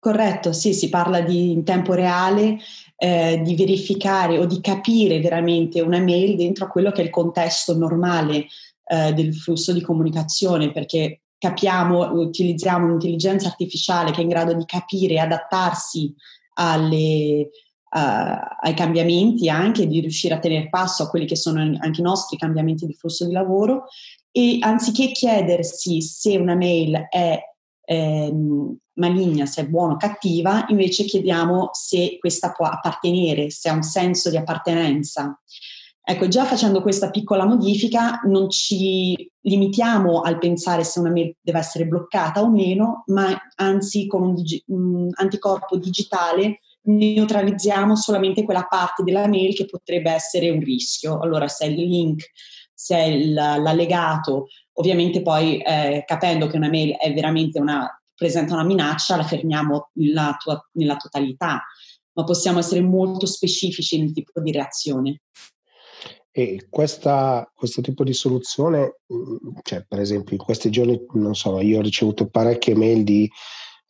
Corretto, 0.00 0.54
sì, 0.54 0.72
si 0.72 0.88
parla 0.88 1.20
di 1.20 1.52
in 1.52 1.62
tempo 1.62 1.92
reale 1.92 2.56
eh, 2.96 3.42
di 3.44 3.54
verificare 3.54 4.38
o 4.38 4.46
di 4.46 4.62
capire 4.62 5.20
veramente 5.20 5.82
una 5.82 6.00
mail 6.00 6.36
dentro 6.36 6.64
a 6.64 6.68
quello 6.68 6.90
che 6.90 7.02
è 7.02 7.04
il 7.04 7.10
contesto 7.10 7.76
normale 7.76 8.46
eh, 8.86 9.12
del 9.12 9.34
flusso 9.34 9.74
di 9.74 9.82
comunicazione, 9.82 10.72
perché 10.72 11.20
capiamo, 11.36 12.12
utilizziamo 12.12 12.86
un'intelligenza 12.86 13.48
artificiale 13.48 14.10
che 14.10 14.20
è 14.20 14.22
in 14.22 14.28
grado 14.28 14.54
di 14.54 14.64
capire 14.64 15.14
e 15.14 15.18
adattarsi 15.18 16.14
alle, 16.54 17.50
uh, 17.90 18.58
ai 18.60 18.74
cambiamenti, 18.74 19.50
anche 19.50 19.86
di 19.86 20.00
riuscire 20.00 20.32
a 20.32 20.38
tenere 20.38 20.70
passo 20.70 21.02
a 21.02 21.10
quelli 21.10 21.26
che 21.26 21.36
sono 21.36 21.60
anche 21.60 22.00
i 22.00 22.04
nostri 22.04 22.38
cambiamenti 22.38 22.86
di 22.86 22.94
flusso 22.94 23.26
di 23.26 23.32
lavoro. 23.32 23.84
E 24.30 24.58
anziché 24.60 25.12
chiedersi 25.12 26.00
se 26.00 26.38
una 26.38 26.54
mail 26.54 27.06
è 27.10 27.38
ehm, 27.84 28.76
maligna, 28.94 29.46
se 29.46 29.62
è 29.62 29.68
buona 29.68 29.94
o 29.94 29.96
cattiva, 29.96 30.66
invece 30.68 31.04
chiediamo 31.04 31.70
se 31.72 32.18
questa 32.18 32.52
può 32.52 32.66
appartenere, 32.66 33.50
se 33.50 33.68
ha 33.68 33.74
un 33.74 33.82
senso 33.82 34.30
di 34.30 34.36
appartenenza. 34.36 35.38
Ecco, 36.02 36.28
già 36.28 36.44
facendo 36.44 36.82
questa 36.82 37.10
piccola 37.10 37.46
modifica 37.46 38.20
non 38.24 38.50
ci 38.50 39.30
limitiamo 39.42 40.22
al 40.22 40.38
pensare 40.38 40.82
se 40.82 40.98
una 40.98 41.10
mail 41.10 41.36
deve 41.40 41.58
essere 41.58 41.86
bloccata 41.86 42.42
o 42.42 42.50
meno, 42.50 43.04
ma 43.06 43.38
anzi 43.56 44.06
con 44.06 44.22
un, 44.22 44.34
digi- 44.34 44.62
un 44.68 45.08
anticorpo 45.12 45.76
digitale 45.76 46.60
neutralizziamo 46.82 47.94
solamente 47.94 48.42
quella 48.42 48.66
parte 48.68 49.02
della 49.02 49.28
mail 49.28 49.54
che 49.54 49.66
potrebbe 49.66 50.10
essere 50.10 50.50
un 50.50 50.60
rischio. 50.60 51.20
Allora, 51.20 51.46
se 51.46 51.66
è 51.66 51.68
il 51.68 51.74
link, 51.74 52.30
se 52.74 52.96
è 52.96 53.16
l'allegato, 53.18 54.46
ovviamente 54.80 55.20
poi 55.22 55.58
eh, 55.58 56.02
capendo 56.06 56.46
che 56.46 56.56
una 56.56 56.68
mail 56.68 56.96
è 56.96 57.12
veramente 57.12 57.60
una, 57.60 57.86
presenta 58.14 58.54
una 58.54 58.64
minaccia, 58.64 59.16
la 59.16 59.22
fermiamo 59.22 59.90
nella, 59.94 60.36
tua, 60.42 60.58
nella 60.72 60.96
totalità, 60.96 61.62
ma 62.12 62.24
possiamo 62.24 62.58
essere 62.58 62.80
molto 62.80 63.26
specifici 63.26 63.98
nel 64.00 64.12
tipo 64.12 64.40
di 64.40 64.50
reazione. 64.50 65.20
E 66.32 66.66
questa, 66.70 67.50
questo 67.54 67.82
tipo 67.82 68.04
di 68.04 68.14
soluzione, 68.14 69.00
mm, 69.12 69.58
cioè 69.62 69.84
per 69.86 70.00
esempio 70.00 70.36
in 70.36 70.42
questi 70.42 70.70
giorni, 70.70 70.98
non 71.14 71.34
so, 71.34 71.60
io 71.60 71.78
ho 71.78 71.82
ricevuto 71.82 72.28
parecchie 72.28 72.74
mail 72.74 73.04
di 73.04 73.30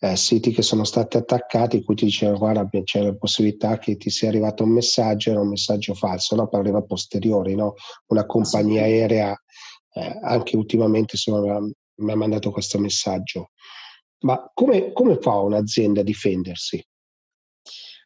eh, 0.03 0.16
siti 0.16 0.51
che 0.51 0.62
sono 0.62 0.84
stati 0.84 1.18
attaccati 1.18 1.76
in 1.76 1.84
cui 1.84 1.95
ti 1.95 2.07
dicevano 2.07 2.38
guarda 2.38 2.66
c'è 2.82 3.03
la 3.03 3.14
possibilità 3.14 3.78
che 3.78 3.97
ti 3.97 4.09
sia 4.11 4.28
arrivato 4.28 4.64
un 4.64 4.70
messaggio, 4.70 5.30
era 5.30 5.41
un 5.41 5.51
messaggio 5.51 5.95
falso, 5.95 6.34
no? 6.34 6.49
per 6.49 6.61
arriva 6.61 6.82
posteriori, 6.82 7.55
no? 7.55 7.74
una 8.07 8.24
compagnia 8.24 8.82
aerea 8.82 9.38
eh, 9.93 10.18
anche 10.22 10.57
ultimamente 10.57 11.16
insomma, 11.16 11.61
mi 11.61 12.12
ha 12.12 12.16
mandato 12.16 12.51
questo 12.51 12.78
messaggio. 12.78 13.51
Ma 14.20 14.51
come, 14.53 14.93
come 14.93 15.18
fa 15.20 15.38
un'azienda 15.38 16.01
a 16.01 16.05
difendersi? 16.05 16.84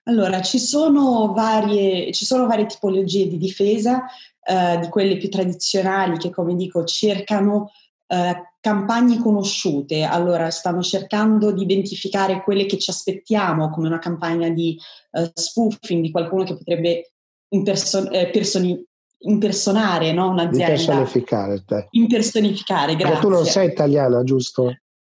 Allora, 0.05 0.43
ci 0.43 0.59
sono 0.59 1.33
varie, 1.33 2.13
ci 2.13 2.25
sono 2.25 2.47
varie 2.47 2.67
tipologie 2.67 3.27
di 3.27 3.39
difesa, 3.39 4.05
eh, 4.43 4.79
di 4.81 4.89
quelle 4.89 5.17
più 5.17 5.31
tradizionali 5.31 6.19
che, 6.19 6.31
come 6.31 6.55
dico, 6.55 6.85
cercano 6.85 7.71
eh, 8.07 8.53
campagne 8.61 9.19
conosciute. 9.19 10.03
Allora, 10.03 10.51
stanno 10.51 10.83
cercando 10.83 11.53
di 11.53 11.63
identificare 11.63 12.43
quelle 12.43 12.67
che 12.67 12.79
ci 12.79 12.91
aspettiamo 12.91 13.71
come 13.71 13.87
una 13.87 13.99
campagna 13.99 14.51
di 14.51 14.79
eh, 15.13 15.31
spoofing 15.33 16.03
di 16.03 16.11
qualcuno 16.11 16.45
che 16.45 16.57
potrebbe 16.57 17.13
imperson- 17.49 18.13
eh, 18.13 18.29
personi- 18.31 18.85
impersonare 19.19 20.13
no? 20.13 20.29
un'azienda. 20.29 20.73
Impersonificare. 20.73 21.65
Te. 21.65 21.87
Impersonificare, 21.91 22.97
grazie. 22.97 23.15
Ma 23.15 23.21
tu 23.21 23.29
non 23.29 23.45
sei 23.45 23.69
italiana, 23.69 24.23
giusto? 24.23 24.77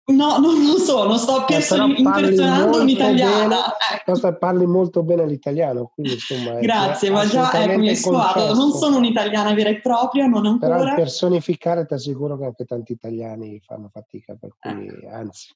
No, 0.09 0.37
non 0.37 0.65
lo 0.65 0.77
so, 0.77 1.05
non 1.05 1.17
sto 1.17 1.43
person- 1.45 1.91
eh, 1.91 1.95
impersonando 1.97 2.81
un'italiana. 2.81 3.75
Bene, 4.05 4.15
ecco. 4.21 4.37
parli 4.37 4.65
molto 4.65 5.03
bene 5.03 5.25
l'italiano, 5.25 5.91
quindi 5.93 6.13
insomma... 6.13 6.59
Grazie, 6.59 7.09
ma 7.09 7.25
già 7.27 7.51
ecco, 7.51 7.77
mi 7.77 7.93
squadro, 7.93 8.53
non 8.53 8.71
sono 8.71 8.97
un'italiana 8.97 9.53
vera 9.53 9.69
e 9.69 9.81
propria, 9.81 10.25
non 10.25 10.45
ancora. 10.45 10.77
Però 10.77 10.95
personificare 10.95 11.85
ti 11.85 11.93
assicuro 11.93 12.37
che 12.37 12.45
anche 12.45 12.63
tanti 12.63 12.93
italiani 12.93 13.59
fanno 13.61 13.89
fatica, 13.91 14.37
per 14.39 14.51
cui 14.57 14.87
eh. 14.87 15.09
anzi... 15.09 15.53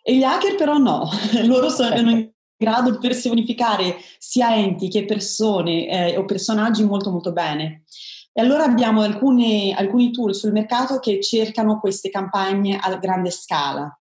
E 0.00 0.16
gli 0.16 0.22
hacker 0.22 0.54
però 0.54 0.76
no, 0.78 1.08
loro 1.46 1.68
sono 1.68 1.88
grado 2.56 2.90
di 2.90 2.98
personificare 2.98 3.96
sia 4.18 4.56
enti 4.56 4.88
che 4.88 5.04
persone 5.04 5.88
eh, 5.88 6.16
o 6.16 6.24
personaggi 6.24 6.84
molto 6.84 7.10
molto 7.10 7.32
bene. 7.32 7.84
E 8.32 8.42
allora 8.42 8.64
abbiamo 8.64 9.00
alcune, 9.00 9.74
alcuni 9.74 10.10
tool 10.10 10.34
sul 10.34 10.52
mercato 10.52 10.98
che 10.98 11.22
cercano 11.22 11.80
queste 11.80 12.10
campagne 12.10 12.76
a 12.76 12.94
grande 12.96 13.30
scala. 13.30 13.98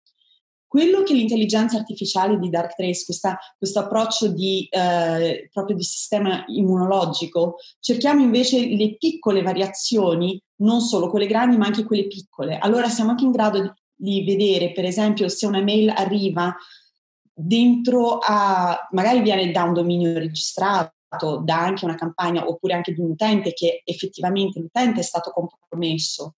Quello 0.68 1.04
che 1.04 1.14
l'intelligenza 1.14 1.78
artificiale 1.78 2.40
di 2.40 2.50
Darktrace, 2.50 3.06
questa, 3.06 3.38
questo 3.56 3.78
approccio 3.78 4.30
di, 4.30 4.68
eh, 4.72 5.50
proprio 5.54 5.76
di 5.76 5.84
sistema 5.84 6.44
immunologico, 6.48 7.58
cerchiamo 7.80 8.24
invece 8.24 8.66
le 8.66 8.96
piccole 8.98 9.44
variazioni, 9.44 10.42
non 10.62 10.82
solo 10.82 11.12
quelle 11.12 11.28
grandi 11.28 11.58
ma 11.58 11.68
anche 11.68 11.84
quelle 11.84 12.08
piccole. 12.08 12.58
Allora 12.58 12.90
siamo 12.90 13.12
anche 13.12 13.26
in 13.26 13.32
grado 13.32 13.62
di, 13.62 13.72
di 13.94 14.24
vedere, 14.24 14.72
per 14.72 14.86
esempio, 14.86 15.28
se 15.28 15.46
una 15.46 15.62
mail 15.62 15.90
arriva 15.90 16.56
dentro 17.34 18.20
a, 18.20 18.88
magari 18.92 19.22
viene 19.22 19.52
da 19.52 19.64
un 19.64 19.74
dominio 19.74 20.14
registrato, 20.14 20.94
da 21.44 21.60
anche 21.60 21.86
una 21.86 21.96
campagna 21.96 22.48
oppure 22.48 22.74
anche 22.74 22.94
di 22.94 23.00
un 23.00 23.12
utente 23.12 23.54
che 23.54 23.82
effettivamente 23.84 24.60
l'utente 24.60 25.02
è 25.02 25.04
stato 25.04 25.32
compromesso. 25.32 26.36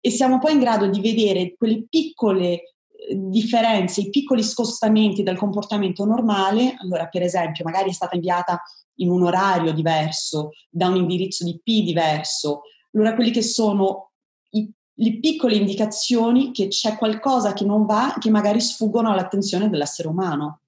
E 0.00 0.10
siamo 0.10 0.38
poi 0.38 0.52
in 0.52 0.60
grado 0.60 0.86
di 0.86 1.00
vedere 1.00 1.54
quelle 1.56 1.86
piccole 1.88 2.52
eh, 2.54 2.64
differenze, 3.10 4.00
i 4.00 4.10
piccoli 4.10 4.42
scostamenti 4.42 5.22
dal 5.22 5.36
comportamento 5.36 6.04
normale, 6.04 6.76
allora 6.78 7.06
per 7.08 7.22
esempio 7.22 7.64
magari 7.64 7.90
è 7.90 7.92
stata 7.92 8.14
inviata 8.14 8.62
in 9.00 9.10
un 9.10 9.24
orario 9.24 9.72
diverso, 9.72 10.50
da 10.70 10.88
un 10.88 10.96
indirizzo 10.96 11.44
di 11.44 11.60
IP 11.62 11.84
diverso, 11.84 12.62
allora 12.94 13.14
quelli 13.14 13.30
che 13.30 13.42
sono 13.42 14.07
le 15.00 15.18
piccole 15.18 15.56
indicazioni 15.56 16.52
che 16.52 16.68
c'è 16.68 16.96
qualcosa 16.96 17.52
che 17.52 17.64
non 17.64 17.86
va, 17.86 18.16
che 18.18 18.30
magari 18.30 18.60
sfuggono 18.60 19.10
all'attenzione 19.10 19.68
dell'essere 19.68 20.08
umano. 20.08 20.60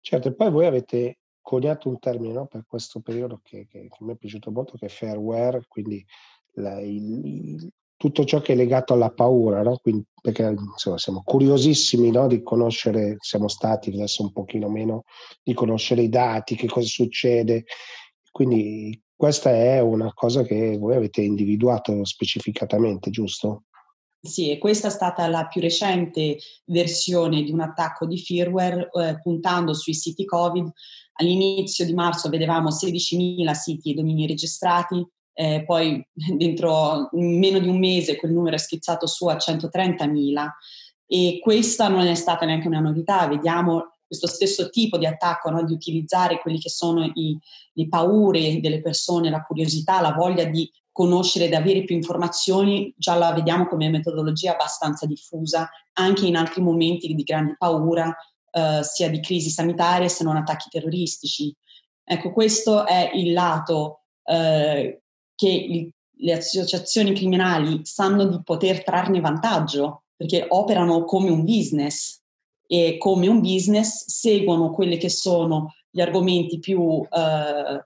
Certo, 0.00 0.28
e 0.28 0.34
poi 0.34 0.50
voi 0.50 0.66
avete 0.66 1.18
coniato 1.40 1.88
un 1.88 1.98
termine 1.98 2.32
no, 2.32 2.46
per 2.46 2.64
questo 2.66 3.00
periodo 3.00 3.40
che, 3.42 3.66
che, 3.66 3.88
che, 3.88 3.96
mi 4.00 4.12
è 4.12 4.16
piaciuto 4.16 4.50
molto, 4.50 4.76
che 4.76 4.86
è 4.86 4.88
fairware, 4.88 5.64
quindi 5.68 6.04
la, 6.54 6.80
il, 6.80 7.24
il, 7.24 7.72
tutto 7.96 8.24
ciò 8.24 8.40
che 8.40 8.52
è 8.52 8.56
legato 8.56 8.94
alla 8.94 9.10
paura, 9.10 9.62
no? 9.62 9.78
quindi, 9.80 10.04
perché 10.20 10.42
insomma, 10.42 10.98
siamo 10.98 11.22
curiosissimi 11.22 12.10
no, 12.10 12.26
di 12.26 12.42
conoscere, 12.42 13.16
siamo 13.20 13.48
stati 13.48 13.90
adesso 13.90 14.22
un 14.22 14.32
pochino 14.32 14.68
meno, 14.68 15.04
di 15.42 15.54
conoscere 15.54 16.02
i 16.02 16.08
dati, 16.08 16.56
che 16.56 16.66
cosa 16.66 16.86
succede. 16.86 17.64
Quindi 18.30 19.00
questa 19.24 19.50
è 19.50 19.80
una 19.80 20.12
cosa 20.12 20.42
che 20.42 20.76
voi 20.76 20.96
avete 20.96 21.22
individuato 21.22 22.04
specificatamente, 22.04 23.10
giusto? 23.10 23.64
Sì, 24.20 24.50
e 24.50 24.58
questa 24.58 24.88
è 24.88 24.90
stata 24.90 25.26
la 25.28 25.46
più 25.46 25.60
recente 25.60 26.38
versione 26.66 27.42
di 27.42 27.50
un 27.50 27.60
attacco 27.60 28.06
di 28.06 28.18
firmware 28.18 28.90
eh, 28.92 29.20
puntando 29.22 29.74
sui 29.74 29.94
siti 29.94 30.24
Covid 30.24 30.70
All'inizio 31.16 31.84
di 31.84 31.94
marzo 31.94 32.28
vedevamo 32.28 32.70
16.000 32.70 33.50
siti 33.52 33.92
e 33.92 33.94
domini 33.94 34.26
registrati, 34.26 35.06
eh, 35.32 35.62
poi 35.64 36.04
dentro 36.36 37.08
meno 37.12 37.58
di 37.58 37.68
un 37.68 37.78
mese 37.78 38.16
quel 38.16 38.32
numero 38.32 38.56
è 38.56 38.58
schizzato 38.58 39.06
su 39.06 39.26
a 39.26 39.36
130.000 39.36 40.46
e 41.06 41.38
questa 41.40 41.88
non 41.88 42.06
è 42.06 42.14
stata 42.14 42.46
neanche 42.46 42.66
una 42.66 42.80
novità, 42.80 43.26
vediamo 43.28 43.93
questo 44.16 44.26
stesso 44.26 44.70
tipo 44.70 44.96
di 44.96 45.06
attacco, 45.06 45.50
no? 45.50 45.64
di 45.64 45.72
utilizzare 45.72 46.40
quelli 46.40 46.58
che 46.58 46.70
sono 46.70 47.04
i, 47.04 47.38
le 47.72 47.88
paure 47.88 48.60
delle 48.60 48.80
persone, 48.80 49.30
la 49.30 49.42
curiosità, 49.42 50.00
la 50.00 50.12
voglia 50.12 50.44
di 50.44 50.70
conoscere, 50.92 51.48
di 51.48 51.54
avere 51.54 51.84
più 51.84 51.96
informazioni, 51.96 52.94
già 52.96 53.16
la 53.16 53.32
vediamo 53.32 53.66
come 53.66 53.90
metodologia 53.90 54.52
abbastanza 54.52 55.06
diffusa 55.06 55.68
anche 55.94 56.26
in 56.26 56.36
altri 56.36 56.62
momenti 56.62 57.12
di 57.12 57.22
grande 57.22 57.56
paura 57.58 58.14
eh, 58.52 58.80
sia 58.82 59.10
di 59.10 59.20
crisi 59.20 59.50
sanitarie 59.50 60.08
se 60.08 60.22
non 60.22 60.36
attacchi 60.36 60.68
terroristici. 60.70 61.52
Ecco, 62.04 62.32
questo 62.32 62.86
è 62.86 63.10
il 63.14 63.32
lato 63.32 64.02
eh, 64.24 65.02
che 65.34 65.48
il, 65.48 65.90
le 66.18 66.32
associazioni 66.32 67.12
criminali 67.12 67.80
sanno 67.84 68.26
di 68.26 68.40
poter 68.44 68.84
trarne 68.84 69.20
vantaggio, 69.20 70.04
perché 70.16 70.46
operano 70.48 71.04
come 71.04 71.30
un 71.30 71.44
business. 71.44 72.22
E 72.66 72.96
come 72.98 73.26
un 73.28 73.40
business 73.40 74.06
seguono 74.06 74.70
quelli 74.70 74.96
che 74.96 75.08
sono 75.08 75.74
gli 75.90 76.00
argomenti 76.00 76.58
più, 76.58 77.06
eh, 77.08 77.84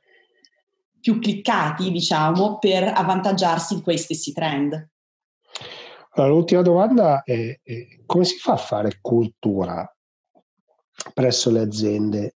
più 1.01 1.18
cliccati, 1.20 1.91
diciamo, 1.91 2.59
per 2.59 2.85
avvantaggiarsi 2.85 3.76
di 3.76 3.83
quei 3.83 3.99
stessi 3.99 4.33
trend. 4.33 4.91
Allora, 6.12 6.33
l'ultima 6.33 6.62
domanda 6.62 7.22
è, 7.22 7.61
è 7.62 7.87
come 8.07 8.24
si 8.24 8.39
fa 8.39 8.55
a 8.55 8.57
fare 8.57 8.99
cultura 9.01 9.89
presso 11.14 11.51
le 11.51 11.61
aziende 11.61 12.37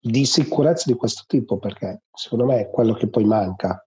di 0.00 0.24
sicurezza 0.24 0.90
di 0.90 0.96
questo 0.96 1.24
tipo? 1.26 1.58
Perché 1.58 2.02
secondo 2.12 2.46
me 2.46 2.60
è 2.60 2.70
quello 2.70 2.94
che 2.94 3.08
poi 3.08 3.24
manca. 3.24 3.86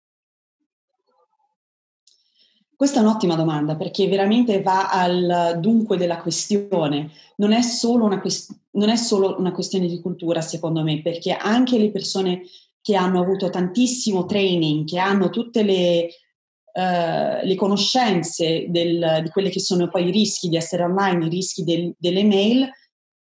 Questa 2.82 3.00
è 3.00 3.04
un'ottima 3.04 3.36
domanda 3.36 3.76
perché 3.76 4.08
veramente 4.08 4.60
va 4.64 4.90
al 4.90 5.60
dunque 5.60 5.98
della 5.98 6.20
questione. 6.20 7.12
Non 7.36 7.52
è, 7.52 7.62
solo 7.62 8.06
una 8.06 8.20
quest- 8.20 8.58
non 8.72 8.90
è 8.90 8.96
solo 8.96 9.36
una 9.38 9.52
questione 9.52 9.86
di 9.86 10.02
cultura, 10.02 10.42
secondo 10.42 10.82
me, 10.82 11.00
perché 11.04 11.32
anche 11.32 11.78
le 11.78 11.92
persone 11.92 12.42
che 12.82 12.96
hanno 12.96 13.22
avuto 13.22 13.52
tantissimo 13.52 14.26
training, 14.26 14.88
che 14.88 14.98
hanno 14.98 15.30
tutte 15.30 15.62
le, 15.62 16.08
uh, 16.74 17.46
le 17.46 17.56
conoscenze 17.56 18.66
del, 18.70 19.20
di 19.22 19.30
quelli 19.30 19.52
che 19.52 19.60
sono 19.60 19.88
poi 19.88 20.08
i 20.08 20.12
rischi 20.12 20.50
di 20.50 20.56
essere 20.56 20.82
online, 20.82 21.28
i 21.28 21.30
rischi 21.30 21.64
del, 21.64 21.94
delle 22.00 22.24
mail, 22.24 22.68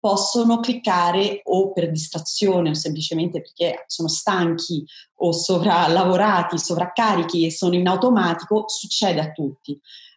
possono 0.05 0.59
cliccare 0.59 1.41
o 1.45 1.73
per 1.73 1.89
distrazione 1.89 2.69
o 2.69 2.73
semplicemente 2.75 3.41
perché 3.41 3.85
sono 3.87 4.07
stanchi 4.07 4.85
o 5.15 5.31
sovrallavorati, 5.31 6.59
sovraccarichi 6.59 7.43
e 7.43 7.49
sono 7.49 7.73
in 7.73 7.87
automatico, 7.87 8.65
succede 8.67 9.19
a 9.19 9.31
tutti. 9.31 9.75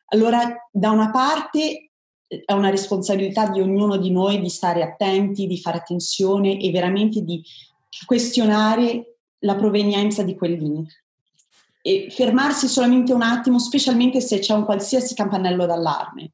Allora, 0.09 0.69
da 0.71 0.91
una 0.91 1.11
parte 1.11 1.93
è 2.27 2.53
una 2.53 2.69
responsabilità 2.69 3.49
di 3.49 3.63
ognuno 3.63 3.97
di 3.97 4.11
noi 4.11 4.43
di 4.43 4.51
stare 4.51 4.83
attenti, 4.83 5.47
di 5.47 5.59
fare 5.59 5.79
attenzione 5.79 6.61
e 6.61 6.71
veramente 6.71 7.23
di 7.23 7.43
questionare 8.05 9.21
la 9.39 9.57
provenienza 9.57 10.23
di 10.23 10.37
quel 10.37 10.53
link. 10.53 11.03
E 11.81 12.09
fermarsi 12.11 12.69
solamente 12.69 13.15
un 13.15 13.23
attimo, 13.23 13.59
specialmente 13.59 14.21
se 14.21 14.39
c'è 14.39 14.53
un 14.53 14.67
qualsiasi 14.67 15.15
campanello 15.15 15.65
d'allarme 15.65 16.33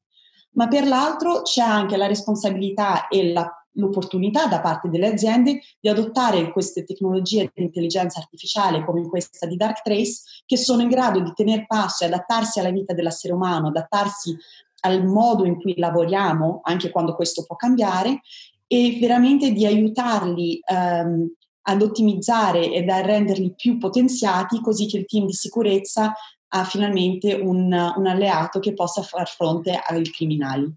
ma 0.54 0.68
per 0.68 0.86
l'altro 0.86 1.42
c'è 1.42 1.62
anche 1.62 1.96
la 1.96 2.06
responsabilità 2.06 3.08
e 3.08 3.32
la, 3.32 3.48
l'opportunità 3.72 4.46
da 4.46 4.60
parte 4.60 4.88
delle 4.88 5.08
aziende 5.08 5.60
di 5.80 5.88
adottare 5.88 6.50
queste 6.52 6.84
tecnologie 6.84 7.50
di 7.54 7.62
intelligenza 7.62 8.18
artificiale 8.18 8.84
come 8.84 9.06
questa 9.08 9.46
di 9.46 9.56
Dark 9.56 9.82
Trace 9.82 10.22
che 10.44 10.56
sono 10.56 10.82
in 10.82 10.88
grado 10.88 11.20
di 11.20 11.32
tenere 11.34 11.64
passo 11.66 12.04
e 12.04 12.08
adattarsi 12.08 12.58
alla 12.58 12.70
vita 12.70 12.94
dell'essere 12.94 13.32
umano, 13.32 13.68
adattarsi 13.68 14.36
al 14.80 15.04
modo 15.04 15.44
in 15.44 15.58
cui 15.58 15.74
lavoriamo, 15.76 16.60
anche 16.62 16.90
quando 16.90 17.14
questo 17.14 17.44
può 17.46 17.56
cambiare, 17.56 18.20
e 18.66 18.98
veramente 19.00 19.52
di 19.52 19.64
aiutarli 19.64 20.60
um, 20.66 21.30
ad 21.66 21.82
ottimizzare 21.82 22.70
ed 22.70 22.88
a 22.90 23.00
renderli 23.00 23.54
più 23.54 23.78
potenziati 23.78 24.60
così 24.60 24.86
che 24.86 24.98
il 24.98 25.06
team 25.06 25.26
di 25.26 25.32
sicurezza 25.32 26.12
ha 26.56 26.64
finalmente 26.64 27.34
un, 27.34 27.72
un 27.72 28.06
alleato 28.06 28.60
che 28.60 28.74
possa 28.74 29.02
far 29.02 29.28
fronte 29.28 29.78
ai 29.84 30.08
criminali. 30.08 30.72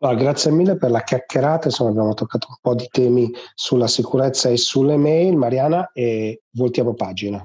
Allora, 0.00 0.18
grazie 0.18 0.50
mille 0.50 0.76
per 0.76 0.90
la 0.90 1.02
chiacchierata, 1.02 1.68
insomma 1.68 1.90
abbiamo 1.90 2.14
toccato 2.14 2.46
un 2.50 2.56
po' 2.60 2.74
di 2.74 2.86
temi 2.90 3.32
sulla 3.54 3.88
sicurezza 3.88 4.48
e 4.48 4.56
sulle 4.56 4.96
mail, 4.96 5.36
Mariana, 5.36 5.90
e 5.92 6.42
voltiamo 6.50 6.94
pagina. 6.94 7.44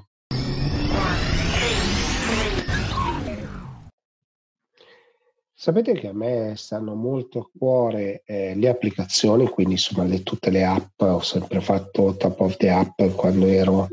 Sapete 5.64 5.94
che 5.94 6.08
a 6.08 6.12
me 6.12 6.52
stanno 6.56 6.94
molto 6.94 7.38
a 7.38 7.48
cuore 7.58 8.22
eh, 8.26 8.54
le 8.54 8.68
applicazioni, 8.68 9.48
quindi 9.48 9.72
insomma 9.72 10.04
le, 10.04 10.22
tutte 10.22 10.50
le 10.50 10.62
app, 10.62 11.00
ho 11.00 11.22
sempre 11.22 11.62
fatto 11.62 12.14
top 12.18 12.40
of 12.40 12.58
the 12.58 12.68
app 12.68 13.02
quando 13.16 13.46
ero 13.46 13.88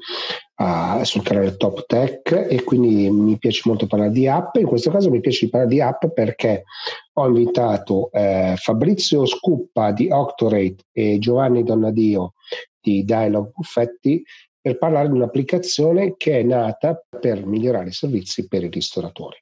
uh, 0.58 1.02
sul 1.04 1.24
canale 1.24 1.56
Top 1.56 1.86
Tech 1.86 2.30
e 2.50 2.62
quindi 2.66 3.10
mi 3.10 3.38
piace 3.38 3.62
molto 3.64 3.88
parlare 3.88 4.12
di 4.12 4.28
app. 4.28 4.56
In 4.56 4.66
questo 4.66 4.92
caso 4.92 5.10
mi 5.10 5.22
piace 5.22 5.48
parlare 5.48 5.72
di 5.72 5.80
app 5.80 6.08
perché 6.08 6.66
ho 7.14 7.26
invitato 7.26 8.12
eh, 8.12 8.56
Fabrizio 8.58 9.26
Scuppa 9.26 9.94
di 9.94 10.10
Octorate 10.12 10.84
e 10.92 11.20
Giovanni 11.20 11.64
Donnadio 11.64 12.34
di 12.82 13.06
Dialog 13.06 13.50
Buffetti 13.56 14.22
per 14.60 14.78
parlare 14.78 15.08
di 15.08 15.14
un'applicazione 15.14 16.16
che 16.18 16.40
è 16.40 16.44
nata 16.44 17.02
per 17.18 17.46
migliorare 17.46 17.88
i 17.88 17.94
servizi 17.94 18.46
per 18.50 18.66
i 18.66 18.70
ristoratori. 18.70 19.38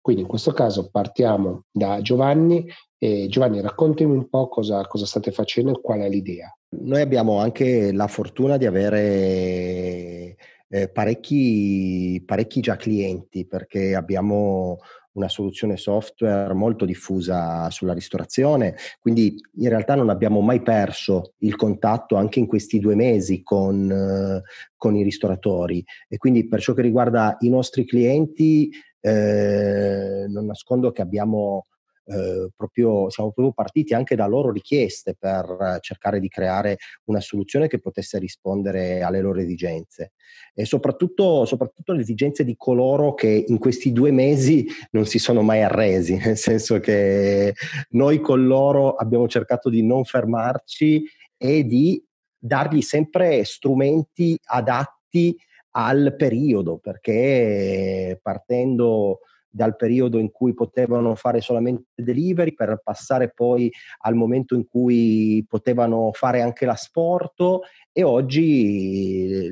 Quindi 0.00 0.22
in 0.22 0.28
questo 0.28 0.52
caso 0.52 0.88
partiamo 0.90 1.64
da 1.70 2.00
Giovanni. 2.00 2.66
E 3.00 3.26
Giovanni, 3.28 3.60
raccontami 3.60 4.10
un 4.10 4.28
po' 4.28 4.48
cosa, 4.48 4.86
cosa 4.86 5.06
state 5.06 5.30
facendo 5.30 5.72
e 5.72 5.80
qual 5.80 6.00
è 6.00 6.08
l'idea. 6.08 6.52
Noi 6.80 7.00
abbiamo 7.00 7.38
anche 7.38 7.92
la 7.92 8.08
fortuna 8.08 8.56
di 8.56 8.66
avere 8.66 10.36
eh, 10.68 10.88
parecchi, 10.92 12.22
parecchi 12.26 12.60
già 12.60 12.76
clienti 12.76 13.46
perché 13.46 13.94
abbiamo 13.94 14.78
una 15.12 15.28
soluzione 15.28 15.76
software 15.76 16.54
molto 16.54 16.84
diffusa 16.84 17.68
sulla 17.70 17.92
ristorazione, 17.92 18.76
quindi 19.00 19.34
in 19.56 19.68
realtà 19.68 19.96
non 19.96 20.10
abbiamo 20.10 20.40
mai 20.40 20.62
perso 20.62 21.32
il 21.38 21.56
contatto 21.56 22.14
anche 22.16 22.38
in 22.38 22.46
questi 22.46 22.78
due 22.78 22.94
mesi 22.94 23.42
con, 23.42 24.42
con 24.76 24.96
i 24.96 25.02
ristoratori 25.02 25.84
e 26.08 26.16
quindi 26.18 26.46
per 26.46 26.60
ciò 26.60 26.72
che 26.72 26.82
riguarda 26.82 27.36
i 27.40 27.48
nostri 27.48 27.84
clienti 27.84 28.70
eh, 29.00 30.26
non 30.28 30.46
nascondo 30.46 30.90
che 30.92 31.02
abbiamo 31.02 31.64
eh, 32.10 32.48
proprio, 32.56 33.10
siamo 33.10 33.32
proprio 33.32 33.52
partiti 33.52 33.92
anche 33.92 34.16
da 34.16 34.26
loro 34.26 34.50
richieste 34.50 35.14
per 35.18 35.78
cercare 35.80 36.20
di 36.20 36.28
creare 36.28 36.78
una 37.04 37.20
soluzione 37.20 37.68
che 37.68 37.80
potesse 37.80 38.18
rispondere 38.18 39.02
alle 39.02 39.20
loro 39.20 39.40
esigenze. 39.40 40.12
E 40.54 40.64
soprattutto, 40.64 41.44
soprattutto 41.44 41.92
le 41.92 42.00
esigenze 42.00 42.44
di 42.44 42.54
coloro 42.56 43.12
che 43.12 43.44
in 43.46 43.58
questi 43.58 43.92
due 43.92 44.10
mesi 44.10 44.66
non 44.92 45.04
si 45.04 45.18
sono 45.18 45.42
mai 45.42 45.62
arresi, 45.62 46.16
nel 46.24 46.38
senso 46.38 46.80
che 46.80 47.52
noi 47.90 48.20
con 48.20 48.46
loro 48.46 48.94
abbiamo 48.94 49.28
cercato 49.28 49.68
di 49.68 49.84
non 49.84 50.04
fermarci 50.04 51.04
e 51.36 51.64
di 51.64 52.02
dargli 52.38 52.80
sempre 52.80 53.44
strumenti 53.44 54.38
adatti 54.44 55.36
al 55.80 56.16
periodo, 56.16 56.78
perché 56.78 58.18
partendo 58.20 59.20
dal 59.50 59.76
periodo 59.76 60.18
in 60.18 60.30
cui 60.30 60.52
potevano 60.52 61.14
fare 61.14 61.40
solamente 61.40 61.86
delivery 61.94 62.52
per 62.52 62.80
passare 62.82 63.30
poi 63.30 63.72
al 64.00 64.14
momento 64.14 64.54
in 64.54 64.66
cui 64.66 65.44
potevano 65.48 66.10
fare 66.12 66.42
anche 66.42 66.66
l'asporto 66.66 67.62
e 67.92 68.02
oggi 68.02 69.48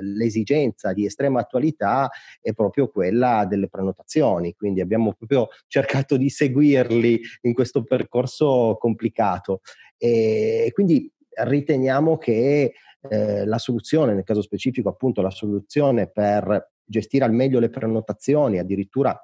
l'esigenza 0.00 0.92
di 0.92 1.06
estrema 1.06 1.40
attualità 1.40 2.10
è 2.40 2.52
proprio 2.52 2.88
quella 2.88 3.44
delle 3.48 3.68
prenotazioni, 3.68 4.54
quindi 4.54 4.80
abbiamo 4.80 5.14
proprio 5.14 5.48
cercato 5.66 6.16
di 6.16 6.28
seguirli 6.28 7.20
in 7.42 7.54
questo 7.54 7.84
percorso 7.84 8.76
complicato. 8.78 9.62
E 9.96 10.70
quindi 10.72 11.10
riteniamo 11.34 12.18
che 12.18 12.74
eh, 13.08 13.44
la 13.44 13.58
soluzione, 13.58 14.14
nel 14.14 14.24
caso 14.24 14.42
specifico 14.42 14.88
appunto 14.88 15.22
la 15.22 15.30
soluzione 15.30 16.08
per 16.08 16.70
gestire 16.84 17.24
al 17.24 17.32
meglio 17.32 17.58
le 17.58 17.70
prenotazioni, 17.70 18.58
addirittura 18.58 19.18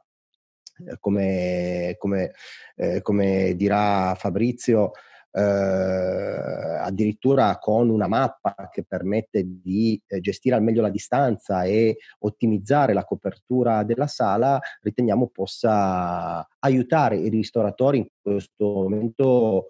eh, 0.87 0.97
come, 0.99 1.95
come, 1.99 2.33
eh, 2.76 3.03
come, 3.03 3.55
dirà 3.55 4.14
Fabrizio, 4.16 4.93
eh, 5.31 5.41
addirittura 5.41 7.59
con 7.59 7.91
una 7.91 8.07
mappa 8.07 8.68
che 8.70 8.85
permette 8.85 9.43
di 9.45 10.01
eh, 10.07 10.20
gestire 10.20 10.57
al 10.57 10.62
meglio 10.62 10.83
la 10.83 10.91
distanza 10.91 11.64
e 11.64 11.99
ottimizzare 12.20 12.93
la 12.93 13.05
copertura 13.05 13.83
della 13.83 14.07
sala, 14.07 14.59
riteniamo 14.81 15.29
possa 15.29 16.47
aiutare 16.61 17.16
i 17.16 17.29
ristoratori 17.29 17.99
in 17.99 18.07
questo 18.20 18.64
momento 18.64 19.66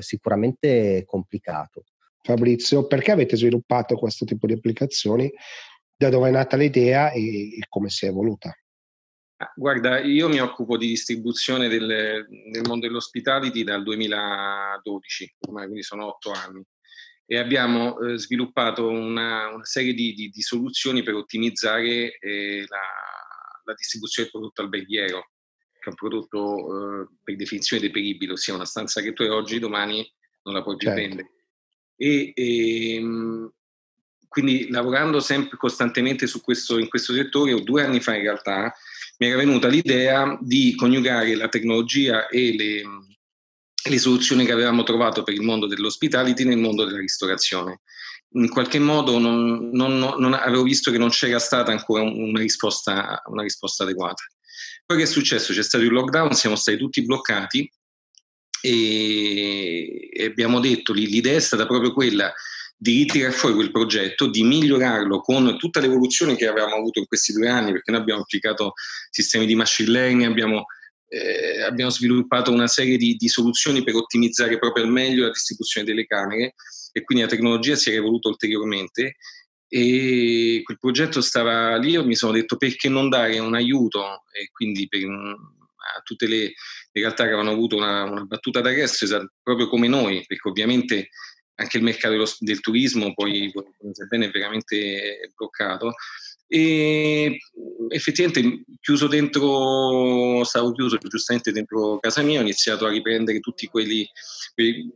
sicuramente 0.00 1.04
complicato. 1.04 1.84
Fabrizio, 2.22 2.86
perché 2.86 3.12
avete 3.12 3.36
sviluppato 3.36 3.96
questo 3.96 4.24
tipo 4.24 4.46
di 4.46 4.54
applicazioni? 4.54 5.32
Da 5.96 6.08
dove 6.08 6.28
è 6.28 6.32
nata 6.32 6.56
l'idea 6.56 7.10
e, 7.10 7.58
e 7.58 7.66
come 7.68 7.88
si 7.90 8.06
è 8.06 8.08
evoluta? 8.08 8.54
Ah, 9.42 9.52
guarda, 9.56 10.00
io 10.00 10.28
mi 10.28 10.38
occupo 10.38 10.76
di 10.76 10.86
distribuzione 10.86 11.68
del, 11.68 12.26
nel 12.28 12.62
mondo 12.66 12.86
dell'hospitality 12.86 13.64
dal 13.64 13.82
2012, 13.82 15.36
ormai 15.46 15.64
quindi 15.64 15.82
sono 15.82 16.08
otto 16.08 16.30
anni, 16.32 16.62
e 17.24 17.38
abbiamo 17.38 17.98
eh, 18.00 18.18
sviluppato 18.18 18.88
una, 18.88 19.48
una 19.48 19.64
serie 19.64 19.94
di, 19.94 20.12
di, 20.12 20.28
di, 20.28 20.42
soluzioni 20.42 21.02
per 21.02 21.14
ottimizzare 21.14 22.18
eh, 22.18 22.64
la, 22.68 23.62
la, 23.64 23.74
distribuzione 23.74 24.28
del 24.28 24.40
prodotto 24.40 24.62
alberghiero, 24.62 25.30
che 25.72 25.84
è 25.84 25.88
un 25.88 25.94
prodotto 25.94 27.02
eh, 27.02 27.08
per 27.22 27.36
definizione 27.36 27.80
deperibile, 27.80 28.32
ossia 28.32 28.54
una 28.54 28.66
stanza 28.66 29.00
che 29.00 29.14
tu 29.14 29.22
hai 29.22 29.28
oggi, 29.28 29.58
domani 29.58 30.06
non 30.42 30.54
la 30.54 30.62
puoi 30.62 30.76
più 30.76 30.88
certo. 30.88 31.02
vendere. 31.02 31.30
E, 32.02 32.32
e, 32.34 32.94
ehm, 32.94 33.52
quindi 34.26 34.70
lavorando 34.70 35.20
sempre 35.20 35.58
costantemente 35.58 36.26
questo, 36.42 36.78
in 36.78 36.88
questo 36.88 37.12
settore, 37.12 37.62
due 37.62 37.84
anni 37.84 38.00
fa 38.00 38.14
in 38.14 38.22
realtà, 38.22 38.72
mi 39.18 39.26
era 39.26 39.36
venuta 39.36 39.68
l'idea 39.68 40.38
di 40.40 40.74
coniugare 40.76 41.34
la 41.34 41.48
tecnologia 41.48 42.28
e 42.28 42.54
le, 42.56 42.82
le 43.90 43.98
soluzioni 43.98 44.46
che 44.46 44.52
avevamo 44.52 44.82
trovato 44.82 45.22
per 45.22 45.34
il 45.34 45.42
mondo 45.42 45.66
dell'ospitality 45.66 46.44
nel 46.44 46.56
mondo 46.56 46.86
della 46.86 47.00
ristorazione. 47.00 47.80
In 48.34 48.48
qualche 48.48 48.78
modo 48.78 49.18
non, 49.18 49.68
non, 49.72 49.98
non 49.98 50.32
avevo 50.32 50.62
visto 50.62 50.90
che 50.90 50.98
non 50.98 51.10
c'era 51.10 51.38
stata 51.38 51.70
ancora 51.70 52.02
una 52.02 52.38
risposta, 52.38 53.20
una 53.26 53.42
risposta 53.42 53.82
adeguata. 53.82 54.22
Poi 54.86 54.96
che 54.96 55.02
è 55.02 55.06
successo? 55.06 55.52
C'è 55.52 55.62
stato 55.62 55.84
il 55.84 55.92
lockdown, 55.92 56.32
siamo 56.32 56.56
stati 56.56 56.78
tutti 56.78 57.04
bloccati 57.04 57.70
e, 58.62 60.10
abbiamo 60.24 60.60
detto 60.60 60.92
l'idea 60.92 61.36
è 61.36 61.40
stata 61.40 61.66
proprio 61.66 61.92
quella 61.92 62.32
di 62.76 62.98
ritirare 62.98 63.32
fuori 63.32 63.54
quel 63.54 63.70
progetto, 63.70 64.26
di 64.26 64.42
migliorarlo 64.42 65.20
con 65.20 65.58
tutta 65.58 65.80
l'evoluzione 65.80 66.34
che 66.34 66.46
avevamo 66.46 66.76
avuto 66.76 66.98
in 66.98 67.06
questi 67.06 67.32
due 67.32 67.48
anni, 67.48 67.72
perché 67.72 67.90
noi 67.90 68.00
abbiamo 68.00 68.22
applicato 68.22 68.72
sistemi 69.10 69.44
di 69.44 69.54
machine 69.54 69.90
learning, 69.90 70.30
abbiamo 70.30 70.64
eh, 71.12 71.62
abbiamo 71.62 71.90
sviluppato 71.90 72.52
una 72.52 72.68
serie 72.68 72.96
di, 72.96 73.16
di, 73.16 73.28
soluzioni 73.28 73.82
per 73.82 73.96
ottimizzare 73.96 74.58
proprio 74.58 74.84
al 74.84 74.90
meglio 74.90 75.24
la 75.24 75.32
distribuzione 75.32 75.84
delle 75.84 76.06
camere 76.06 76.54
e 76.92 77.02
quindi 77.02 77.24
la 77.24 77.30
tecnologia 77.30 77.74
si 77.74 77.90
è 77.90 77.96
evoluta 77.96 78.28
ulteriormente. 78.28 79.16
E 79.68 80.60
quel 80.64 80.78
progetto 80.78 81.20
stava 81.20 81.76
lì, 81.76 81.90
io 81.90 82.04
mi 82.04 82.14
sono 82.14 82.32
detto 82.32 82.56
perché 82.56 82.88
non 82.88 83.08
dare 83.08 83.38
un 83.40 83.54
aiuto? 83.54 84.22
E 84.32 84.50
quindi 84.52 84.88
per, 84.88 85.00
a 85.94 86.00
tutte 86.02 86.26
le, 86.26 86.38
le, 86.38 86.54
realtà 86.92 87.24
che 87.24 87.30
avevano 87.30 87.50
avuto 87.50 87.76
una, 87.76 88.04
una 88.04 88.24
battuta 88.24 88.60
d'arresto 88.60 89.06
proprio 89.42 89.68
come 89.68 89.88
noi, 89.88 90.24
perché 90.26 90.48
ovviamente 90.48 91.08
anche 91.56 91.76
il 91.76 91.82
mercato 91.82 92.14
dello, 92.14 92.30
del 92.38 92.60
turismo 92.60 93.12
poi, 93.12 93.52
come 93.52 93.92
bene, 94.08 94.26
è 94.26 94.30
veramente 94.30 95.32
bloccato. 95.36 95.92
E 96.52 97.38
effettivamente 97.90 98.64
chiuso 98.80 99.06
dentro, 99.06 100.42
stavo 100.42 100.72
chiuso 100.72 100.96
giustamente 100.96 101.52
dentro 101.52 101.98
casa 102.00 102.22
mia, 102.22 102.40
ho 102.40 102.42
iniziato 102.42 102.86
a 102.86 102.90
riprendere 102.90 103.38
tutti 103.38 103.66
quelli, 103.66 104.04
quelli 104.54 104.90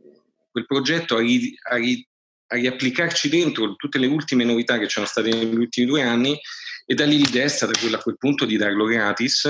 quel 0.51 0.65
progetto, 0.65 1.15
a, 1.15 1.19
ri, 1.19 1.57
a, 1.69 1.75
ri, 1.75 2.05
a, 2.47 2.55
riapplicarci 2.55 3.29
dentro 3.29 3.75
tutte 3.75 3.99
le 3.99 4.07
ultime 4.07 4.43
novità 4.43 4.77
che 4.77 4.87
c'erano 4.87 5.07
state 5.07 5.29
negli 5.29 5.55
ultimi 5.55 5.85
due 5.85 6.01
anni 6.01 6.37
e 6.85 6.93
da 6.93 7.05
lì 7.05 7.17
l'idea 7.17 7.45
è 7.45 7.49
stata 7.49 7.77
quella 7.79 7.97
a 7.97 8.01
quel 8.01 8.17
punto 8.17 8.45
di 8.45 8.57
darlo 8.57 8.85
gratis 8.85 9.49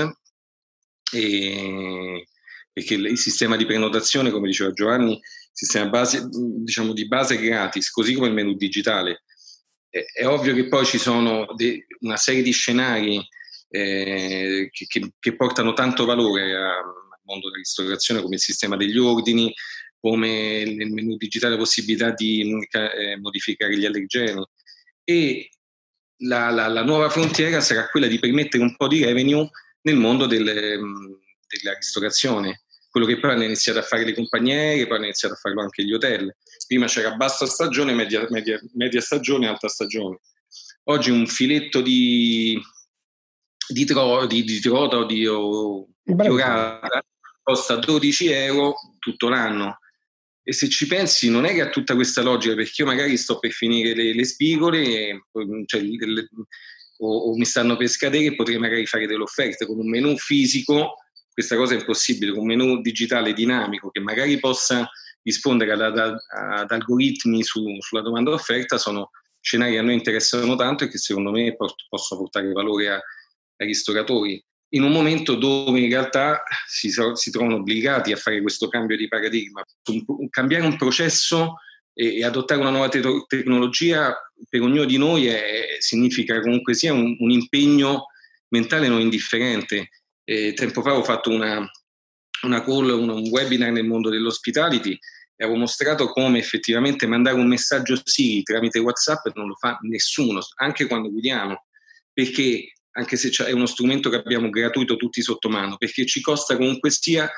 e, 1.12 2.26
perché 2.72 2.94
il 2.94 3.18
sistema 3.18 3.56
di 3.56 3.66
prenotazione, 3.66 4.30
come 4.30 4.48
diceva 4.48 4.72
Giovanni, 4.72 5.20
sistema 5.52 5.88
base, 5.88 6.28
diciamo 6.30 6.92
di 6.92 7.06
base 7.06 7.38
gratis, 7.38 7.90
così 7.90 8.14
come 8.14 8.26
il 8.26 8.34
menu 8.34 8.54
digitale, 8.54 9.22
è 9.88 10.26
ovvio 10.26 10.54
che 10.54 10.68
poi 10.68 10.84
ci 10.84 10.98
sono 10.98 11.46
de- 11.54 11.86
una 12.00 12.16
serie 12.16 12.42
di 12.42 12.50
scenari 12.50 13.26
eh, 13.68 14.68
che, 14.70 14.86
che, 14.86 15.12
che, 15.18 15.36
portano 15.36 15.72
tanto 15.72 16.04
valore 16.04 16.54
al 16.54 17.20
mondo 17.24 17.46
della 17.46 17.62
ristorazione, 17.62 18.20
come 18.20 18.34
il 18.34 18.40
sistema 18.40 18.76
degli 18.76 18.98
ordini, 18.98 19.52
come 19.98 20.64
nel 20.64 20.90
menu 20.90 21.16
digitale 21.16 21.54
la 21.54 21.58
possibilità 21.58 22.10
di 22.10 22.42
eh, 22.70 23.16
modificare 23.18 23.76
gli 23.76 23.84
allergeni. 23.84 24.44
E 25.02 25.50
la, 26.18 26.50
la, 26.50 26.68
la, 26.68 26.84
nuova 26.84 27.08
frontiera 27.08 27.60
sarà 27.60 27.88
quella 27.88 28.06
di 28.06 28.18
permettere 28.18 28.62
un 28.62 28.76
po' 28.76 28.88
di 28.88 29.04
revenue 29.04 29.48
nel 29.86 29.96
mondo 29.96 30.26
del, 30.26 30.44
della 30.44 31.74
ristorazione 31.74 32.62
quello 32.96 33.06
che 33.06 33.20
poi 33.20 33.32
hanno 33.32 33.44
iniziato 33.44 33.78
a 33.78 33.82
fare 33.82 34.06
le 34.06 34.14
compagnie 34.14 34.56
aeree, 34.56 34.86
poi 34.86 34.96
hanno 34.96 35.04
iniziato 35.04 35.34
a 35.34 35.36
farlo 35.36 35.60
anche 35.60 35.84
gli 35.84 35.92
hotel. 35.92 36.34
Prima 36.66 36.86
c'era 36.86 37.14
bassa 37.14 37.44
stagione, 37.44 37.92
media, 37.92 38.26
media, 38.30 38.58
media 38.72 39.02
stagione, 39.02 39.48
alta 39.48 39.68
stagione. 39.68 40.20
Oggi 40.84 41.10
un 41.10 41.26
filetto 41.26 41.82
di, 41.82 42.58
di, 43.68 43.84
tro, 43.84 44.24
di, 44.24 44.44
di 44.44 44.60
trota 44.60 44.96
o 44.96 45.04
di, 45.04 45.26
o, 45.26 45.88
di 46.02 46.26
orata 46.26 47.04
costa 47.42 47.76
12 47.76 48.28
euro 48.30 48.74
tutto 48.98 49.28
l'anno. 49.28 49.78
E 50.42 50.54
se 50.54 50.70
ci 50.70 50.86
pensi, 50.86 51.28
non 51.28 51.44
è 51.44 51.52
che 51.52 51.60
ha 51.60 51.68
tutta 51.68 51.94
questa 51.94 52.22
logica, 52.22 52.54
perché 52.54 52.80
io 52.80 52.88
magari 52.88 53.18
sto 53.18 53.38
per 53.38 53.50
finire 53.50 53.94
le, 53.94 54.14
le 54.14 54.24
spigole 54.24 55.26
cioè, 55.66 55.82
le, 55.82 56.28
o, 56.98 57.30
o, 57.30 57.36
mi 57.36 57.44
stanno 57.44 57.76
per 57.76 57.88
scadere 57.88 58.24
e 58.24 58.34
potrei 58.34 58.58
magari 58.58 58.86
fare 58.86 59.06
delle 59.06 59.22
offerte 59.22 59.66
con 59.66 59.78
un 59.78 59.88
menù 59.88 60.16
fisico 60.16 60.96
questa 61.32 61.56
cosa 61.56 61.74
è 61.74 61.78
impossibile 61.78 62.32
con 62.32 62.40
un 62.40 62.46
menu 62.46 62.80
digitale 62.80 63.34
dinamico 63.34 63.90
che 63.90 64.00
magari 64.00 64.38
possa 64.38 64.88
rispondere 65.22 65.72
ad, 65.72 65.80
ad, 65.80 66.16
ad 66.28 66.70
algoritmi 66.70 67.42
su, 67.42 67.62
sulla 67.80 68.00
domanda 68.00 68.30
offerta 68.30 68.78
sono 68.78 69.10
scenari 69.40 69.72
che 69.72 69.78
a 69.78 69.82
noi 69.82 69.94
interessano 69.94 70.56
tanto 70.56 70.84
e 70.84 70.88
che 70.88 70.98
secondo 70.98 71.30
me 71.30 71.54
possono 71.54 72.20
portare 72.20 72.50
valore 72.52 72.88
a, 72.88 72.94
ai 72.94 73.66
ristoratori 73.66 74.42
in 74.70 74.82
un 74.82 74.92
momento 74.92 75.34
dove 75.34 75.78
in 75.78 75.88
realtà 75.88 76.42
si, 76.66 76.90
si, 76.90 77.30
trovano 77.30 77.56
obbligati 77.56 78.12
a 78.12 78.16
fare 78.16 78.40
questo 78.40 78.68
cambio 78.68 78.96
di 78.96 79.06
paradigma. 79.06 79.62
Un, 79.90 80.28
cambiare 80.28 80.66
un 80.66 80.76
processo 80.76 81.56
e, 81.98 82.18
e 82.18 82.24
adottare 82.24 82.60
una 82.60 82.70
nuova 82.70 82.90
te- 82.90 83.24
tecnologia 83.26 84.14
per 84.48 84.60
ognuno 84.60 84.84
di 84.84 84.98
noi 84.98 85.26
è, 85.26 85.76
significa 85.78 86.40
comunque 86.40 86.74
sia 86.74 86.92
un, 86.92 87.16
un 87.18 87.30
impegno 87.30 88.08
mentale 88.48 88.86
non 88.88 89.00
indifferente. 89.00 89.88
E 90.22 90.52
tempo 90.52 90.82
fa 90.82 90.94
ho 90.94 91.02
fatto 91.02 91.30
una, 91.30 91.66
una 92.42 92.62
call, 92.62 92.90
un, 92.90 93.08
un 93.08 93.28
webinar 93.30 93.72
nel 93.72 93.86
mondo 93.86 94.10
dell'hospitality 94.10 94.98
e 95.38 95.44
avevo 95.44 95.58
mostrato 95.58 96.08
come 96.08 96.38
effettivamente 96.38 97.06
mandare 97.06 97.36
un 97.36 97.46
messaggio 97.46 97.98
sì 98.04 98.42
tramite 98.42 98.78
WhatsApp 98.78 99.26
non 99.34 99.48
lo 99.48 99.54
fa 99.54 99.78
nessuno, 99.82 100.40
anche 100.56 100.86
quando 100.86 101.10
guidiamo, 101.10 101.66
perché 102.12 102.72
anche 102.92 103.16
se 103.16 103.30
è 103.44 103.52
uno 103.52 103.66
strumento 103.66 104.08
che 104.08 104.16
abbiamo 104.16 104.48
gratuito 104.48 104.96
tutti 104.96 105.22
sotto 105.22 105.48
mano, 105.48 105.76
perché 105.76 106.06
ci 106.06 106.20
costa 106.20 106.56
comunque 106.56 106.90
sia 106.90 107.30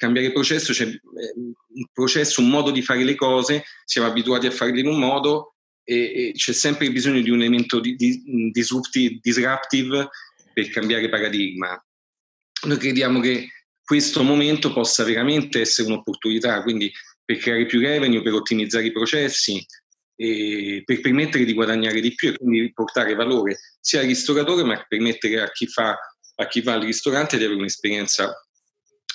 cambiare 0.00 0.32
processo, 0.32 0.72
c'è 0.72 0.86
eh, 0.86 0.98
un 1.36 1.84
processo, 1.92 2.40
un 2.40 2.48
modo 2.48 2.70
di 2.70 2.80
fare 2.80 3.04
le 3.04 3.14
cose, 3.14 3.64
siamo 3.84 4.08
abituati 4.08 4.46
a 4.46 4.50
farle 4.50 4.80
in 4.80 4.86
un 4.86 4.98
modo 4.98 5.56
e, 5.84 6.28
e 6.28 6.32
c'è 6.34 6.54
sempre 6.54 6.90
bisogno 6.90 7.20
di 7.20 7.28
un 7.28 7.40
elemento 7.42 7.80
di, 7.80 7.96
di, 7.96 8.50
disruptive, 8.50 10.08
per 10.54 10.70
cambiare 10.70 11.10
paradigma. 11.10 11.78
Noi 12.66 12.78
crediamo 12.78 13.20
che 13.20 13.48
questo 13.84 14.22
momento 14.22 14.72
possa 14.72 15.04
veramente 15.04 15.60
essere 15.60 15.88
un'opportunità, 15.88 16.62
quindi 16.62 16.90
per 17.22 17.36
creare 17.36 17.66
più 17.66 17.78
revenue, 17.80 18.22
per 18.22 18.32
ottimizzare 18.32 18.86
i 18.86 18.92
processi, 18.92 19.64
per 20.16 21.00
permettere 21.00 21.44
di 21.44 21.52
guadagnare 21.52 22.00
di 22.00 22.14
più 22.14 22.30
e 22.30 22.36
quindi 22.36 22.72
portare 22.72 23.14
valore 23.14 23.58
sia 23.80 24.00
al 24.00 24.06
ristoratore 24.06 24.64
ma 24.64 24.82
permettere 24.86 25.40
a 25.40 25.50
chi 25.50 25.66
fa, 25.66 25.96
a 26.36 26.46
chi 26.46 26.60
va 26.62 26.74
al 26.74 26.82
ristorante 26.82 27.36
di 27.36 27.44
avere 27.44 27.58
un'esperienza 27.58 28.34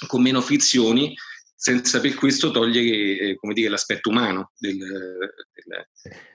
con 0.08 0.22
meno 0.22 0.42
frizioni 0.42 1.16
senza 1.56 2.00
per 2.00 2.14
questo 2.16 2.52
togliere 2.52 3.18
eh, 3.18 3.36
come 3.36 3.54
dire, 3.54 3.70
l'aspetto 3.70 4.10
umano 4.10 4.52
del, 4.58 4.78
del 4.78 5.88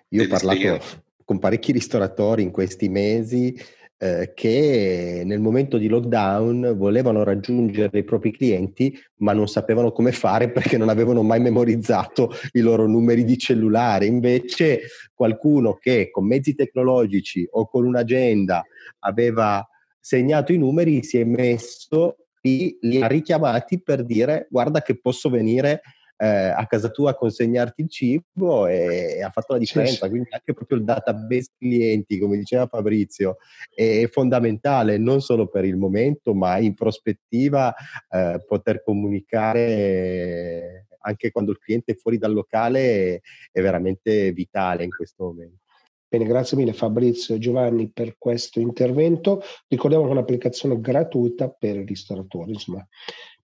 Io 0.09 0.25
ho 0.25 0.27
parlato 0.29 1.09
con 1.25 1.39
parecchi 1.39 1.71
ristoratori 1.71 2.43
in 2.43 2.51
questi 2.51 2.89
mesi 2.89 3.57
eh, 4.03 4.33
che 4.35 5.23
nel 5.25 5.41
momento 5.41 5.77
di 5.77 5.87
lockdown 5.87 6.75
volevano 6.77 7.23
raggiungere 7.23 7.99
i 7.99 8.03
propri 8.03 8.33
clienti 8.33 8.99
ma 9.17 9.33
non 9.33 9.47
sapevano 9.47 9.93
come 9.93 10.11
fare 10.11 10.51
perché 10.51 10.79
non 10.79 10.89
avevano 10.89 11.23
mai 11.23 11.39
memorizzato 11.39 12.33
i 12.53 12.61
loro 12.61 12.89
numeri 12.89 13.25
di 13.25 13.37
cellulare. 13.37 14.07
Invece 14.07 14.81
qualcuno 15.15 15.75
che 15.75 16.11
con 16.11 16.27
mezzi 16.27 16.55
tecnologici 16.55 17.47
o 17.51 17.69
con 17.69 17.85
un'agenda 17.85 18.65
aveva 19.01 19.65
segnato 20.01 20.53
i 20.53 20.59
numeri 20.59 21.05
si 21.05 21.19
è 21.19 21.25
messo 21.25 22.20
e 22.41 22.79
li 22.81 23.03
ha 23.03 23.07
richiamati 23.07 23.83
per 23.83 24.05
dire 24.05 24.47
guarda 24.51 24.83
che 24.83 24.99
posso 24.99 25.29
venire 25.29 25.83
eh, 26.17 26.27
a 26.27 26.67
casa 26.67 26.91
tua 26.91 27.11
a 27.11 27.15
consegnarti 27.15 27.81
il 27.81 27.89
cibo 27.89 28.67
e, 28.67 29.17
e 29.17 29.23
ha 29.23 29.31
fatto 29.31 29.55
la 29.55 29.59
differenza. 29.59 30.09
Quindi 30.09 30.29
anche 30.31 30.53
proprio 30.53 30.79
il 30.79 30.85
database 30.85 31.53
clienti, 31.57 32.19
come 32.19 32.37
diceva 32.37 32.67
Fabrizio, 32.67 33.39
è 33.75 34.07
fondamentale 34.11 34.99
non 34.99 35.23
solo 35.23 35.49
per 35.49 35.65
il 35.65 35.77
momento, 35.77 36.35
ma 36.35 36.59
in 36.59 36.75
prospettiva 36.75 37.75
eh, 38.11 38.45
poter 38.47 38.83
comunicare 38.83 40.87
anche 41.03 41.31
quando 41.31 41.53
il 41.53 41.59
cliente 41.59 41.93
è 41.93 41.97
fuori 41.97 42.19
dal 42.19 42.35
locale 42.35 43.23
è 43.51 43.63
veramente 43.63 44.33
vitale 44.33 44.85
in 44.85 44.91
questo 44.91 45.25
momento. 45.25 45.61
Bene, 46.13 46.25
grazie 46.25 46.57
mille 46.57 46.73
Fabrizio 46.73 47.37
e 47.37 47.39
Giovanni 47.39 47.89
per 47.89 48.19
questo 48.19 48.59
intervento. 48.59 49.43
Ricordiamo 49.69 50.03
che 50.03 50.11
è 50.11 50.13
un'applicazione 50.15 50.81
gratuita 50.81 51.49
per 51.51 51.77
i 51.77 51.85
ristoratori, 51.85 52.51
insomma, 52.51 52.85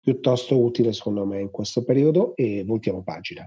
piuttosto 0.01 0.59
utile 0.59 0.95
secondo 0.95 1.27
me 1.27 1.43
in 1.43 1.51
questo 1.51 1.85
periodo 1.85 2.35
e 2.35 2.65
voltiamo 2.65 3.03
pagina. 3.03 3.47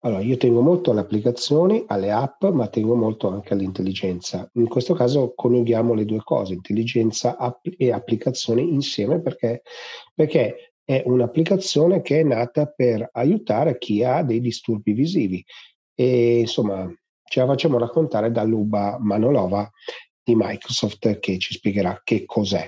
Allora, 0.00 0.20
io 0.20 0.36
tengo 0.36 0.62
molto 0.62 0.90
alle 0.90 1.00
applicazioni, 1.00 1.84
alle 1.86 2.10
app, 2.10 2.44
ma 2.46 2.66
tengo 2.66 2.96
molto 2.96 3.28
anche 3.28 3.52
all'intelligenza. 3.52 4.50
In 4.54 4.66
questo 4.66 4.94
caso 4.94 5.32
coniughiamo 5.34 5.94
le 5.94 6.04
due 6.04 6.22
cose, 6.24 6.54
intelligenza 6.54 7.36
e 7.76 7.92
applicazioni 7.92 8.72
insieme 8.72 9.20
perché, 9.20 9.62
perché 10.12 10.67
è 10.88 11.02
un'applicazione 11.04 12.00
che 12.00 12.20
è 12.20 12.22
nata 12.22 12.64
per 12.64 13.10
aiutare 13.12 13.76
chi 13.76 14.02
ha 14.02 14.22
dei 14.22 14.40
disturbi 14.40 14.94
visivi. 14.94 15.44
E 15.94 16.38
insomma, 16.38 16.90
ce 17.24 17.40
la 17.40 17.46
facciamo 17.46 17.76
raccontare 17.76 18.32
da 18.32 18.42
Luba 18.42 18.96
Manolova 18.98 19.70
di 20.22 20.34
Microsoft 20.34 21.18
che 21.18 21.36
ci 21.36 21.52
spiegherà 21.52 22.00
che 22.02 22.24
cos'è. 22.24 22.66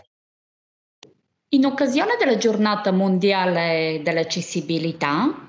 In 1.52 1.64
occasione 1.64 2.16
della 2.18 2.36
giornata 2.36 2.92
mondiale 2.92 4.02
dell'accessibilità 4.04 5.48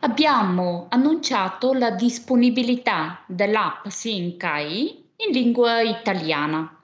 abbiamo 0.00 0.86
annunciato 0.88 1.74
la 1.74 1.90
disponibilità 1.90 3.24
dell'app 3.26 3.88
SyncAI 3.88 5.10
in 5.16 5.32
lingua 5.32 5.82
italiana. 5.82 6.82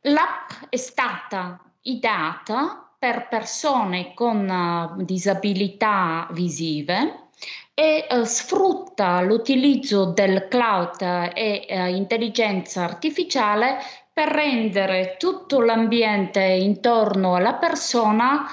L'app 0.00 0.70
è 0.70 0.76
stata 0.76 1.72
ideata 1.82 2.93
per 3.04 3.28
persone 3.28 4.14
con 4.14 4.48
uh, 4.48 5.02
disabilità 5.02 6.26
visive 6.30 7.26
e 7.74 8.06
uh, 8.08 8.24
sfrutta 8.24 9.20
l'utilizzo 9.20 10.06
del 10.06 10.48
cloud 10.48 11.02
e 11.34 11.66
uh, 11.68 11.94
intelligenza 11.94 12.82
artificiale 12.82 13.76
per 14.10 14.28
rendere 14.28 15.16
tutto 15.18 15.60
l'ambiente 15.60 16.40
intorno 16.40 17.34
alla 17.34 17.52
persona 17.52 18.46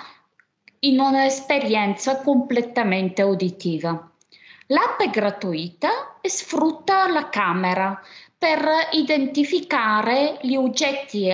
in 0.80 1.00
un'esperienza 1.00 2.20
completamente 2.20 3.22
uditiva. 3.22 4.12
L'app 4.68 5.00
è 5.00 5.10
gratuita 5.10 6.18
e 6.20 6.28
sfrutta 6.28 7.10
la 7.10 7.30
camera 7.30 7.98
per 8.38 8.68
identificare 8.92 10.40
gli 10.42 10.58
oggetti 10.58 11.30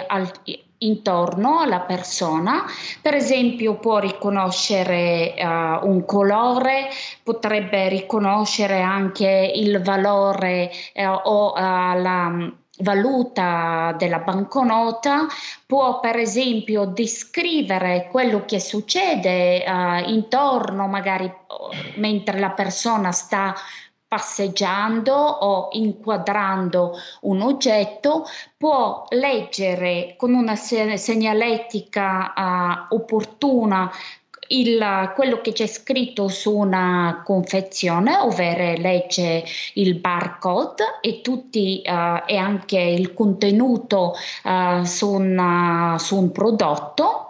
intorno 0.80 1.59
alla 1.59 1.82
persona, 1.82 2.65
per 3.01 3.13
esempio 3.15 3.75
può 3.75 3.99
riconoscere 3.99 5.34
uh, 5.38 5.88
un 5.88 6.03
colore, 6.05 6.89
potrebbe 7.23 7.88
riconoscere 7.89 8.82
anche 8.82 9.51
il 9.55 9.82
valore 9.82 10.71
uh, 10.93 11.01
o 11.23 11.53
uh, 11.53 11.55
la 11.57 12.51
valuta 12.80 13.95
della 13.97 14.19
banconota, 14.19 15.25
può 15.65 15.99
per 15.99 16.17
esempio 16.17 16.86
descrivere 16.86 18.07
quello 18.11 18.45
che 18.45 18.59
succede 18.59 19.63
intorno, 20.05 20.86
magari 20.86 21.34
mentre 21.95 22.38
la 22.38 22.51
persona 22.51 23.11
sta 23.11 23.55
passeggiando 24.08 25.14
o 25.14 25.70
inquadrando 25.74 26.97
un 27.22 27.41
oggetto, 27.41 28.26
può 28.55 29.05
leggere 29.10 30.16
con 30.18 30.34
una 30.34 30.55
segnaletica 30.55 32.34
uh, 32.89 32.95
opportuna 32.95 33.91
il, 34.49 35.12
quello 35.16 35.41
che 35.41 35.51
c'è 35.51 35.68
scritto 35.68 36.28
su 36.28 36.55
una 36.55 37.22
confezione, 37.26 38.16
ovvero 38.18 38.80
legge 38.80 39.43
il 39.74 39.95
barcode 39.95 40.99
e, 41.01 41.22
tutti, 41.22 41.82
uh, 41.86 42.24
e 42.26 42.38
anche 42.38 42.80
il 42.80 43.14
contenuto 43.14 44.16
uh, 44.43 44.84
su, 44.84 45.10
una, 45.10 45.97
su 45.99 46.18
un 46.18 46.32
prodotto. 46.32 47.24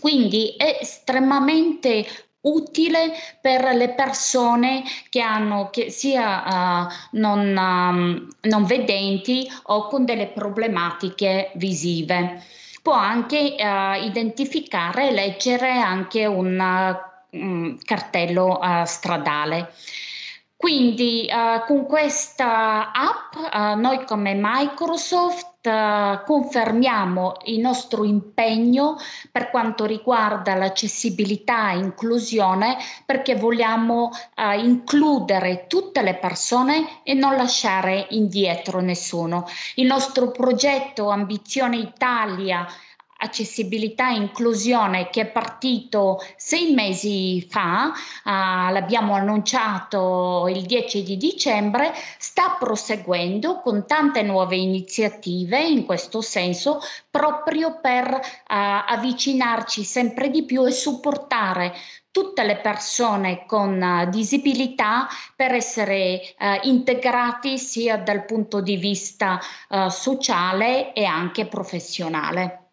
Quindi 0.00 0.54
è 0.56 0.78
estremamente 0.80 2.06
utile 2.54 3.12
per 3.40 3.74
le 3.74 3.90
persone 3.90 4.82
che 5.08 5.20
hanno 5.20 5.68
che 5.70 5.90
sia 5.90 6.42
uh, 6.44 6.92
non, 7.12 7.56
um, 7.56 8.28
non 8.42 8.64
vedenti 8.64 9.50
o 9.64 9.86
con 9.88 10.04
delle 10.04 10.28
problematiche 10.28 11.52
visive 11.54 12.42
può 12.88 12.96
anche 12.96 13.54
uh, 13.58 14.02
identificare 14.02 15.08
e 15.08 15.12
leggere 15.12 15.70
anche 15.72 16.24
un 16.24 16.58
uh, 16.58 17.76
cartello 17.84 18.58
uh, 18.58 18.84
stradale. 18.86 19.74
Quindi 20.56 21.30
con 21.68 21.86
questa 21.86 22.90
app 22.90 23.76
noi 23.76 24.04
come 24.04 24.34
Microsoft 24.34 25.57
uh, 25.68 26.24
confermiamo 26.24 27.36
il 27.44 27.60
nostro 27.60 28.04
impegno 28.04 28.96
per 29.30 29.50
quanto 29.50 29.84
riguarda 29.84 30.54
l'accessibilità 30.54 31.72
e 31.72 31.78
inclusione 31.78 32.76
perché 33.04 33.34
vogliamo 33.34 34.10
includere 34.56 35.66
tutte 35.66 36.02
le 36.02 36.14
persone 36.14 37.02
e 37.02 37.14
non 37.14 37.36
lasciare 37.36 38.06
indietro 38.10 38.80
nessuno. 38.80 39.46
Il 39.74 39.86
nostro 39.86 40.30
progetto 40.30 41.10
Ambizione 41.10 41.76
Italia 41.76 42.66
accessibilità 43.18 44.10
e 44.10 44.16
inclusione 44.16 45.10
che 45.10 45.22
è 45.22 45.26
partito 45.26 46.20
sei 46.36 46.72
mesi 46.72 47.46
fa, 47.48 47.92
uh, 48.24 48.72
l'abbiamo 48.72 49.14
annunciato 49.14 50.46
il 50.48 50.62
10 50.62 51.02
di 51.02 51.16
dicembre, 51.16 51.92
sta 52.18 52.56
proseguendo 52.58 53.60
con 53.60 53.86
tante 53.86 54.22
nuove 54.22 54.56
iniziative 54.56 55.60
in 55.60 55.84
questo 55.84 56.20
senso 56.20 56.80
proprio 57.10 57.78
per 57.80 58.06
uh, 58.08 58.20
avvicinarci 58.46 59.82
sempre 59.84 60.30
di 60.30 60.44
più 60.44 60.66
e 60.66 60.70
supportare 60.70 61.74
tutte 62.10 62.42
le 62.42 62.56
persone 62.56 63.44
con 63.46 63.80
uh, 63.80 64.10
disabilità 64.10 65.06
per 65.36 65.52
essere 65.52 66.20
uh, 66.38 66.66
integrati 66.66 67.58
sia 67.58 67.96
dal 67.96 68.24
punto 68.24 68.60
di 68.60 68.76
vista 68.76 69.38
uh, 69.68 69.88
sociale 69.88 70.92
e 70.94 71.04
anche 71.04 71.46
professionale. 71.46 72.67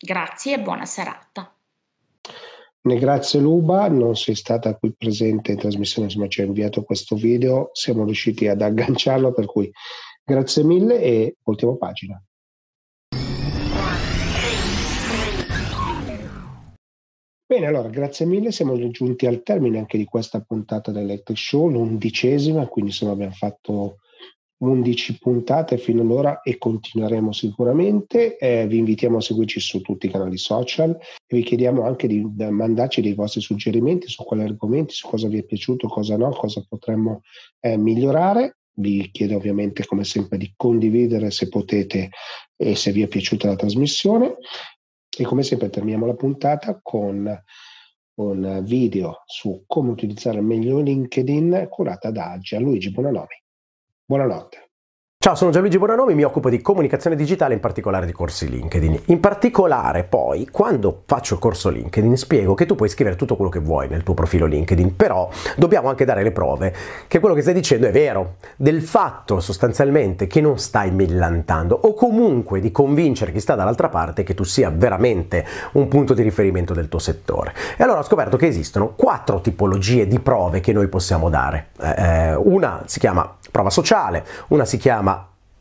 Grazie 0.00 0.54
e 0.54 0.60
buona 0.60 0.84
serata. 0.84 1.52
Grazie 2.80 3.40
Luba, 3.40 3.88
non 3.88 4.16
sei 4.16 4.36
stata 4.36 4.74
qui 4.76 4.94
presente 4.96 5.50
in 5.52 5.58
trasmissione, 5.58 6.08
ma 6.16 6.28
ci 6.28 6.40
hai 6.40 6.46
inviato 6.46 6.84
questo 6.84 7.16
video, 7.16 7.70
siamo 7.72 8.04
riusciti 8.04 8.46
ad 8.46 8.62
agganciarlo, 8.62 9.32
per 9.32 9.46
cui 9.46 9.70
grazie 10.24 10.62
mille 10.62 11.02
e 11.02 11.36
ultima 11.42 11.76
pagina. 11.76 12.22
Bene, 17.44 17.66
allora 17.66 17.88
grazie 17.88 18.24
mille, 18.24 18.52
siamo 18.52 18.78
giunti 18.90 19.26
al 19.26 19.42
termine 19.42 19.78
anche 19.78 19.98
di 19.98 20.04
questa 20.04 20.40
puntata 20.40 20.92
dell'Electric 20.92 21.36
Show, 21.36 21.68
l'undicesima, 21.68 22.68
quindi 22.68 22.90
insomma 22.90 23.12
abbiamo 23.12 23.32
fatto 23.32 23.96
11 24.58 25.18
puntate 25.18 25.78
fino 25.78 26.02
ad 26.02 26.10
ora 26.10 26.40
e 26.42 26.58
continueremo 26.58 27.32
sicuramente. 27.32 28.36
Eh, 28.36 28.66
vi 28.66 28.78
invitiamo 28.78 29.18
a 29.18 29.20
seguirci 29.20 29.60
su 29.60 29.80
tutti 29.80 30.06
i 30.06 30.10
canali 30.10 30.36
social 30.36 30.90
e 30.90 31.36
vi 31.36 31.42
chiediamo 31.42 31.84
anche 31.84 32.08
di 32.08 32.20
mandarci 32.20 33.00
dei 33.00 33.14
vostri 33.14 33.40
suggerimenti 33.40 34.08
su 34.08 34.24
quali 34.24 34.42
argomenti, 34.42 34.94
su 34.94 35.06
cosa 35.08 35.28
vi 35.28 35.38
è 35.38 35.44
piaciuto, 35.44 35.86
cosa 35.88 36.16
no, 36.16 36.30
cosa 36.30 36.64
potremmo 36.68 37.22
eh, 37.60 37.76
migliorare. 37.76 38.58
Vi 38.78 39.10
chiedo 39.10 39.36
ovviamente 39.36 39.84
come 39.84 40.04
sempre 40.04 40.38
di 40.38 40.52
condividere 40.56 41.30
se 41.30 41.48
potete 41.48 42.10
e 42.56 42.74
se 42.76 42.92
vi 42.92 43.02
è 43.02 43.08
piaciuta 43.08 43.48
la 43.48 43.56
trasmissione. 43.56 44.36
E 45.16 45.24
come 45.24 45.42
sempre 45.42 45.70
terminiamo 45.70 46.06
la 46.06 46.14
puntata 46.14 46.78
con 46.80 47.42
un 48.18 48.62
video 48.64 49.22
su 49.26 49.64
come 49.66 49.90
utilizzare 49.90 50.40
meglio 50.40 50.80
LinkedIn 50.80 51.66
curata 51.70 52.10
da 52.10 52.36
Gianluigi 52.40 52.90
Bonanomi. 52.90 53.46
Buonanotte. 54.08 54.67
Ciao, 55.20 55.34
sono 55.34 55.50
Gianluigi 55.50 55.78
Bonanomi, 55.78 56.14
mi 56.14 56.22
occupo 56.22 56.48
di 56.48 56.62
comunicazione 56.62 57.16
digitale, 57.16 57.52
in 57.52 57.58
particolare 57.58 58.06
di 58.06 58.12
corsi 58.12 58.48
LinkedIn. 58.48 59.00
In 59.06 59.18
particolare 59.18 60.04
poi, 60.04 60.46
quando 60.48 61.02
faccio 61.06 61.34
il 61.34 61.40
corso 61.40 61.70
LinkedIn, 61.70 62.16
spiego 62.16 62.54
che 62.54 62.66
tu 62.66 62.76
puoi 62.76 62.88
scrivere 62.88 63.16
tutto 63.16 63.34
quello 63.34 63.50
che 63.50 63.58
vuoi 63.58 63.88
nel 63.88 64.04
tuo 64.04 64.14
profilo 64.14 64.46
LinkedIn, 64.46 64.94
però 64.94 65.28
dobbiamo 65.56 65.88
anche 65.88 66.04
dare 66.04 66.22
le 66.22 66.30
prove 66.30 66.72
che 67.08 67.18
quello 67.18 67.34
che 67.34 67.40
stai 67.40 67.52
dicendo 67.52 67.88
è 67.88 67.90
vero, 67.90 68.36
del 68.54 68.80
fatto 68.80 69.40
sostanzialmente 69.40 70.28
che 70.28 70.40
non 70.40 70.56
stai 70.56 70.92
millantando 70.92 71.74
o 71.74 71.94
comunque 71.94 72.60
di 72.60 72.70
convincere 72.70 73.32
chi 73.32 73.40
sta 73.40 73.56
dall'altra 73.56 73.88
parte 73.88 74.22
che 74.22 74.34
tu 74.34 74.44
sia 74.44 74.70
veramente 74.70 75.44
un 75.72 75.88
punto 75.88 76.14
di 76.14 76.22
riferimento 76.22 76.74
del 76.74 76.88
tuo 76.88 77.00
settore. 77.00 77.54
E 77.76 77.82
allora 77.82 77.98
ho 77.98 78.04
scoperto 78.04 78.36
che 78.36 78.46
esistono 78.46 78.94
quattro 78.94 79.40
tipologie 79.40 80.06
di 80.06 80.20
prove 80.20 80.60
che 80.60 80.72
noi 80.72 80.86
possiamo 80.86 81.28
dare. 81.28 81.70
Eh, 81.80 81.94
eh 82.02 82.34
una 82.36 82.84
si 82.86 83.00
chiama 83.00 83.34
prova 83.50 83.70
sociale, 83.70 84.24
una 84.48 84.64
si 84.64 84.76
chiama 84.76 85.07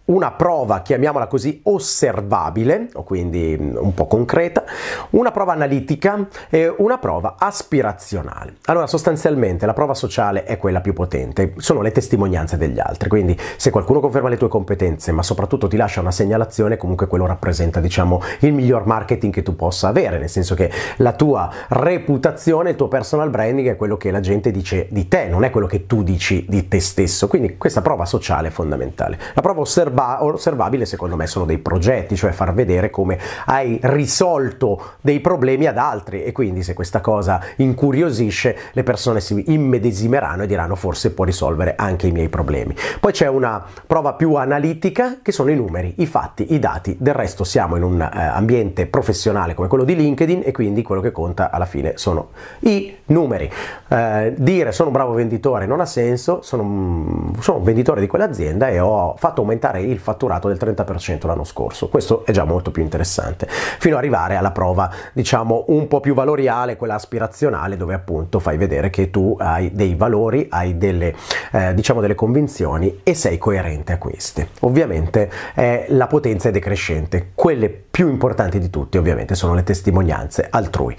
una 0.08 0.32
prova, 0.32 0.82
chiamiamola 0.82 1.28
così, 1.28 1.60
osservabile, 1.64 2.90
o 2.94 3.04
quindi 3.04 3.58
mm, 3.60 3.76
un 3.78 3.94
po' 3.94 4.08
concreta, 4.08 4.64
una 5.12 5.32
prova 5.32 5.54
analitica 5.54 6.28
e 6.50 6.74
una 6.78 6.98
prova 6.98 7.36
aspirazionale. 7.38 8.56
Allora, 8.66 8.88
sostanzialmente 8.88 9.66
la 9.66 9.74
prova 9.74 9.94
sociale 9.94 10.44
è 10.44 10.58
quella 10.58 10.82
più 10.82 10.94
potente, 10.94 11.54
sono 11.58 11.82
le 11.82 11.92
testimonianze 11.92 12.58
degli 12.58 12.80
altri, 12.80 13.10
quindi 13.10 13.38
se 13.58 13.70
qualcuno 13.70 14.00
conferma 14.00 14.30
le 14.30 14.38
tue 14.38 14.48
competenze, 14.48 15.12
ma 15.12 15.24
soprattutto 15.24 15.68
ti 15.68 15.76
lascia 15.76 16.00
una 16.00 16.12
segnalazione, 16.12 16.78
comunque 16.78 17.08
quello 17.08 17.26
rappresenta, 17.26 17.80
diciamo, 17.80 18.22
il 18.40 18.54
miglior 18.54 18.86
marketing 18.86 19.34
che 19.34 19.44
tu 19.44 19.56
possa 19.56 19.90
avere, 19.90 20.20
nel 20.20 20.30
senso 20.30 20.56
che 20.56 20.72
la 20.98 21.14
tua 21.14 21.52
reputazione, 21.70 22.72
il 22.72 22.76
tuo 22.78 22.88
personal 22.88 23.30
branding 23.30 23.70
è 23.70 23.76
quello 23.76 23.98
che 23.98 24.12
la 24.12 24.22
gente 24.22 24.52
dice 24.52 24.88
di 24.90 25.08
te, 25.10 25.28
non 25.28 25.44
è 25.44 25.50
quello 25.50 25.68
che 25.68 25.86
tu 25.86 26.02
dici 26.02 26.46
di 26.48 26.70
te 26.70 26.80
stesso, 26.80 27.28
quindi 27.28 27.58
questa 27.58 27.82
prova 27.82 28.06
sociale 28.06 28.48
è 28.48 28.52
fondamentale. 28.52 29.20
La 29.34 29.42
prova 29.42 29.62
osservabile 29.62 29.96
osserva- 29.98 30.24
osservabile 30.24 30.86
secondo 30.86 31.16
me 31.16 31.28
sono 31.28 31.46
dei 31.46 31.58
progetti, 31.58 32.16
cioè 32.16 32.32
far 32.32 32.54
vedere 32.54 32.90
come 32.90 33.18
hai 33.46 33.80
risolto 33.82 34.94
dei 35.02 35.20
problemi 35.20 35.66
ad 35.66 35.78
altri 35.78 36.24
e 36.24 36.32
quindi 36.32 36.64
se 36.64 36.74
questa 36.74 37.02
cosa 37.02 37.42
incuriosisce 37.58 38.58
le 38.72 38.84
persone 38.84 39.20
si 39.20 39.44
immedesimeranno 39.48 40.44
e 40.44 40.48
diranno 40.48 40.76
forse 40.76 41.12
può 41.12 41.26
risolvere 41.26 41.76
anche 41.76 42.08
i 42.08 42.12
miei 42.12 42.30
problemi. 42.30 42.76
Poi 43.00 43.12
c'è 43.12 43.28
una 43.28 43.64
prova 43.86 44.14
più 44.14 44.36
analitica 44.36 45.18
che 45.22 45.32
sono 45.32 45.50
i 45.52 45.56
numeri, 45.56 45.96
i 45.98 46.06
fatti, 46.06 46.54
i 46.54 46.60
dati, 46.60 46.96
del 47.00 47.14
resto 47.14 47.44
siamo 47.44 47.76
in 47.76 47.84
un 47.84 48.02
eh, 48.02 48.10
ambiente 48.12 48.86
professionale 48.86 49.54
come 49.54 49.68
quello 49.68 49.84
di 49.84 49.96
LinkedIn 49.96 50.44
e 50.46 50.52
quindi 50.52 50.84
quello 50.84 51.02
che 51.02 51.12
conta 51.12 51.50
alla 51.50 51.66
fine 51.66 51.94
sono 51.96 52.30
i 52.60 52.96
numeri. 53.08 53.50
Eh, 53.88 54.34
dire 54.38 54.72
sono 54.72 54.90
un 54.90 54.94
bravo 54.94 55.14
venditore 55.14 55.66
non 55.66 55.80
ha 55.80 55.86
senso, 55.86 56.42
sono, 56.42 57.34
sono 57.40 57.58
un 57.58 57.64
venditore 57.64 58.02
di 58.02 58.08
quell'azienda 58.08 58.68
e 58.70 58.80
ho 58.80 59.16
fatto 59.18 59.42
aumentare 59.42 59.82
il 59.90 60.00
fatturato 60.00 60.48
del 60.48 60.58
30% 60.58 61.26
l'anno 61.28 61.44
scorso. 61.44 61.88
Questo 61.90 62.26
è 62.26 62.32
già 62.32 62.44
molto 62.44 62.72
più 62.72 62.82
interessante, 62.82 63.48
fino 63.50 63.96
ad 63.96 64.02
arrivare 64.02 64.36
alla 64.36 64.52
prova, 64.52 64.92
diciamo, 65.14 65.66
un 65.68 65.88
po' 65.88 66.00
più 66.00 66.14
valoriale, 66.14 66.78
quella 66.78 66.96
aspirazionale, 66.96 67.78
dove 67.78 67.94
appunto 67.94 68.40
fai 68.40 68.58
vedere 68.58 68.90
che 68.90 69.10
tu 69.10 69.36
hai 69.40 69.72
dei 69.74 69.96
valori, 69.96 70.48
hai 70.50 70.78
delle, 70.78 71.16
eh, 71.52 71.74
diciamo, 71.74 72.02
delle 72.02 72.16
convinzioni 72.16 73.02
e 73.04 73.14
sei 73.14 73.38
coerente 73.38 73.94
a 73.94 73.98
queste. 73.98 74.50
Ovviamente 74.62 75.30
eh, 75.56 75.86
la 75.90 76.08
potenza 76.08 76.50
è 76.50 76.52
decrescente. 76.52 77.32
Quelle 77.34 77.70
più 77.70 78.10
importanti 78.10 78.60
di 78.60 78.70
tutte, 78.70 78.98
ovviamente, 78.98 79.36
sono 79.36 79.54
le 79.54 79.64
testimonianze 79.64 80.48
altrui. 80.50 80.96